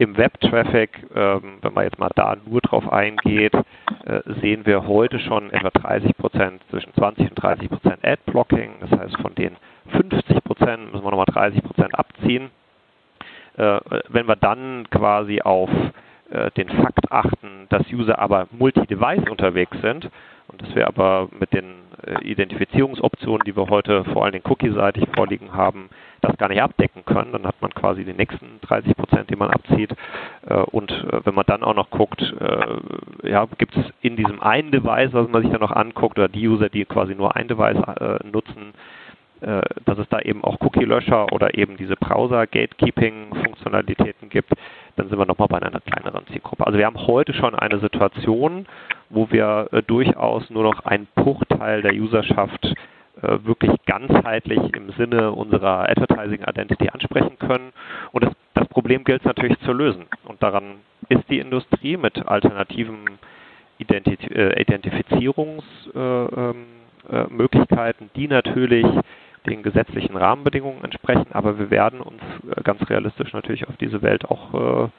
Im 0.00 0.16
Web-Traffic, 0.16 0.90
ähm, 1.14 1.58
wenn 1.60 1.74
man 1.74 1.82
jetzt 1.84 1.98
mal 1.98 2.10
da 2.14 2.36
nur 2.46 2.60
drauf 2.60 2.88
eingeht, 2.92 3.52
äh, 3.54 4.20
sehen 4.40 4.64
wir 4.64 4.86
heute 4.86 5.18
schon 5.18 5.50
etwa 5.50 5.70
30 5.70 6.16
Prozent, 6.16 6.62
zwischen 6.70 6.94
20 6.94 7.30
und 7.30 7.34
30 7.34 7.68
Prozent 7.68 8.04
Ad-Blocking. 8.04 8.74
Das 8.80 8.92
heißt, 8.92 9.16
von 9.20 9.34
den 9.34 9.56
50 9.90 10.44
Prozent 10.44 10.92
müssen 10.92 11.04
wir 11.04 11.10
nochmal 11.10 11.26
30 11.26 11.64
Prozent 11.64 11.98
abziehen. 11.98 12.50
Äh, 13.56 13.80
wenn 14.08 14.28
wir 14.28 14.36
dann 14.36 14.88
quasi 14.90 15.40
auf 15.40 15.70
äh, 16.30 16.52
den 16.52 16.68
Fakt 16.68 17.10
achten, 17.10 17.66
dass 17.68 17.82
User 17.92 18.20
aber 18.20 18.46
multi-device 18.52 19.28
unterwegs 19.28 19.76
sind 19.82 20.08
und 20.46 20.62
dass 20.62 20.74
wir 20.76 20.86
aber 20.86 21.28
mit 21.40 21.52
den 21.52 21.74
äh, 22.06 22.22
Identifizierungsoptionen, 22.22 23.42
die 23.44 23.56
wir 23.56 23.68
heute 23.68 24.04
vor 24.04 24.26
allem 24.26 24.42
Cookie-seitig 24.44 25.08
vorliegen 25.16 25.54
haben, 25.54 25.90
das 26.20 26.36
gar 26.36 26.48
nicht 26.48 26.62
abdecken 26.62 27.04
können. 27.04 27.32
Dann 27.32 27.46
hat 27.46 27.60
man 27.60 27.72
quasi 27.74 28.04
die 28.04 28.12
nächsten 28.12 28.60
30 28.62 28.96
Prozent, 28.96 29.30
die 29.30 29.36
man 29.36 29.50
abzieht. 29.50 29.94
Äh, 30.46 30.54
und 30.54 30.90
äh, 30.90 31.20
wenn 31.24 31.34
man 31.34 31.44
dann 31.46 31.62
auch 31.62 31.74
noch 31.74 31.90
guckt, 31.90 32.20
äh, 32.22 33.28
ja, 33.28 33.46
gibt 33.58 33.76
es 33.76 33.84
in 34.00 34.16
diesem 34.16 34.42
einen 34.42 34.72
Device, 34.72 35.12
was 35.12 35.28
man 35.28 35.42
sich 35.42 35.50
dann 35.50 35.60
noch 35.60 35.72
anguckt, 35.72 36.18
oder 36.18 36.28
die 36.28 36.48
User, 36.48 36.68
die 36.68 36.84
quasi 36.84 37.14
nur 37.14 37.36
ein 37.36 37.48
Device 37.48 37.78
nutzen, 38.30 38.74
dass 39.40 39.98
es 39.98 40.08
da 40.08 40.18
eben 40.20 40.42
auch 40.42 40.60
Cookie-Löscher 40.60 41.32
oder 41.32 41.56
eben 41.56 41.76
diese 41.76 41.94
Browser-Gatekeeping-Funktionalitäten 41.94 44.30
gibt, 44.30 44.50
dann 44.96 45.08
sind 45.08 45.16
wir 45.16 45.26
nochmal 45.26 45.46
bei 45.46 45.62
einer 45.62 45.78
kleineren 45.80 46.26
Zielgruppe. 46.26 46.66
Also 46.66 46.76
wir 46.76 46.86
haben 46.86 47.06
heute 47.06 47.32
schon 47.34 47.54
eine 47.54 47.78
Situation, 47.78 48.66
wo 49.10 49.30
wir 49.30 49.68
durchaus 49.86 50.50
nur 50.50 50.64
noch 50.64 50.84
einen 50.84 51.06
Bruchteil 51.14 51.82
der 51.82 51.94
Userschaft 51.94 52.74
äh, 53.22 53.38
wirklich 53.44 53.72
ganzheitlich 53.86 54.60
im 54.74 54.90
Sinne 54.92 55.32
unserer 55.32 55.88
Advertising 55.88 56.42
Identity 56.42 56.88
ansprechen 56.88 57.38
können. 57.38 57.72
Und 58.12 58.24
das, 58.24 58.32
das 58.54 58.68
Problem 58.68 59.04
gilt 59.04 59.22
es 59.22 59.26
natürlich 59.26 59.58
zu 59.60 59.72
lösen. 59.72 60.06
Und 60.24 60.42
daran 60.42 60.76
ist 61.08 61.28
die 61.28 61.38
Industrie 61.38 61.96
mit 61.96 62.26
alternativen 62.26 63.18
Identif 63.78 64.18
äh, 64.30 64.60
Identifizierungsmöglichkeiten, 64.60 67.10
äh, 67.10 68.04
ähm, 68.04 68.10
die 68.14 68.28
natürlich 68.28 68.86
den 69.46 69.62
gesetzlichen 69.62 70.16
Rahmenbedingungen 70.16 70.82
entsprechen, 70.84 71.28
aber 71.32 71.58
wir 71.58 71.70
werden 71.70 72.00
uns 72.00 72.20
äh, 72.54 72.62
ganz 72.62 72.88
realistisch 72.88 73.32
natürlich 73.32 73.66
auf 73.68 73.76
diese 73.78 74.02
Welt 74.02 74.26
auch 74.26 74.90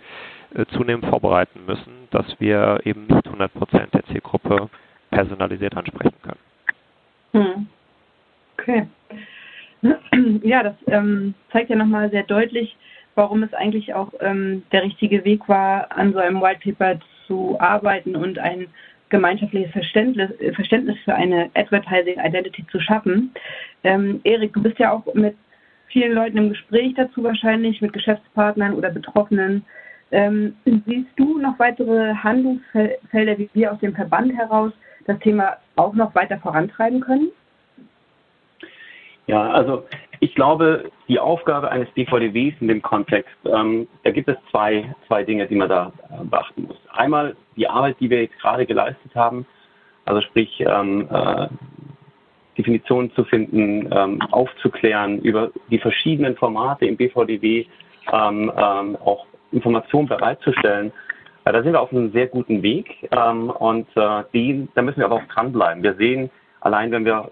äh, 0.56 0.66
zunehmend 0.74 1.06
vorbereiten 1.06 1.62
müssen, 1.68 2.08
dass 2.12 2.26
wir 2.40 2.80
eben 2.84 3.06
nicht 3.08 3.28
100 3.28 3.54
Prozent 3.54 3.94
der 3.94 4.04
Zielgruppe 4.06 4.70
personalisiert 5.12 5.78
ansprechen 5.78 6.16
können. 6.24 6.40
Hm. 7.34 7.68
Okay. 8.70 8.88
Ja, 10.44 10.62
das 10.62 10.76
ähm, 10.88 11.34
zeigt 11.52 11.70
ja 11.70 11.76
nochmal 11.78 12.10
sehr 12.10 12.24
deutlich, 12.24 12.76
warum 13.16 13.44
es 13.44 13.54
eigentlich 13.54 13.94
auch 13.94 14.12
ähm, 14.20 14.64
der 14.74 14.84
richtige 14.84 15.24
Weg 15.24 15.48
war, 15.48 15.90
an 15.92 16.12
so 16.12 16.20
einem 16.20 16.42
White 16.42 16.60
Paper 16.74 17.00
zu 17.26 17.58
arbeiten 17.60 18.18
und 18.18 18.38
ein 18.38 18.68
gemeinschaftliches 19.08 19.72
Verständnis, 19.72 20.30
Verständnis 20.54 20.98
für 21.06 21.16
eine 21.16 21.50
Advertising 21.54 22.20
Identity 22.20 22.66
zu 22.68 22.82
schaffen. 22.82 23.32
Ähm, 23.86 24.20
Erik, 24.26 24.54
du 24.54 24.62
bist 24.62 24.78
ja 24.80 24.92
auch 24.92 25.14
mit 25.14 25.36
vielen 25.88 26.14
Leuten 26.14 26.38
im 26.38 26.50
Gespräch 26.50 26.94
dazu 26.96 27.24
wahrscheinlich, 27.24 27.82
mit 27.82 27.94
Geschäftspartnern 27.94 28.74
oder 28.74 28.90
Betroffenen. 28.90 29.64
Ähm, 30.12 30.56
siehst 30.66 31.10
du 31.16 31.40
noch 31.40 31.58
weitere 31.58 32.14
Handlungsfelder, 32.14 33.38
wie 33.38 33.50
wir 33.54 33.72
aus 33.72 33.80
dem 33.80 33.96
Verband 33.96 34.36
heraus 34.38 34.74
das 35.08 35.18
Thema 35.20 35.56
auch 35.78 35.94
noch 35.94 36.14
weiter 36.14 36.38
vorantreiben 36.40 37.00
können? 37.00 37.30
Ja, 39.30 39.48
also 39.52 39.84
ich 40.22 40.34
glaube, 40.34 40.90
die 41.08 41.20
Aufgabe 41.20 41.70
eines 41.70 41.88
DVDWs 41.94 42.56
in 42.62 42.68
dem 42.68 42.82
Kontext, 42.82 43.30
ähm, 43.46 43.88
da 44.04 44.10
gibt 44.10 44.28
es 44.28 44.36
zwei, 44.50 44.96
zwei 45.06 45.24
Dinge, 45.24 45.46
die 45.46 45.54
man 45.54 45.70
da 45.70 45.92
äh, 46.10 46.24
beachten 46.24 46.64
muss. 46.64 46.78
Einmal 46.94 47.36
die 47.56 47.68
Arbeit, 47.68 47.98
die 48.00 48.10
wir 48.10 48.24
jetzt 48.24 48.40
gerade 48.40 48.66
geleistet 48.66 49.14
haben, 49.14 49.46
also 50.06 50.20
sprich 50.22 50.60
ähm, 50.62 51.08
äh, 51.12 51.48
Definitionen 52.58 53.14
zu 53.14 53.24
finden, 53.24 53.88
ähm, 53.92 54.20
aufzuklären 54.32 55.20
über 55.20 55.52
die 55.70 55.78
verschiedenen 55.78 56.36
Formate 56.36 56.88
im 56.88 56.98
BVDW, 56.98 57.68
ähm, 58.12 58.52
ähm, 58.58 58.96
auch 59.06 59.28
Informationen 59.52 60.08
bereitzustellen. 60.08 60.92
Äh, 61.46 61.54
da 61.54 61.62
sind 61.62 61.74
wir 61.74 61.82
auf 61.82 61.92
einem 61.92 62.12
sehr 62.14 62.26
guten 62.26 62.64
Weg 62.64 63.08
ähm, 63.12 63.52
und 63.52 63.86
äh, 63.96 64.24
die, 64.34 64.68
da 64.74 64.82
müssen 64.82 64.98
wir 64.98 65.06
aber 65.06 65.18
auch 65.18 65.28
dranbleiben. 65.36 65.84
Wir 65.84 65.94
sehen, 65.94 66.32
allein 66.62 66.92
wenn 66.92 67.06
wir 67.06 67.30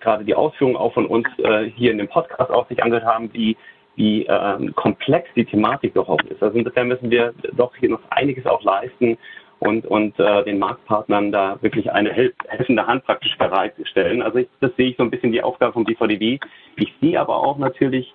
gerade 0.00 0.24
die 0.24 0.34
Ausführungen 0.34 0.76
auch 0.76 0.94
von 0.94 1.06
uns 1.06 1.26
äh, 1.38 1.64
hier 1.76 1.92
in 1.92 1.98
dem 1.98 2.08
Podcast 2.08 2.50
auch 2.50 2.68
sich 2.68 2.82
angehört 2.82 3.06
haben, 3.06 3.30
wie, 3.32 3.56
wie 3.96 4.26
äh, 4.26 4.72
komplex 4.74 5.28
die 5.36 5.44
Thematik 5.44 5.94
doch 5.94 6.08
auch 6.08 6.22
ist. 6.22 6.42
Also 6.42 6.58
insofern 6.58 6.88
müssen 6.88 7.10
wir 7.10 7.34
doch 7.56 7.74
hier 7.76 7.90
noch 7.90 8.00
einiges 8.10 8.46
auch 8.46 8.62
leisten 8.62 9.18
und, 9.60 9.86
und 9.86 10.18
äh, 10.18 10.44
den 10.44 10.58
Marktpartnern 10.58 11.32
da 11.32 11.58
wirklich 11.60 11.92
eine 11.92 12.12
hel 12.12 12.32
helfende 12.48 12.86
Hand 12.86 13.04
praktisch 13.04 13.36
bereitstellen. 13.36 14.22
Also 14.22 14.38
ich, 14.38 14.48
das 14.60 14.74
sehe 14.76 14.90
ich 14.90 14.96
so 14.96 15.02
ein 15.02 15.10
bisschen 15.10 15.32
die 15.32 15.42
Aufgabe 15.42 15.74
vom 15.74 15.84
DVDW. 15.84 16.38
Ich 16.76 16.92
sehe 17.00 17.20
aber 17.20 17.36
auch 17.36 17.58
natürlich 17.58 18.14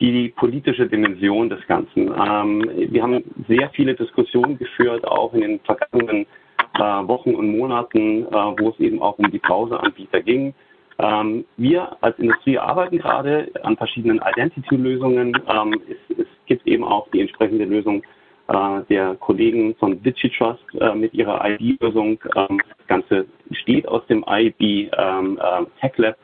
die 0.00 0.28
politische 0.28 0.86
Dimension 0.86 1.48
des 1.48 1.66
Ganzen. 1.66 2.08
Ähm, 2.08 2.70
wir 2.90 3.02
haben 3.02 3.24
sehr 3.48 3.70
viele 3.70 3.94
Diskussionen 3.94 4.58
geführt, 4.58 5.06
auch 5.06 5.32
in 5.34 5.40
den 5.42 5.60
vergangenen 5.60 6.26
äh, 6.74 6.80
Wochen 6.80 7.34
und 7.34 7.56
Monaten, 7.56 8.24
äh, 8.24 8.30
wo 8.30 8.70
es 8.70 8.80
eben 8.80 9.00
auch 9.00 9.18
um 9.18 9.30
die 9.30 9.38
Browseranbieter 9.38 10.20
ging. 10.22 10.54
Ähm, 10.98 11.44
wir 11.56 11.96
als 12.00 12.18
Industrie 12.18 12.58
arbeiten 12.58 12.98
gerade 12.98 13.50
an 13.62 13.76
verschiedenen 13.76 14.20
Identity-Lösungen. 14.24 15.38
Ähm, 15.48 15.80
es, 15.88 16.18
es, 16.18 16.26
gibt 16.46 16.66
eben 16.66 16.84
auch 16.84 17.08
die 17.10 17.20
entsprechende 17.20 17.64
Lösung 17.64 18.04
äh, 18.48 18.80
der 18.88 19.16
Kollegen 19.16 19.74
von 19.76 20.00
DigiTrust 20.02 20.62
äh, 20.80 20.94
mit 20.94 21.12
ihrer 21.12 21.44
ID-Lösung. 21.44 22.20
Ähm, 22.36 22.60
das 22.78 22.86
Ganze 22.86 23.26
steht 23.50 23.88
aus 23.88 24.06
dem 24.06 24.24
IB 24.28 24.90
ähm, 24.96 25.40
äh, 25.42 25.64
Tech 25.80 25.98
Lab 25.98 26.16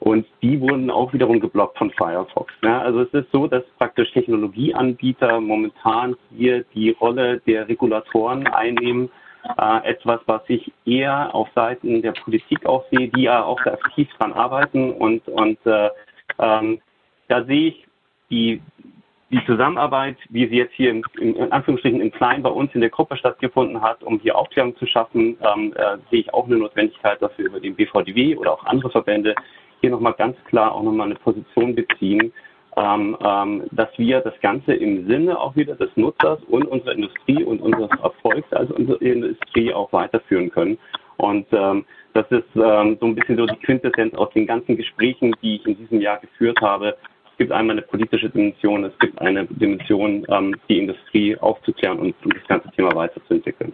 und 0.00 0.26
die 0.42 0.60
wurden 0.60 0.90
auch 0.90 1.12
wiederum 1.14 1.40
geblockt 1.40 1.78
von 1.78 1.90
Firefox. 1.92 2.52
Ja, 2.62 2.82
also 2.82 3.00
es 3.00 3.14
ist 3.14 3.32
so, 3.32 3.46
dass 3.46 3.64
praktisch 3.78 4.12
Technologieanbieter 4.12 5.40
momentan 5.40 6.14
hier 6.36 6.64
die 6.74 6.90
Rolle 6.90 7.40
der 7.46 7.66
Regulatoren 7.66 8.46
einnehmen 8.46 9.08
äh, 9.58 9.88
etwas, 9.88 10.20
was 10.26 10.42
ich 10.48 10.72
eher 10.84 11.34
auf 11.34 11.48
Seiten 11.54 12.02
der 12.02 12.12
Politik 12.12 12.66
auch 12.66 12.84
sehe, 12.90 13.08
die 13.08 13.22
ja 13.22 13.44
auch 13.44 13.62
sehr 13.62 13.74
aktiv 13.74 14.08
dran 14.18 14.32
arbeiten 14.32 14.92
und, 14.92 15.26
und 15.28 15.58
äh, 15.66 15.90
ähm, 16.38 16.80
da 17.28 17.44
sehe 17.44 17.68
ich 17.68 17.86
die, 18.30 18.62
die 19.30 19.44
Zusammenarbeit, 19.46 20.16
wie 20.28 20.46
sie 20.48 20.56
jetzt 20.56 20.74
hier 20.74 20.90
in, 20.90 21.02
in 21.18 21.52
Anführungsstrichen 21.52 22.00
im 22.00 22.12
Kleinen 22.12 22.42
bei 22.42 22.50
uns 22.50 22.74
in 22.74 22.80
der 22.80 22.90
Gruppe 22.90 23.16
stattgefunden 23.16 23.80
hat, 23.80 24.02
um 24.02 24.18
hier 24.20 24.36
Aufklärung 24.36 24.76
zu 24.76 24.86
schaffen, 24.86 25.36
ähm, 25.40 25.72
äh, 25.76 25.98
sehe 26.10 26.20
ich 26.20 26.34
auch 26.34 26.46
eine 26.46 26.56
Notwendigkeit, 26.56 27.20
dass 27.20 27.36
wir 27.36 27.46
über 27.46 27.60
den 27.60 27.74
BVDW 27.74 28.36
oder 28.36 28.52
auch 28.52 28.64
andere 28.64 28.90
Verbände 28.90 29.34
hier 29.80 29.90
nochmal 29.90 30.14
ganz 30.14 30.36
klar 30.44 30.72
auch 30.72 30.82
nochmal 30.82 31.06
eine 31.06 31.16
Position 31.16 31.74
beziehen, 31.74 32.32
ähm, 32.76 33.16
ähm, 33.24 33.64
dass 33.72 33.88
wir 33.96 34.20
das 34.20 34.38
Ganze 34.40 34.74
im 34.74 35.06
Sinne 35.08 35.38
auch 35.38 35.56
wieder 35.56 35.74
des 35.74 35.90
Nutzers 35.96 36.38
und 36.48 36.64
unserer 36.66 36.92
Industrie 36.92 37.42
und 37.42 37.60
unseres 37.60 37.90
Erfolgs 38.02 38.52
als 38.52 38.70
unsere 38.70 38.98
Industrie 38.98 39.72
auch 39.72 39.92
weiterführen 39.92 40.50
können. 40.50 40.78
Und 41.16 41.46
ähm, 41.52 41.86
das 42.12 42.26
ist 42.30 42.44
ähm, 42.54 42.98
so 43.00 43.06
ein 43.06 43.14
bisschen 43.14 43.38
so 43.38 43.46
die 43.46 43.56
Quintessenz 43.56 44.14
aus 44.14 44.30
den 44.34 44.46
ganzen 44.46 44.76
Gesprächen, 44.76 45.34
die 45.42 45.56
ich 45.56 45.66
in 45.66 45.78
diesem 45.78 46.00
Jahr 46.00 46.18
geführt 46.18 46.60
habe. 46.60 46.96
Es 47.30 47.38
gibt 47.38 47.52
einmal 47.52 47.76
eine 47.76 47.86
politische 47.86 48.28
Dimension, 48.28 48.84
es 48.84 48.98
gibt 48.98 49.18
eine 49.20 49.46
Dimension, 49.46 50.26
ähm, 50.28 50.54
die 50.68 50.78
Industrie 50.78 51.36
aufzuklären 51.38 51.98
und, 51.98 52.14
und 52.24 52.34
das 52.34 52.46
ganze 52.46 52.70
Thema 52.72 52.94
weiterzuentwickeln. 52.94 53.72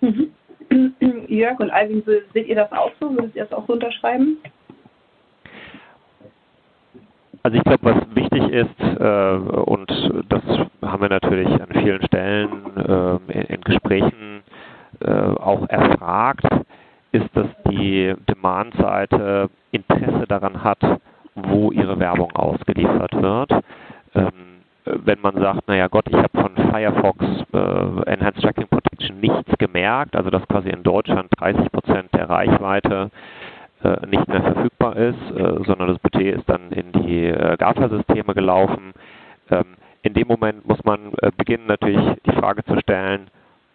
Mhm. 0.00 0.32
Jörg 1.28 1.58
und 1.60 1.70
Alvin, 1.70 2.02
seht 2.34 2.46
ihr 2.46 2.54
das 2.54 2.72
auch 2.72 2.92
so? 3.00 3.10
Würdet 3.10 3.34
ihr 3.36 3.44
das 3.44 3.52
auch 3.52 3.66
so 3.66 3.72
unterschreiben? 3.72 4.38
Also 7.42 7.56
ich 7.56 7.64
glaube, 7.64 7.78
was 7.82 8.14
wichtig 8.14 8.48
ist, 8.50 8.80
äh, 9.00 9.34
und 9.34 9.90
das 10.28 10.42
haben 10.82 11.02
wir 11.02 11.08
natürlich 11.08 11.48
an 11.48 11.68
vielen 11.72 12.02
Stellen 12.04 12.50
äh, 12.76 13.32
in, 13.32 13.42
in, 13.46 13.60
Gesprächen 13.62 14.42
äh, 15.00 15.10
auch 15.10 15.66
erfragt, 15.68 16.46
ist, 17.12 17.28
dass 17.34 17.46
die 17.70 18.14
Demand-Seite 18.28 19.48
Interesse 19.72 20.26
daran 20.28 20.62
hat, 20.62 20.78
wo 21.34 21.72
ihre 21.72 21.98
Werbung 21.98 22.30
ausgeliefert 22.32 23.12
wird. 23.20 23.50
Ähm, 24.14 24.50
wenn 24.84 25.20
man 25.20 25.34
sagt, 25.36 25.66
naja 25.68 25.88
Gott, 25.88 26.06
ich 26.08 26.16
habe 26.16 26.28
von 26.32 26.56
Firefox 26.70 27.24
äh, 27.52 28.10
Enhanced 28.10 28.42
Tracking 28.42 28.68
Protection 28.68 29.20
nichts 29.20 29.52
gemerkt, 29.58 30.16
also 30.16 30.30
dass 30.30 30.46
quasi 30.48 30.68
in 30.68 30.82
Deutschland 30.82 31.28
30 31.38 31.72
Prozent 31.72 32.08
der 32.14 32.28
Reichweite 32.28 33.10
äh, 33.82 34.06
nicht 34.06 34.28
mehr 34.28 34.42
verfügbar 34.42 34.96
ist, 34.96 35.30
äh, 35.30 35.64
sondern 35.64 35.88
das 35.88 35.98
Budget 36.00 36.36
ist 36.36 36.48
dann 36.48 36.70
in 36.72 36.92
die 36.92 37.26
äh, 37.26 37.56
GAFA-Systeme 37.56 38.34
gelaufen. 38.34 38.92
Ähm, 39.50 39.76
in 40.02 40.14
dem 40.14 40.28
Moment 40.28 40.66
muss 40.66 40.82
man 40.84 41.12
äh, 41.22 41.30
beginnen 41.36 41.66
natürlich 41.66 42.00
die 42.26 42.32
Frage 42.32 42.64
zu 42.64 42.78
stellen, 42.80 43.28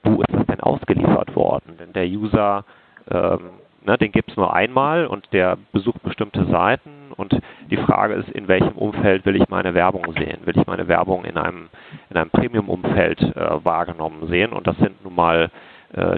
wo 0.03 0.22
ist 0.22 0.32
das 0.32 0.45
denn 0.45 0.60
ausgeliefert 0.60 1.36
worden? 1.36 1.78
Denn 1.80 1.93
der 1.93 2.06
User, 2.06 2.66
ähm, 3.10 3.49
ne, 3.84 3.97
den 3.97 4.12
gibt 4.12 4.30
es 4.30 4.38
nur 4.38 4.53
einmal 4.53 5.08
und 5.08 5.28
der 5.34 5.58
besucht 5.72 6.03
bestimmte 6.03 6.45
Seiten 6.45 7.12
und 7.18 7.39
die 7.72 7.78
Frage 7.78 8.14
ist, 8.14 8.30
in 8.30 8.47
welchem 8.47 8.74
Umfeld 8.74 9.26
will 9.26 9.36
ich 9.36 9.49
meine 9.49 9.74
Werbung 9.74 10.06
sehen? 10.14 10.38
Will 10.45 10.58
ich 10.58 10.68
meine 10.68 10.88
Werbung 10.88 11.26
in 11.26 11.38
einem, 11.38 11.70
in 12.12 12.18
einem 12.18 12.30
Premium-Umfeld 12.30 13.22
äh, 13.22 13.66
wahrgenommen 13.66 14.28
sehen? 14.28 14.53
Und 14.53 14.68
das 14.68 14.78
sind 14.78 15.03
nun 15.03 15.16
mal 15.16 15.49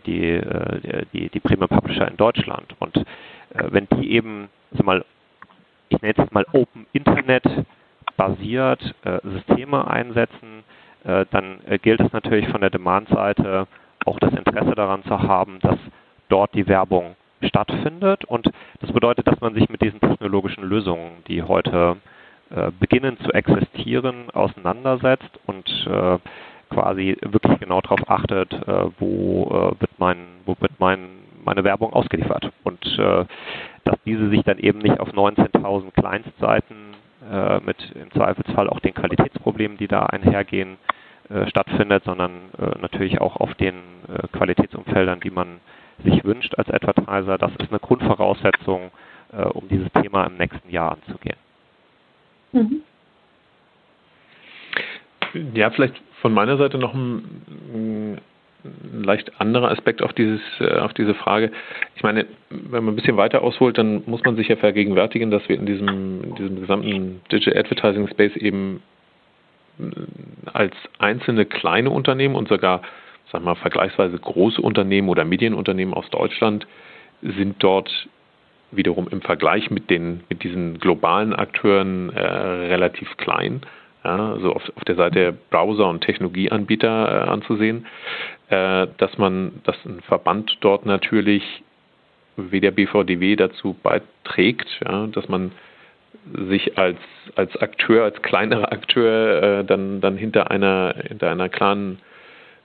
die, 0.08 0.42
die, 1.14 1.30
die 1.30 1.40
Premium 1.40 1.68
Publisher 1.68 2.08
in 2.08 2.18
Deutschland. 2.18 2.74
Und 2.80 2.98
wenn 3.54 3.88
die 3.94 4.12
eben, 4.12 4.50
also 4.72 4.84
mal, 4.84 5.06
ich 5.90 6.02
nenne 6.02 6.16
es 6.18 6.32
mal 6.32 6.46
Open 6.54 6.86
Internet 6.94 7.44
basiert 8.18 8.96
äh, 9.04 9.20
Systeme 9.24 9.88
einsetzen, 9.88 10.64
äh, 11.04 11.26
dann 11.32 11.60
äh, 11.66 11.78
gilt 11.78 12.02
es 12.02 12.12
natürlich 12.12 12.50
von 12.50 12.62
der 12.62 12.70
Demand-Seite 12.70 13.68
auch 14.06 14.20
das 14.20 14.34
Interesse 14.34 14.76
daran 14.76 15.04
zu 15.04 15.22
haben, 15.22 15.60
dass 15.60 15.78
dort 16.30 16.54
die 16.54 16.68
Werbung 16.68 17.16
stattfindet. 17.42 18.26
Und 18.26 18.50
das 18.82 18.92
bedeutet, 18.92 19.28
dass 19.28 19.40
man 19.40 19.54
sich 19.54 19.70
mit 19.70 19.82
diesen 19.82 20.00
technologischen 20.02 20.64
Lösungen, 20.64 21.24
die 21.28 21.44
heute 21.44 21.98
äh, 22.50 22.72
beginnen 22.80 23.18
zu 23.20 23.32
existieren, 23.32 24.30
auseinandersetzt 24.32 25.40
und 25.46 25.68
äh, 25.88 26.18
quasi 26.70 27.18
wirklich 27.22 27.60
genau 27.60 27.82
darauf 27.82 28.10
achtet, 28.10 28.54
äh, 28.54 28.86
wo 29.00 29.46
äh, 29.46 29.82
wird 29.82 29.92
mein, 29.98 30.18
wo 30.46 30.56
wird 30.60 30.80
mein, 30.80 31.08
meine 31.44 31.64
Werbung 31.64 31.94
ausgeliefert 31.94 32.52
und 32.64 32.86
äh, 32.98 33.26
dass 33.84 33.98
diese 34.06 34.30
sich 34.30 34.44
dann 34.44 34.60
eben 34.60 34.80
nicht 34.80 35.00
auf 35.00 35.10
19.000 35.10 35.92
Kleinstseiten 35.92 36.76
äh, 37.32 37.60
mit 37.62 37.78
im 37.96 38.12
Zweifelsfall 38.12 38.70
auch 38.70 38.80
den 38.80 38.94
Qualitätsproblemen, 38.94 39.78
die 39.78 39.88
da 39.88 40.06
einhergehen, 40.06 40.78
äh, 41.30 41.48
stattfindet, 41.48 42.04
sondern 42.06 42.32
äh, 42.58 42.80
natürlich 42.80 43.20
auch 43.20 43.38
auf 43.38 43.54
den 43.56 43.76
äh, 44.08 44.28
Qualitätsumfeldern, 44.32 45.20
die 45.20 45.30
man 45.30 45.60
sich 46.04 46.24
wünscht 46.24 46.58
als 46.58 46.70
Advertiser. 46.70 47.38
Das 47.38 47.52
ist 47.60 47.70
eine 47.70 47.80
Grundvoraussetzung, 47.80 48.92
äh, 49.34 49.44
um 49.44 49.68
dieses 49.68 49.92
Thema 50.02 50.26
im 50.26 50.38
nächsten 50.38 50.70
Jahr 50.70 50.94
anzugehen. 50.94 51.38
Mhm. 52.54 52.82
Ja, 55.54 55.70
vielleicht 55.72 55.96
von 56.22 56.34
meiner 56.34 56.58
Seite 56.58 56.78
noch 56.78 56.94
ein, 56.94 57.24
ein 57.74 58.22
leicht 59.04 59.40
anderer 59.40 59.72
Aspekt 59.72 60.02
auf 60.02 60.14
dieses 60.14 60.42
äh, 60.60 60.80
auf 60.80 60.94
diese 60.94 61.14
Frage. 61.14 61.52
Ich 61.96 62.04
meine, 62.04 62.26
wenn 62.50 62.84
man 62.84 62.94
ein 62.94 62.96
bisschen 62.96 63.18
weiter 63.18 63.42
ausholt, 63.42 63.78
dann 63.78 64.04
muss 64.06 64.24
man 64.24 64.36
sich 64.36 64.48
ja 64.48 64.56
vergegenwärtigen, 64.56 65.32
dass 65.32 65.48
wir 65.48 65.58
in 65.58 65.66
diesem 65.66 66.24
in 66.24 66.36
diesem 66.36 66.62
gesamten 66.62 67.22
Digital 67.32 67.58
Advertising 67.58 68.08
Space 68.08 68.36
eben 68.36 68.82
äh, 69.80 69.84
als 70.52 70.74
einzelne 71.00 71.46
kleine 71.46 71.90
Unternehmen 71.90 72.36
und 72.36 72.48
sogar 72.48 72.82
sagen 73.32 73.46
wir 73.46 73.52
mal 73.52 73.56
vergleichsweise 73.56 74.18
große 74.18 74.62
Unternehmen 74.62 75.10
oder 75.10 75.26
Medienunternehmen 75.26 75.94
aus 75.94 76.10
Deutschland 76.10 76.66
sind 77.22 77.56
dort 77.60 78.08
wiederum 78.72 79.08
im 79.10 79.22
Vergleich 79.22 79.70
mit 79.70 79.90
den 79.90 80.24
mit 80.30 80.44
diesen 80.44 80.80
globalen 80.80 81.34
Akteuren 81.34 82.10
äh, 82.10 82.20
relativ 82.20 83.18
klein 83.18 83.62
ja, 84.08 84.32
also 84.32 84.54
auf, 84.54 84.64
auf 84.76 84.86
der 84.86 84.96
Seite 84.96 85.20
der 85.20 85.32
Browser 85.32 85.90
und 85.90 86.02
Technologieanbieter 86.02 86.88
äh, 87.26 87.30
anzusehen, 87.30 87.86
äh, 88.50 88.88
dass 88.98 89.18
man, 89.18 89.62
dass 89.66 89.76
ein 89.86 90.02
Verband 90.08 90.58
dort 90.62 90.86
natürlich 90.86 91.44
wie 92.38 92.62
der 92.62 92.72
BVDW 92.72 93.36
dazu 93.36 93.76
beiträgt, 93.84 94.68
ja, 94.86 95.08
dass 95.08 95.28
man 95.28 95.52
sich 96.48 96.78
als, 96.78 97.00
als 97.36 97.56
Akteur, 97.58 98.06
als 98.06 98.22
kleinerer 98.22 98.72
Akteur 98.72 99.44
äh, 99.44 99.66
dann, 99.66 100.00
dann 100.00 100.16
hinter 100.18 100.52
einer, 100.52 100.96
hinter 101.08 101.30
einer 101.30 101.50
klaren 101.50 102.00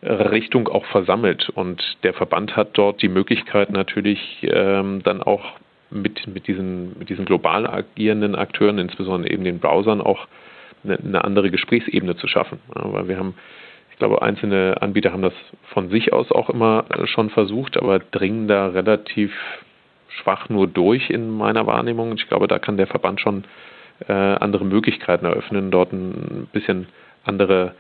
Richtung 0.03 0.69
auch 0.69 0.85
versammelt. 0.87 1.49
Und 1.49 1.81
der 2.03 2.13
Verband 2.13 2.57
hat 2.57 2.71
dort 2.73 3.03
die 3.03 3.09
Möglichkeit 3.09 3.71
natürlich 3.71 4.19
ähm, 4.43 5.01
dann 5.05 5.23
auch 5.23 5.45
mit, 5.91 6.27
mit, 6.27 6.49
diesen, 6.49 6.99
mit 6.99 7.09
diesen 7.09 7.25
global 7.25 7.69
agierenden 7.69 8.35
Akteuren, 8.35 8.79
insbesondere 8.79 9.33
eben 9.33 9.45
den 9.45 9.61
Browsern, 9.61 10.01
auch 10.01 10.27
eine, 10.85 11.25
andere 11.25 11.51
Gesprächsebene 11.51 12.17
zu 12.17 12.27
schaffen. 12.29 12.59
Weil 12.69 13.09
wir 13.09 13.19
haben, 13.19 13.35
ich 13.91 13.99
glaube, 13.99 14.23
einzelne 14.23 14.81
Anbieter 14.81 15.13
haben 15.13 15.23
das 15.23 15.35
von 15.73 15.91
sich 15.91 16.13
aus 16.13 16.31
auch 16.31 16.51
immer 16.51 16.85
äh, 16.91 17.07
schon 17.07 17.31
versucht, 17.31 17.77
aber 17.77 17.99
dringen 17.99 18.49
da 18.49 18.69
relativ 18.69 19.33
schwach 20.09 20.49
nur 20.49 20.67
durch 20.67 21.11
in 21.11 21.31
meiner 21.31 21.67
Wahrnehmung. 21.67 22.15
Ich 22.17 22.29
glaube, 22.29 22.49
da 22.49 22.59
kann 22.59 22.77
der 22.77 22.87
Verband 22.87 23.21
schon 23.21 23.45
äh, 24.09 24.13
andere 24.13 24.65
Möglichkeiten 24.65 25.25
eröffnen, 25.25 25.71
dort 25.71 25.93
ein 25.93 26.49
bisschen 26.53 26.89
andere 27.25 27.75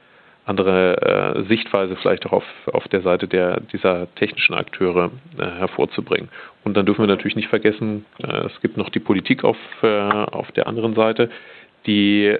andere 0.44 1.36
äh, 1.36 1.44
Sichtweise 1.44 1.96
vielleicht 1.96 2.26
auch 2.26 2.32
auf, 2.32 2.44
auf 2.72 2.88
der 2.88 3.03
Seite 3.03 3.28
der, 3.28 3.61
dieser 3.61 4.12
technischen 4.16 4.55
Akteure 4.55 5.12
hervorzubringen. 5.38 6.30
Und 6.64 6.76
dann 6.76 6.84
dürfen 6.84 7.03
wir 7.03 7.07
natürlich 7.07 7.36
nicht 7.36 7.48
vergessen, 7.48 8.05
es 8.18 8.61
gibt 8.61 8.76
noch 8.76 8.90
die 8.90 8.98
Politik 8.98 9.44
auf, 9.44 9.57
auf 9.82 10.50
der 10.53 10.66
anderen 10.66 10.94
Seite, 10.94 11.30
die 11.86 12.36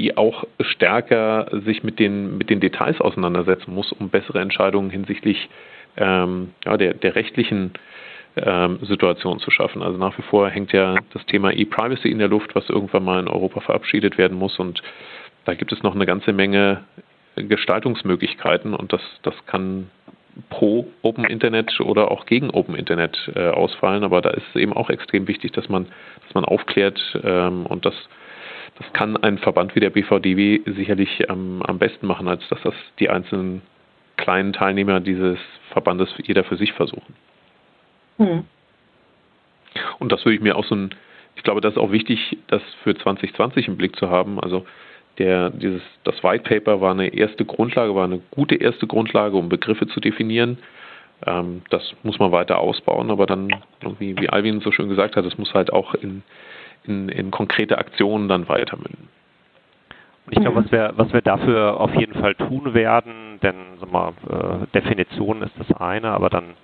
die 0.00 0.16
auch 0.16 0.44
stärker 0.60 1.48
sich 1.64 1.82
mit 1.84 1.98
den, 1.98 2.38
mit 2.38 2.48
den 2.48 2.60
Details 2.60 3.00
auseinandersetzen 3.00 3.74
muss, 3.74 3.92
um 3.92 4.08
bessere 4.08 4.40
Entscheidungen 4.40 4.88
hinsichtlich 4.88 5.50
ähm, 5.98 6.52
ja, 6.64 6.78
der, 6.78 6.94
der 6.94 7.14
rechtlichen 7.14 7.72
ähm, 8.36 8.78
Situation 8.82 9.40
zu 9.40 9.50
schaffen. 9.50 9.82
Also 9.82 9.98
nach 9.98 10.16
wie 10.16 10.22
vor 10.22 10.48
hängt 10.48 10.72
ja 10.72 10.94
das 11.12 11.26
Thema 11.26 11.52
E-Privacy 11.52 12.10
in 12.10 12.18
der 12.18 12.28
Luft, 12.28 12.54
was 12.54 12.68
irgendwann 12.70 13.04
mal 13.04 13.20
in 13.20 13.28
Europa 13.28 13.60
verabschiedet 13.60 14.16
werden 14.16 14.38
muss. 14.38 14.58
Und 14.58 14.82
da 15.44 15.52
gibt 15.52 15.70
es 15.70 15.82
noch 15.82 15.94
eine 15.94 16.06
ganze 16.06 16.32
Menge 16.32 16.84
Gestaltungsmöglichkeiten 17.36 18.74
und 18.74 18.92
das, 18.92 19.02
das 19.22 19.34
kann 19.46 19.90
pro 20.48 20.86
Open 21.02 21.24
Internet 21.24 21.78
oder 21.80 22.10
auch 22.10 22.24
gegen 22.24 22.50
Open 22.50 22.74
Internet 22.74 23.30
äh, 23.34 23.48
ausfallen. 23.48 24.02
Aber 24.02 24.22
da 24.22 24.30
ist 24.30 24.46
es 24.54 24.60
eben 24.60 24.72
auch 24.72 24.88
extrem 24.88 25.28
wichtig, 25.28 25.52
dass 25.52 25.68
man, 25.68 25.86
dass 26.24 26.34
man 26.34 26.46
aufklärt 26.46 27.00
ähm, 27.22 27.66
und 27.66 27.84
das 27.84 27.94
das 28.80 28.90
kann 28.94 29.16
ein 29.18 29.36
Verband 29.36 29.74
wie 29.74 29.80
der 29.80 29.90
BVDW 29.90 30.60
sicherlich 30.64 31.22
ähm, 31.28 31.62
am 31.66 31.78
besten 31.78 32.06
machen, 32.06 32.28
als 32.28 32.48
dass 32.48 32.62
das 32.62 32.74
die 32.98 33.10
einzelnen 33.10 33.60
kleinen 34.16 34.54
Teilnehmer 34.54 35.00
dieses 35.00 35.38
Verbandes 35.70 36.08
jeder 36.22 36.44
für 36.44 36.56
sich 36.56 36.72
versuchen. 36.72 37.14
Hm. 38.16 38.44
Und 39.98 40.12
das 40.12 40.24
würde 40.24 40.36
ich 40.36 40.40
mir 40.40 40.56
auch 40.56 40.64
so 40.64 40.74
ein, 40.74 40.94
ich 41.36 41.42
glaube, 41.42 41.60
das 41.60 41.74
ist 41.74 41.78
auch 41.78 41.92
wichtig, 41.92 42.38
das 42.46 42.62
für 42.82 42.94
2020 42.94 43.68
im 43.68 43.76
Blick 43.76 43.96
zu 43.96 44.08
haben. 44.08 44.40
Also 44.40 44.64
der, 45.18 45.50
dieses, 45.50 45.82
das 46.04 46.22
White 46.24 46.44
Paper 46.44 46.80
war 46.80 46.92
eine 46.92 47.12
erste 47.12 47.44
Grundlage, 47.44 47.94
war 47.94 48.04
eine 48.04 48.22
gute 48.30 48.54
erste 48.54 48.86
Grundlage, 48.86 49.36
um 49.36 49.50
Begriffe 49.50 49.88
zu 49.88 50.00
definieren. 50.00 50.56
Ähm, 51.26 51.60
das 51.68 51.94
muss 52.02 52.18
man 52.18 52.32
weiter 52.32 52.58
ausbauen, 52.58 53.10
aber 53.10 53.26
dann, 53.26 53.50
wie, 53.98 54.16
wie 54.18 54.30
Alvin 54.30 54.60
so 54.60 54.72
schön 54.72 54.88
gesagt 54.88 55.16
hat, 55.16 55.26
es 55.26 55.36
muss 55.36 55.52
halt 55.52 55.70
auch 55.70 55.92
in, 55.94 56.22
in, 56.90 57.08
in 57.08 57.30
konkrete 57.30 57.78
Aktionen 57.78 58.28
dann 58.28 58.48
weitermünden. 58.48 59.08
Ich 60.32 60.38
glaube, 60.40 60.64
was 60.64 60.70
wir, 60.70 60.92
was 60.96 61.12
wir 61.12 61.22
dafür 61.22 61.80
auf 61.80 61.94
jeden 61.94 62.14
Fall 62.14 62.34
tun 62.34 62.74
werden, 62.74 63.40
denn 63.42 63.56
sag 63.80 63.90
mal, 63.90 64.12
äh, 64.28 64.66
Definition 64.74 65.42
ist 65.42 65.54
das 65.58 65.72
eine, 65.72 66.10
aber 66.10 66.30
dann 66.30 66.54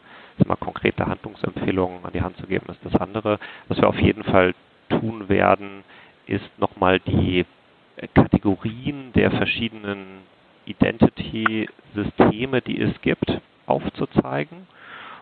mal, 0.47 0.57
konkrete 0.57 1.07
Handlungsempfehlungen 1.07 2.05
an 2.05 2.13
die 2.13 2.21
Hand 2.21 2.37
zu 2.37 2.47
geben, 2.47 2.67
ist 2.69 2.85
das 2.85 3.01
andere. 3.01 3.39
Was 3.69 3.79
wir 3.79 3.89
auf 3.89 3.99
jeden 3.99 4.23
Fall 4.25 4.55
tun 4.89 5.29
werden, 5.29 5.83
ist 6.27 6.45
nochmal 6.59 7.01
die 7.01 7.47
Kategorien 8.15 9.13
der 9.15 9.31
verschiedenen 9.31 10.21
Identity-Systeme, 10.67 12.61
die 12.61 12.81
es 12.81 13.01
gibt, 13.01 13.41
aufzuzeigen 13.67 14.67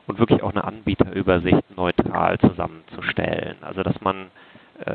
und 0.06 0.18
wirklich 0.18 0.42
auch 0.42 0.50
eine 0.50 0.64
Anbieterübersicht 0.64 1.76
neutral 1.76 2.38
zusammenzustellen. 2.38 3.56
Also 3.62 3.82
dass 3.82 4.00
man 4.00 4.26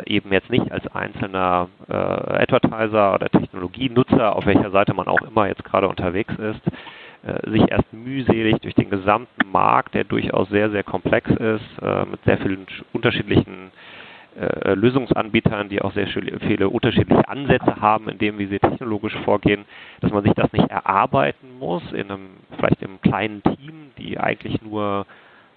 eben 0.05 0.31
jetzt 0.33 0.49
nicht 0.49 0.71
als 0.71 0.85
einzelner 0.93 1.69
äh, 1.87 1.93
Advertiser 1.93 3.13
oder 3.13 3.29
Technologienutzer, 3.29 4.35
auf 4.35 4.45
welcher 4.45 4.71
Seite 4.71 4.93
man 4.93 5.07
auch 5.07 5.21
immer 5.21 5.47
jetzt 5.47 5.63
gerade 5.63 5.87
unterwegs 5.87 6.33
ist, 6.37 6.61
äh, 7.21 7.49
sich 7.49 7.69
erst 7.69 7.91
mühselig 7.91 8.61
durch 8.61 8.75
den 8.75 8.89
gesamten 8.89 9.51
Markt, 9.51 9.93
der 9.93 10.05
durchaus 10.05 10.47
sehr, 10.49 10.69
sehr 10.69 10.83
komplex 10.83 11.29
ist, 11.29 11.81
äh, 11.81 12.05
mit 12.05 12.23
sehr 12.23 12.37
vielen 12.37 12.65
unterschiedlichen 12.93 13.71
äh, 14.39 14.73
Lösungsanbietern, 14.73 15.67
die 15.67 15.81
auch 15.81 15.91
sehr 15.93 16.07
viele 16.07 16.69
unterschiedliche 16.69 17.27
Ansätze 17.27 17.75
haben, 17.81 18.07
in 18.07 18.19
dem, 18.19 18.39
wie 18.39 18.45
sie 18.45 18.59
technologisch 18.59 19.17
vorgehen, 19.25 19.65
dass 19.99 20.13
man 20.13 20.23
sich 20.23 20.33
das 20.33 20.53
nicht 20.53 20.69
erarbeiten 20.69 21.57
muss 21.59 21.83
in 21.91 22.09
einem, 22.09 22.29
vielleicht 22.55 22.81
im 22.83 23.01
kleinen 23.01 23.43
Team, 23.43 23.91
die 23.97 24.17
eigentlich 24.17 24.61
nur 24.61 25.05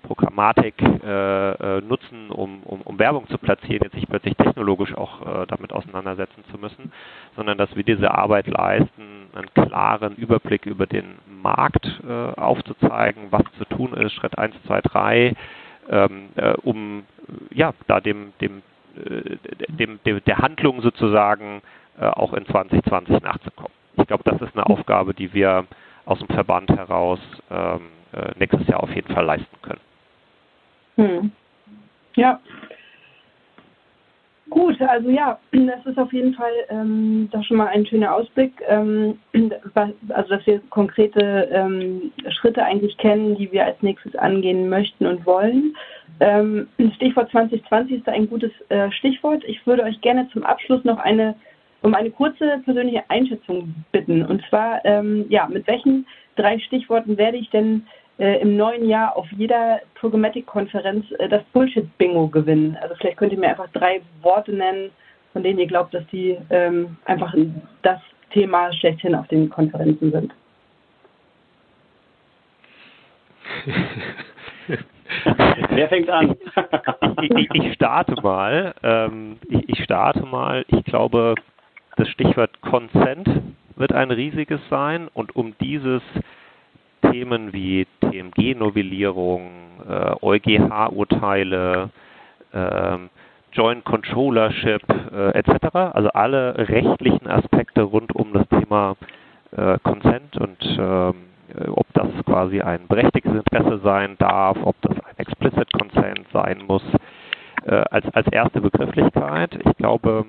Programmatik 0.02 0.74
äh, 0.82 1.50
äh, 1.52 1.80
nutzen, 1.80 2.30
um, 2.30 2.62
um, 2.64 2.82
um 2.82 2.98
Werbung 2.98 3.26
zu 3.28 3.38
platzieren, 3.38 3.80
jetzt 3.84 3.94
nicht 3.94 4.08
plötzlich 4.08 4.36
technologisch 4.36 4.94
auch 4.94 5.22
äh, 5.22 5.46
damit 5.46 5.72
auseinandersetzen 5.72 6.44
zu 6.50 6.58
müssen, 6.58 6.92
sondern 7.36 7.56
dass 7.58 7.74
wir 7.74 7.84
diese 7.84 8.10
Arbeit 8.10 8.46
leisten, 8.46 9.28
einen 9.34 9.52
klaren 9.54 10.16
Überblick 10.16 10.66
über 10.66 10.86
den 10.86 11.18
Markt 11.42 11.86
äh, 12.06 12.12
aufzuzeigen, 12.38 13.28
was 13.30 13.44
zu 13.58 13.64
tun 13.64 13.94
ist, 13.94 14.12
Schritt 14.12 14.36
1, 14.36 14.54
2, 14.66 14.80
3, 14.82 15.34
ähm, 15.90 16.28
äh, 16.36 16.52
um 16.62 17.04
ja 17.50 17.72
da 17.86 18.00
dem, 18.00 18.32
dem, 18.40 18.62
äh, 18.96 19.36
dem, 19.68 20.00
dem 20.04 20.24
der 20.24 20.38
Handlung 20.38 20.82
sozusagen 20.82 21.62
auch 21.98 22.32
in 22.32 22.46
2020 22.46 23.22
nachzukommen. 23.22 23.70
Ich 23.98 24.06
glaube, 24.06 24.24
das 24.24 24.40
ist 24.40 24.56
eine 24.56 24.64
Aufgabe, 24.64 25.12
die 25.12 25.34
wir 25.34 25.66
aus 26.06 26.18
dem 26.20 26.28
Verband 26.28 26.70
heraus 26.70 27.20
ähm, 27.50 27.82
nächstes 28.38 28.66
Jahr 28.66 28.82
auf 28.82 28.92
jeden 28.94 29.12
Fall 29.12 29.26
leisten 29.26 29.56
können. 29.60 29.80
Hm. 30.96 31.32
Ja. 32.16 32.40
Gut, 34.50 34.78
also 34.82 35.08
ja, 35.08 35.38
das 35.52 35.86
ist 35.86 35.98
auf 35.98 36.12
jeden 36.12 36.34
Fall 36.34 36.52
ähm, 36.68 37.28
doch 37.32 37.42
schon 37.42 37.56
mal 37.56 37.68
ein 37.68 37.86
schöner 37.86 38.14
Ausblick. 38.14 38.52
Ähm, 38.68 39.18
also, 40.08 40.36
dass 40.36 40.46
wir 40.46 40.60
konkrete 40.68 41.48
ähm, 41.50 42.12
Schritte 42.28 42.62
eigentlich 42.62 42.98
kennen, 42.98 43.34
die 43.36 43.50
wir 43.50 43.64
als 43.64 43.80
nächstes 43.80 44.14
angehen 44.14 44.68
möchten 44.68 45.06
und 45.06 45.24
wollen. 45.24 45.74
Ähm, 46.20 46.68
Stichwort 46.96 47.30
2020 47.30 47.98
ist 47.98 48.06
da 48.06 48.12
ein 48.12 48.28
gutes 48.28 48.52
äh, 48.68 48.90
Stichwort. 48.90 49.42
Ich 49.46 49.66
würde 49.66 49.84
euch 49.84 49.98
gerne 50.02 50.28
zum 50.32 50.44
Abschluss 50.44 50.84
noch 50.84 50.98
eine 50.98 51.34
um 51.82 51.94
eine 51.94 52.10
kurze 52.10 52.60
persönliche 52.64 53.02
Einschätzung 53.08 53.74
bitten. 53.90 54.24
Und 54.24 54.42
zwar, 54.48 54.84
ähm, 54.84 55.26
ja, 55.28 55.48
mit 55.48 55.66
welchen 55.66 56.06
drei 56.36 56.58
Stichworten 56.60 57.18
werde 57.18 57.36
ich 57.36 57.50
denn 57.50 57.86
äh, 58.22 58.40
im 58.40 58.56
neuen 58.56 58.88
Jahr 58.88 59.16
auf 59.16 59.26
jeder 59.32 59.80
Programmatic-Konferenz 59.96 61.04
äh, 61.18 61.28
das 61.28 61.42
Bullshit-Bingo 61.52 62.28
gewinnen. 62.28 62.78
Also 62.80 62.94
vielleicht 62.94 63.16
könnt 63.16 63.32
ihr 63.32 63.38
mir 63.38 63.48
einfach 63.48 63.68
drei 63.72 64.00
Worte 64.20 64.52
nennen, 64.52 64.92
von 65.32 65.42
denen 65.42 65.58
ihr 65.58 65.66
glaubt, 65.66 65.92
dass 65.92 66.06
die 66.12 66.38
ähm, 66.50 66.96
einfach 67.04 67.34
das 67.82 67.98
Thema 68.30 68.72
schlechthin 68.74 69.16
auf 69.16 69.26
den 69.26 69.50
Konferenzen 69.50 70.12
sind? 70.12 70.32
Wer 75.70 75.88
fängt 75.88 76.08
an? 76.08 76.36
ich, 77.22 77.48
ich, 77.54 77.74
starte 77.74 78.14
mal. 78.22 78.72
Ähm, 78.84 79.38
ich, 79.48 79.68
ich, 79.68 79.82
starte 79.82 80.24
mal. 80.24 80.64
Ich 80.68 80.84
glaube, 80.84 81.34
das 81.96 82.08
Stichwort 82.10 82.60
Consent 82.60 83.28
wird 83.74 83.92
ein 83.92 84.12
riesiges 84.12 84.60
sein 84.70 85.08
und 85.12 85.34
um 85.34 85.54
dieses 85.60 86.02
Themen 87.10 87.52
wie 87.52 87.86
TMG-Novellierung, 88.12 89.50
äh, 89.88 90.14
EuGH-Urteile, 90.22 91.90
äh, 92.52 92.98
Joint 93.52 93.84
Controllership 93.84 94.82
äh, 95.12 95.30
etc., 95.38 95.74
also 95.74 96.08
alle 96.10 96.68
rechtlichen 96.68 97.28
Aspekte 97.28 97.82
rund 97.82 98.14
um 98.14 98.32
das 98.32 98.48
Thema 98.48 98.96
äh, 99.56 99.78
Consent 99.82 100.36
und 100.38 100.78
ähm, 100.78 101.14
ob 101.68 101.86
das 101.92 102.08
quasi 102.24 102.62
ein 102.62 102.86
berechtigtes 102.88 103.32
Interesse 103.34 103.80
sein 103.84 104.16
darf, 104.18 104.56
ob 104.62 104.74
das 104.80 104.96
ein 105.04 105.18
Explicit 105.18 105.70
Consent 105.74 106.26
sein 106.32 106.62
muss, 106.66 106.82
äh, 107.66 107.74
als, 107.90 108.06
als 108.14 108.26
erste 108.28 108.62
Begrifflichkeit. 108.62 109.58
Ich 109.66 109.76
glaube, 109.76 110.24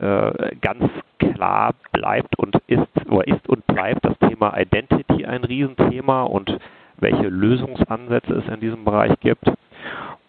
äh, 0.00 0.56
ganz 0.60 0.84
klar 1.18 1.74
bleibt 1.92 2.38
und 2.38 2.56
ist 2.66 2.86
oder 3.08 3.26
ist 3.28 3.48
und 3.48 3.66
bleibt 3.66 4.04
das 4.04 4.18
Thema 4.18 4.58
Identity 4.58 5.24
ein 5.24 5.44
Riesenthema 5.44 6.24
und 6.24 6.58
welche 7.00 7.28
Lösungsansätze 7.28 8.34
es 8.34 8.52
in 8.52 8.60
diesem 8.60 8.84
Bereich 8.84 9.18
gibt 9.20 9.50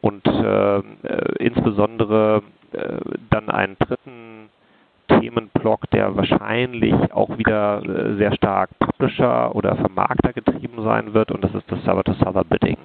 und 0.02 0.26
äh, 0.26 0.78
äh, 0.78 0.82
insbesondere 1.40 2.42
äh, 2.74 2.98
dann 3.30 3.50
einen 3.50 3.78
dritten 3.78 4.50
Themenblock, 5.08 5.90
der 5.92 6.16
wahrscheinlich 6.16 6.96
auch 7.14 7.38
wieder 7.38 7.84
äh, 7.84 8.16
sehr 8.18 8.34
stark 8.34 8.70
Publisher 8.80 9.56
oder 9.56 9.76
Vermarkter 9.76 10.34
getrieben 10.34 10.84
sein 10.84 11.14
wird 11.14 11.32
und 11.32 11.44
das 11.44 11.54
ist 11.54 11.72
das 11.72 11.84
Server-to-Server-Bidding. 11.84 12.78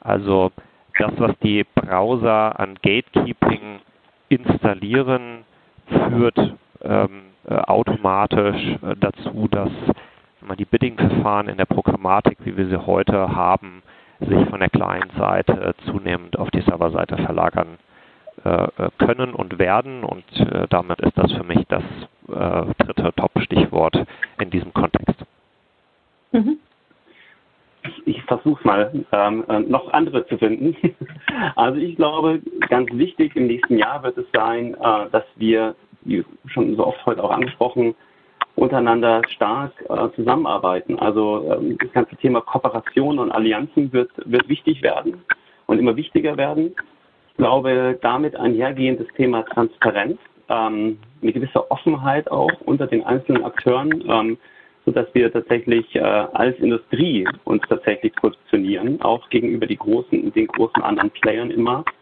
Also 0.00 0.50
das, 0.98 1.12
was 1.18 1.38
die 1.42 1.64
Browser 1.74 2.58
an 2.58 2.74
Gatekeeping 2.82 3.80
installieren, 4.28 5.44
führt 5.86 6.54
ähm, 6.82 7.22
äh, 7.48 7.54
automatisch 7.54 8.76
dazu, 9.00 9.48
dass 9.50 9.70
die 10.56 10.64
Bidding-Verfahren 10.64 11.48
in 11.48 11.56
der 11.56 11.66
Programmatik, 11.66 12.38
wie 12.44 12.56
wir 12.56 12.66
sie 12.66 12.86
heute 12.86 13.34
haben, 13.34 13.82
sich 14.20 14.48
von 14.48 14.60
der 14.60 14.70
Client-Seite 14.70 15.74
zunehmend 15.86 16.38
auf 16.38 16.50
die 16.50 16.60
Serverseite 16.60 17.16
verlagern 17.18 17.78
äh, 18.44 18.48
äh 18.48 18.90
können 18.98 19.34
und 19.34 19.58
werden. 19.58 20.04
Und 20.04 20.24
äh, 20.38 20.66
damit 20.68 21.00
ist 21.00 21.16
das 21.16 21.32
für 21.32 21.44
mich 21.44 21.64
das 21.68 21.82
äh, 22.28 22.84
dritte 22.84 23.12
Top-Stichwort 23.14 24.04
in 24.40 24.50
diesem 24.50 24.72
Kontext. 24.72 25.16
Mhm. 26.32 26.58
Ich 28.04 28.22
versuche 28.24 28.64
mal, 28.66 28.92
ähm, 29.10 29.44
noch 29.68 29.92
andere 29.92 30.26
zu 30.26 30.38
finden. 30.38 30.76
Also 31.56 31.78
ich 31.78 31.96
glaube, 31.96 32.40
ganz 32.68 32.88
wichtig 32.92 33.34
im 33.36 33.46
nächsten 33.46 33.76
Jahr 33.78 34.02
wird 34.02 34.16
es 34.18 34.26
sein, 34.32 34.74
äh, 34.74 35.10
dass 35.10 35.24
wir 35.36 35.74
wie 36.04 36.24
schon 36.46 36.76
so 36.76 36.86
oft 36.86 37.04
heute 37.06 37.22
auch 37.22 37.30
angesprochen, 37.30 37.94
untereinander 38.54 39.22
stark 39.28 39.72
äh, 39.88 40.08
zusammenarbeiten. 40.14 40.98
Also 40.98 41.52
ähm, 41.52 41.78
das 41.78 41.92
ganze 41.92 42.16
Thema 42.16 42.40
Kooperation 42.40 43.18
und 43.18 43.30
Allianzen 43.30 43.92
wird, 43.92 44.10
wird 44.24 44.48
wichtig 44.48 44.82
werden 44.82 45.22
und 45.66 45.78
immer 45.78 45.96
wichtiger 45.96 46.36
werden. 46.36 46.74
Ich 47.30 47.36
glaube, 47.36 47.98
damit 48.02 48.36
einhergehend 48.36 49.00
das 49.00 49.08
Thema 49.16 49.42
Transparenz, 49.42 50.18
ähm, 50.48 50.98
eine 51.22 51.32
gewisse 51.32 51.70
Offenheit 51.70 52.30
auch 52.30 52.50
unter 52.66 52.86
den 52.86 53.04
einzelnen 53.04 53.44
Akteuren, 53.44 54.04
ähm, 54.08 54.38
sodass 54.84 55.06
wir 55.14 55.32
tatsächlich 55.32 55.94
äh, 55.94 56.00
als 56.00 56.58
Industrie 56.58 57.26
uns 57.44 57.62
tatsächlich 57.68 58.14
positionieren, 58.16 59.00
auch 59.00 59.28
gegenüber 59.30 59.66
die 59.66 59.76
großen, 59.76 60.32
den 60.32 60.46
großen 60.48 60.82
anderen 60.82 61.10
Playern 61.10 61.50
im 61.50 61.62
Markt. 61.62 61.94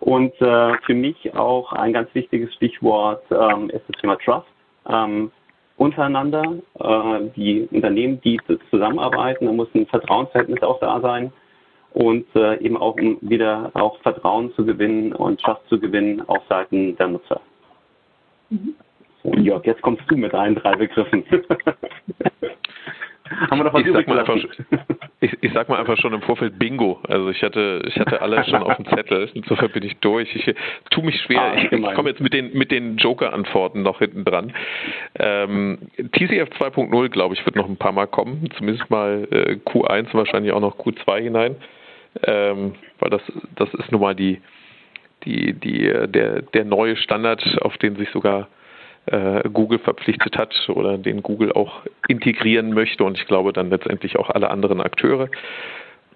Und 0.00 0.38
äh, 0.40 0.74
für 0.84 0.94
mich 0.94 1.34
auch 1.34 1.72
ein 1.72 1.92
ganz 1.92 2.12
wichtiges 2.14 2.52
Stichwort 2.54 3.22
ähm, 3.30 3.70
ist 3.70 3.84
das 3.88 4.00
Thema 4.00 4.16
Trust. 4.16 4.46
Ähm, 4.88 5.30
untereinander, 5.76 6.42
äh, 6.78 7.20
die 7.36 7.68
Unternehmen, 7.70 8.20
die 8.22 8.40
zusammenarbeiten, 8.70 9.46
da 9.46 9.52
muss 9.52 9.68
ein 9.74 9.86
Vertrauensverhältnis 9.86 10.62
auch 10.62 10.80
da 10.80 11.00
sein 11.00 11.32
und 11.92 12.26
äh, 12.34 12.60
eben 12.60 12.76
auch 12.76 12.96
um 12.96 13.18
wieder 13.20 13.70
auch 13.74 14.00
Vertrauen 14.00 14.52
zu 14.54 14.64
gewinnen 14.64 15.12
und 15.12 15.40
Trust 15.40 15.62
zu 15.68 15.78
gewinnen 15.78 16.22
auf 16.28 16.42
Seiten 16.48 16.96
der 16.96 17.08
Nutzer. 17.08 17.40
Mhm. 18.50 18.74
So, 19.22 19.32
Jörg, 19.34 19.64
jetzt 19.64 19.82
kommst 19.82 20.02
du 20.08 20.16
mit 20.16 20.34
allen 20.34 20.54
drei 20.54 20.74
Begriffen. 20.76 21.24
Haben 23.30 23.58
wir 23.58 23.64
noch 23.64 23.72
was 23.72 23.86
ich 23.86 23.92
sag, 23.92 24.06
mal 24.06 24.18
einfach, 24.18 24.36
ich, 25.20 25.32
ich, 25.40 25.52
sag 25.54 25.68
mal 25.70 25.78
einfach 25.78 25.96
schon 25.96 26.12
im 26.12 26.20
Vorfeld 26.20 26.58
Bingo. 26.58 27.00
Also 27.08 27.30
ich 27.30 27.42
hatte, 27.42 27.82
ich 27.86 27.98
hatte 27.98 28.20
alle 28.20 28.44
schon 28.44 28.62
auf 28.62 28.76
dem 28.76 28.86
Zettel. 28.86 29.30
Insofern 29.32 29.70
bin 29.70 29.82
ich 29.82 29.96
durch. 29.98 30.34
Ich 30.36 30.54
tue 30.90 31.04
mich 31.04 31.18
schwer. 31.22 31.40
Ah, 31.40 31.54
ich, 31.56 31.72
ich 31.72 31.94
komme 31.94 32.10
jetzt 32.10 32.20
mit 32.20 32.34
den, 32.34 32.52
mit 32.52 32.70
den 32.70 32.98
Joker-Antworten 32.98 33.82
noch 33.82 34.00
hinten 34.00 34.24
dran. 34.24 34.52
Ähm, 35.18 35.78
TCF 35.96 36.50
2.0, 36.58 37.08
glaube 37.08 37.34
ich, 37.34 37.44
wird 37.46 37.56
noch 37.56 37.66
ein 37.66 37.78
paar 37.78 37.92
Mal 37.92 38.06
kommen. 38.06 38.50
Zumindest 38.58 38.90
mal 38.90 39.26
äh, 39.30 39.52
Q1, 39.54 40.12
wahrscheinlich 40.12 40.52
auch 40.52 40.60
noch 40.60 40.76
Q2 40.76 41.22
hinein. 41.22 41.56
Ähm, 42.24 42.74
weil 42.98 43.08
das, 43.10 43.22
das 43.56 43.72
ist 43.72 43.90
nun 43.90 44.02
mal 44.02 44.14
die, 44.14 44.42
die, 45.24 45.54
die, 45.54 45.90
der, 46.08 46.42
der 46.42 46.64
neue 46.64 46.96
Standard, 46.96 47.42
auf 47.62 47.78
den 47.78 47.96
sich 47.96 48.10
sogar 48.10 48.48
äh, 49.06 49.48
Google 49.48 49.78
verpflichtet 49.78 50.36
hat 50.36 50.54
oder 50.68 50.98
den 50.98 51.22
Google 51.22 51.52
auch 51.52 51.82
integrieren 52.08 52.72
möchte 52.72 53.04
und 53.04 53.18
ich 53.18 53.26
glaube 53.26 53.52
dann 53.52 53.70
letztendlich 53.70 54.18
auch 54.18 54.30
alle 54.30 54.50
anderen 54.50 54.80
Akteure. 54.80 55.28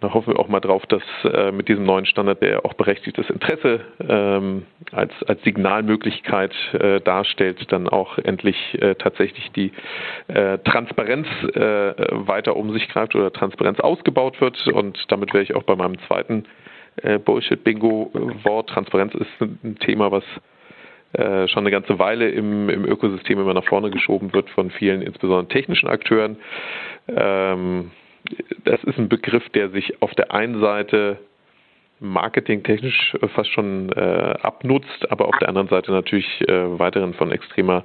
Da 0.01 0.15
hoffen 0.15 0.33
wir 0.33 0.39
auch 0.39 0.49
mal 0.49 0.61
drauf, 0.61 0.87
dass 0.87 1.03
äh, 1.25 1.51
mit 1.51 1.69
diesem 1.69 1.85
neuen 1.85 2.07
Standard, 2.07 2.41
der 2.41 2.65
auch 2.65 2.75
berechtigtes 2.75 3.29
Interesse 3.31 3.81
ähm, 4.09 4.65
als, 4.93 5.13
als 5.27 5.43
Signalmöglichkeit 5.43 6.55
äh, 6.75 7.01
darstellt, 7.01 7.73
dann 7.73 7.89
auch 7.89 8.17
endlich 8.19 8.57
äh, 8.81 8.95
tatsächlich 8.95 9.51
die 9.53 9.73
äh, 10.29 10.59
Transparenz 10.59 11.27
äh, 11.53 11.95
weiter 12.11 12.55
um 12.55 12.73
sich 12.73 12.89
greift 12.89 13.17
oder 13.17 13.33
Transparenz 13.33 13.81
ausgebaut 13.81 14.41
wird. 14.41 14.69
Und 14.69 15.05
damit 15.09 15.35
wäre 15.35 15.43
ich 15.43 15.57
auch 15.57 15.65
bei 15.65 15.75
meinem 15.75 15.99
zweiten 16.07 16.45
äh, 17.03 17.19
Bullshit-Bingo-Wort. 17.19 18.71
Transparenz 18.71 19.15
ist 19.17 19.41
ein 19.41 19.79
Thema, 19.81 20.13
was 20.13 20.25
äh, 21.13 21.49
schon 21.49 21.63
eine 21.63 21.71
ganze 21.71 21.99
Weile 21.99 22.29
im, 22.31 22.69
im 22.69 22.85
Ökosystem 22.85 23.39
immer 23.41 23.55
nach 23.55 23.65
vorne 23.65 23.91
geschoben 23.91 24.33
wird 24.33 24.51
von 24.51 24.71
vielen, 24.71 25.03
insbesondere 25.03 25.49
technischen 25.49 25.89
Akteuren. 25.89 26.37
Ähm, 27.09 27.91
das 28.65 28.83
ist 28.85 28.99
ein 28.99 29.09
Begriff, 29.09 29.49
der 29.51 29.71
sich 29.71 30.03
auf 30.03 30.15
der 30.15 30.35
einen 30.35 30.61
Seite 30.61 31.19
marketingtechnisch 32.01 33.17
fast 33.35 33.51
schon 33.51 33.91
äh, 33.93 34.01
abnutzt, 34.43 35.11
aber 35.11 35.29
auf 35.29 35.39
der 35.39 35.49
anderen 35.49 35.69
Seite 35.69 35.91
natürlich 35.93 36.27
äh, 36.49 36.79
weiterhin 36.79 37.15
von 37.15 37.33
extremer 37.33 37.85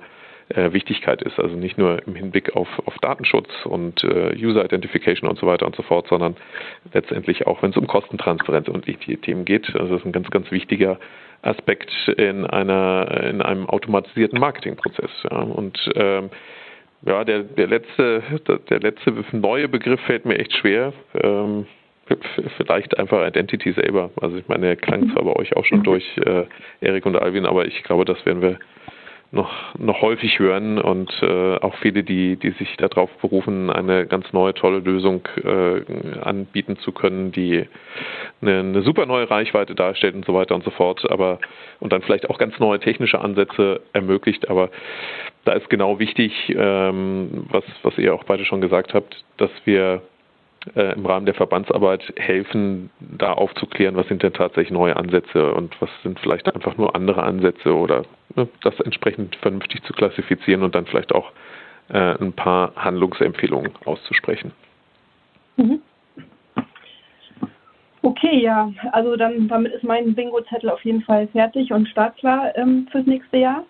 äh, 0.49 0.73
Wichtigkeit 0.73 1.21
ist. 1.21 1.39
Also 1.39 1.55
nicht 1.55 1.77
nur 1.77 2.05
im 2.05 2.15
Hinblick 2.15 2.55
auf, 2.55 2.67
auf 2.85 2.97
Datenschutz 2.99 3.49
und 3.65 4.03
äh, 4.03 4.35
User 4.35 4.65
Identification 4.65 5.29
und 5.29 5.39
so 5.39 5.47
weiter 5.47 5.65
und 5.65 5.75
so 5.75 5.83
fort, 5.83 6.07
sondern 6.09 6.35
letztendlich 6.93 7.47
auch, 7.47 7.63
wenn 7.63 7.71
es 7.71 7.77
um 7.77 7.87
Kostentransparenz 7.87 8.67
und 8.67 8.85
die 8.85 9.17
Themen 9.17 9.45
geht. 9.45 9.73
Also 9.75 9.93
das 9.93 10.01
ist 10.01 10.05
ein 10.05 10.11
ganz, 10.11 10.29
ganz 10.29 10.51
wichtiger 10.51 10.99
Aspekt 11.43 11.91
in 12.17 12.45
einer 12.45 13.25
in 13.29 13.41
einem 13.41 13.69
automatisierten 13.69 14.39
Marketingprozess. 14.39 15.11
Ja. 15.29 15.37
Und 15.37 15.77
ähm, 15.95 16.29
ja, 17.05 17.23
der, 17.25 17.43
der 17.43 17.67
letzte, 17.67 18.23
der 18.69 18.79
letzte 18.79 19.13
neue 19.33 19.67
Begriff 19.67 19.99
fällt 20.01 20.25
mir 20.25 20.39
echt 20.39 20.53
schwer. 20.53 20.93
Ähm, 21.21 21.65
vielleicht 22.57 22.97
einfach 22.97 23.25
Identity 23.25 23.73
selber. 23.73 24.11
Also 24.21 24.37
ich 24.37 24.47
meine, 24.47 24.67
der 24.67 24.75
klang 24.75 25.09
zwar 25.11 25.23
bei 25.23 25.35
euch 25.35 25.55
auch 25.55 25.65
schon 25.65 25.83
durch, 25.83 26.05
äh, 26.17 26.45
Erik 26.81 27.05
und 27.05 27.15
Alvin, 27.15 27.45
aber 27.45 27.65
ich 27.65 27.83
glaube, 27.83 28.05
das 28.05 28.25
werden 28.25 28.41
wir 28.41 28.57
noch, 29.33 29.51
noch 29.79 30.01
häufig 30.01 30.37
hören 30.37 30.79
und 30.79 31.11
äh, 31.23 31.55
auch 31.57 31.75
viele, 31.81 32.03
die, 32.03 32.35
die 32.35 32.51
sich 32.51 32.77
darauf 32.77 33.09
berufen, 33.17 33.71
eine 33.71 34.05
ganz 34.05 34.31
neue, 34.31 34.53
tolle 34.53 34.79
Lösung 34.79 35.27
äh, 35.43 35.81
anbieten 36.21 36.77
zu 36.77 36.91
können, 36.91 37.31
die 37.31 37.65
eine, 38.41 38.59
eine 38.59 38.81
super 38.83 39.07
neue 39.07 39.29
Reichweite 39.29 39.73
darstellt 39.73 40.13
und 40.13 40.25
so 40.25 40.35
weiter 40.35 40.53
und 40.53 40.63
so 40.63 40.69
fort, 40.69 41.09
aber 41.09 41.39
und 41.79 41.91
dann 41.91 42.03
vielleicht 42.03 42.29
auch 42.29 42.37
ganz 42.37 42.59
neue 42.59 42.79
technische 42.79 43.19
Ansätze 43.19 43.81
ermöglicht, 43.91 44.49
aber 44.49 44.69
da 45.45 45.53
ist 45.53 45.69
genau 45.69 45.97
wichtig, 45.97 46.31
ähm, 46.55 47.47
was, 47.49 47.63
was 47.81 47.97
ihr 47.97 48.13
auch 48.13 48.23
beide 48.25 48.45
schon 48.45 48.61
gesagt 48.61 48.93
habt, 48.93 49.25
dass 49.37 49.51
wir 49.65 50.03
äh, 50.75 50.93
im 50.93 51.05
Rahmen 51.05 51.25
der 51.25 51.35
Verbandsarbeit 51.35 52.13
helfen, 52.17 52.89
da 52.99 53.33
aufzuklären, 53.33 53.95
was 53.95 54.07
sind 54.07 54.23
denn 54.23 54.33
tatsächlich 54.33 54.71
neue 54.71 54.95
Ansätze 54.95 55.53
und 55.53 55.75
was 55.81 55.89
sind 56.03 56.19
vielleicht 56.19 56.53
einfach 56.53 56.77
nur 56.77 56.95
andere 56.95 57.23
Ansätze 57.23 57.75
oder 57.75 58.05
das 58.35 58.79
entsprechend 58.81 59.35
vernünftig 59.37 59.83
zu 59.83 59.93
klassifizieren 59.93 60.63
und 60.63 60.75
dann 60.75 60.85
vielleicht 60.85 61.13
auch 61.13 61.31
äh, 61.89 62.15
ein 62.19 62.33
paar 62.33 62.73
Handlungsempfehlungen 62.75 63.71
auszusprechen. 63.85 64.51
Mhm. 65.57 65.81
Okay, 68.01 68.41
ja, 68.41 68.69
also 68.91 69.15
dann 69.15 69.47
damit 69.47 69.73
ist 69.73 69.83
mein 69.83 70.13
Bingo-Zettel 70.13 70.69
auf 70.69 70.83
jeden 70.83 71.03
Fall 71.03 71.27
fertig 71.27 71.71
und 71.71 71.87
startklar 71.87 72.55
ähm, 72.57 72.87
fürs 72.91 73.05
nächste 73.05 73.37
Jahr. 73.37 73.63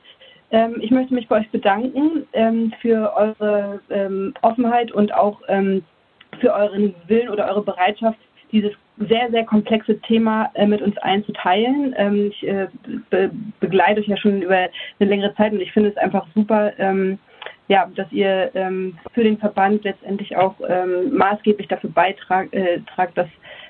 Ähm, 0.49 0.77
ich 0.79 0.89
möchte 0.89 1.13
mich 1.13 1.27
bei 1.27 1.39
euch 1.39 1.49
bedanken 1.51 2.25
ähm, 2.33 2.73
für 2.81 3.13
eure 3.15 3.79
ähm, 3.89 4.33
Offenheit 4.41 4.91
und 4.91 5.13
auch 5.13 5.39
ähm, 5.49 5.83
für 6.39 6.51
euren 6.53 6.95
Willen 7.07 7.29
oder 7.29 7.47
eure 7.47 7.61
Bereitschaft, 7.61 8.17
dieses 8.51 8.73
sehr, 8.97 9.29
sehr 9.31 9.45
komplexe 9.45 9.99
Thema 10.01 10.51
äh, 10.53 10.67
mit 10.67 10.81
uns 10.81 10.97
allen 10.97 11.25
zu 11.25 11.33
teilen. 11.33 11.95
Ähm, 11.97 12.27
ich 12.27 12.47
äh, 12.47 12.67
be 13.09 13.31
begleite 13.59 14.01
euch 14.01 14.07
ja 14.07 14.17
schon 14.17 14.41
über 14.41 14.55
eine 14.55 15.09
längere 15.09 15.33
Zeit 15.35 15.51
und 15.51 15.61
ich 15.61 15.71
finde 15.71 15.89
es 15.89 15.97
einfach 15.97 16.25
super, 16.35 16.73
ähm, 16.77 17.17
ja, 17.67 17.89
dass 17.95 18.11
ihr 18.11 18.51
ähm, 18.53 18.97
für 19.13 19.23
den 19.23 19.37
Verband 19.37 19.83
letztendlich 19.83 20.35
auch 20.35 20.55
maßgeblich 21.09 21.67
dafür 21.67 21.89
beitragt, 21.89 22.53
äh, 22.53 22.79
dass, 23.15 23.27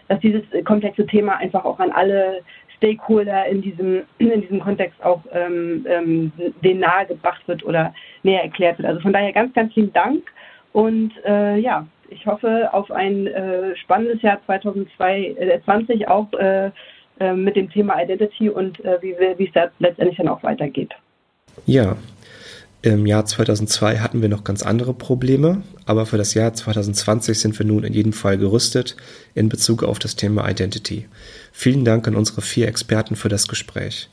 dass 0.07 0.19
dieses 0.19 0.43
komplexe 0.65 1.05
Thema 1.05 1.37
einfach 1.37 1.63
auch 1.63 1.79
an 1.79 1.91
alle 1.91 2.41
Stakeholder 2.77 3.45
in 3.45 3.61
diesem, 3.61 4.01
in 4.17 4.41
diesem 4.41 4.59
Kontext 4.59 5.01
auch 5.03 5.21
denen 5.31 6.79
nahegebracht 6.79 7.47
wird 7.47 7.63
oder 7.63 7.93
näher 8.23 8.43
erklärt 8.43 8.77
wird. 8.77 8.89
Also 8.89 8.99
von 8.99 9.13
daher 9.13 9.31
ganz, 9.31 9.53
ganz 9.53 9.73
vielen 9.73 9.93
Dank 9.93 10.23
und 10.73 11.13
ja, 11.23 11.87
ich 12.13 12.25
hoffe 12.25 12.73
auf 12.73 12.91
ein 12.91 13.27
äh, 13.27 13.75
spannendes 13.77 14.21
Jahr 14.21 14.39
2020 14.45 16.01
äh, 16.01 16.05
auch 16.07 16.31
äh, 16.33 16.71
äh, 17.19 17.33
mit 17.33 17.55
dem 17.55 17.69
Thema 17.69 18.01
Identity 18.01 18.49
und 18.49 18.83
äh, 18.83 19.01
wie, 19.01 19.15
wie 19.37 19.45
es 19.45 19.53
da 19.53 19.69
letztendlich 19.79 20.17
dann 20.17 20.27
auch 20.27 20.43
weitergeht. 20.43 20.91
Ja, 21.65 21.97
im 22.81 23.05
Jahr 23.05 23.25
2002 23.25 23.99
hatten 23.99 24.21
wir 24.21 24.29
noch 24.29 24.43
ganz 24.43 24.63
andere 24.63 24.93
Probleme, 24.93 25.61
aber 25.85 26.05
für 26.05 26.17
das 26.17 26.33
Jahr 26.33 26.53
2020 26.53 27.39
sind 27.39 27.57
wir 27.57 27.65
nun 27.65 27.83
in 27.83 27.93
jedem 27.93 28.13
Fall 28.13 28.37
gerüstet 28.37 28.97
in 29.35 29.47
Bezug 29.47 29.83
auf 29.83 29.99
das 29.99 30.15
Thema 30.15 30.49
Identity. 30.49 31.07
Vielen 31.51 31.85
Dank 31.85 32.07
an 32.07 32.15
unsere 32.15 32.41
vier 32.41 32.67
Experten 32.67 33.15
für 33.15 33.29
das 33.29 33.47
Gespräch. 33.47 34.09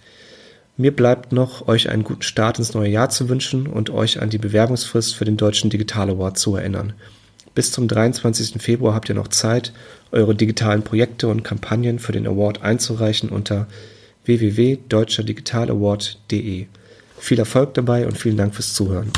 Mir 0.77 0.95
bleibt 0.95 1.33
noch, 1.33 1.69
euch 1.69 1.91
einen 1.91 2.05
guten 2.05 2.23
Start 2.23 2.59
ins 2.59 2.75
neue 2.75 2.91
Jahr 2.91 3.11
zu 3.11 3.29
wünschen 3.29 3.67
und 3.67 3.91
euch 3.91 4.23
an 4.23 4.31
die 4.31 4.39
Bewerbungsfrist 4.39 5.17
für 5.17 5.25
den 5.25 5.37
Deutschen 5.37 5.69
Digital 5.69 6.11
Award 6.11 6.39
zu 6.39 6.55
erinnern. 6.55 6.93
Bis 7.55 7.73
zum 7.73 7.89
23. 7.89 8.63
Februar 8.63 8.95
habt 8.95 9.09
ihr 9.09 9.15
noch 9.15 9.29
Zeit, 9.29 9.73
eure 10.13 10.35
digitalen 10.35 10.83
Projekte 10.83 11.29
und 11.29 11.43
Kampagnen 11.43 11.99
für 11.99 12.13
den 12.13 12.27
Award 12.27 12.61
einzureichen 12.63 13.31
unter 13.31 13.67
www.deutscherdigitalaward.de. 14.25 16.67
Viel 17.19 17.39
Erfolg 17.39 17.75
dabei 17.75 18.07
und 18.07 18.17
vielen 18.17 18.37
Dank 18.37 18.55
fürs 18.55 18.75
Zuhören. 18.75 19.11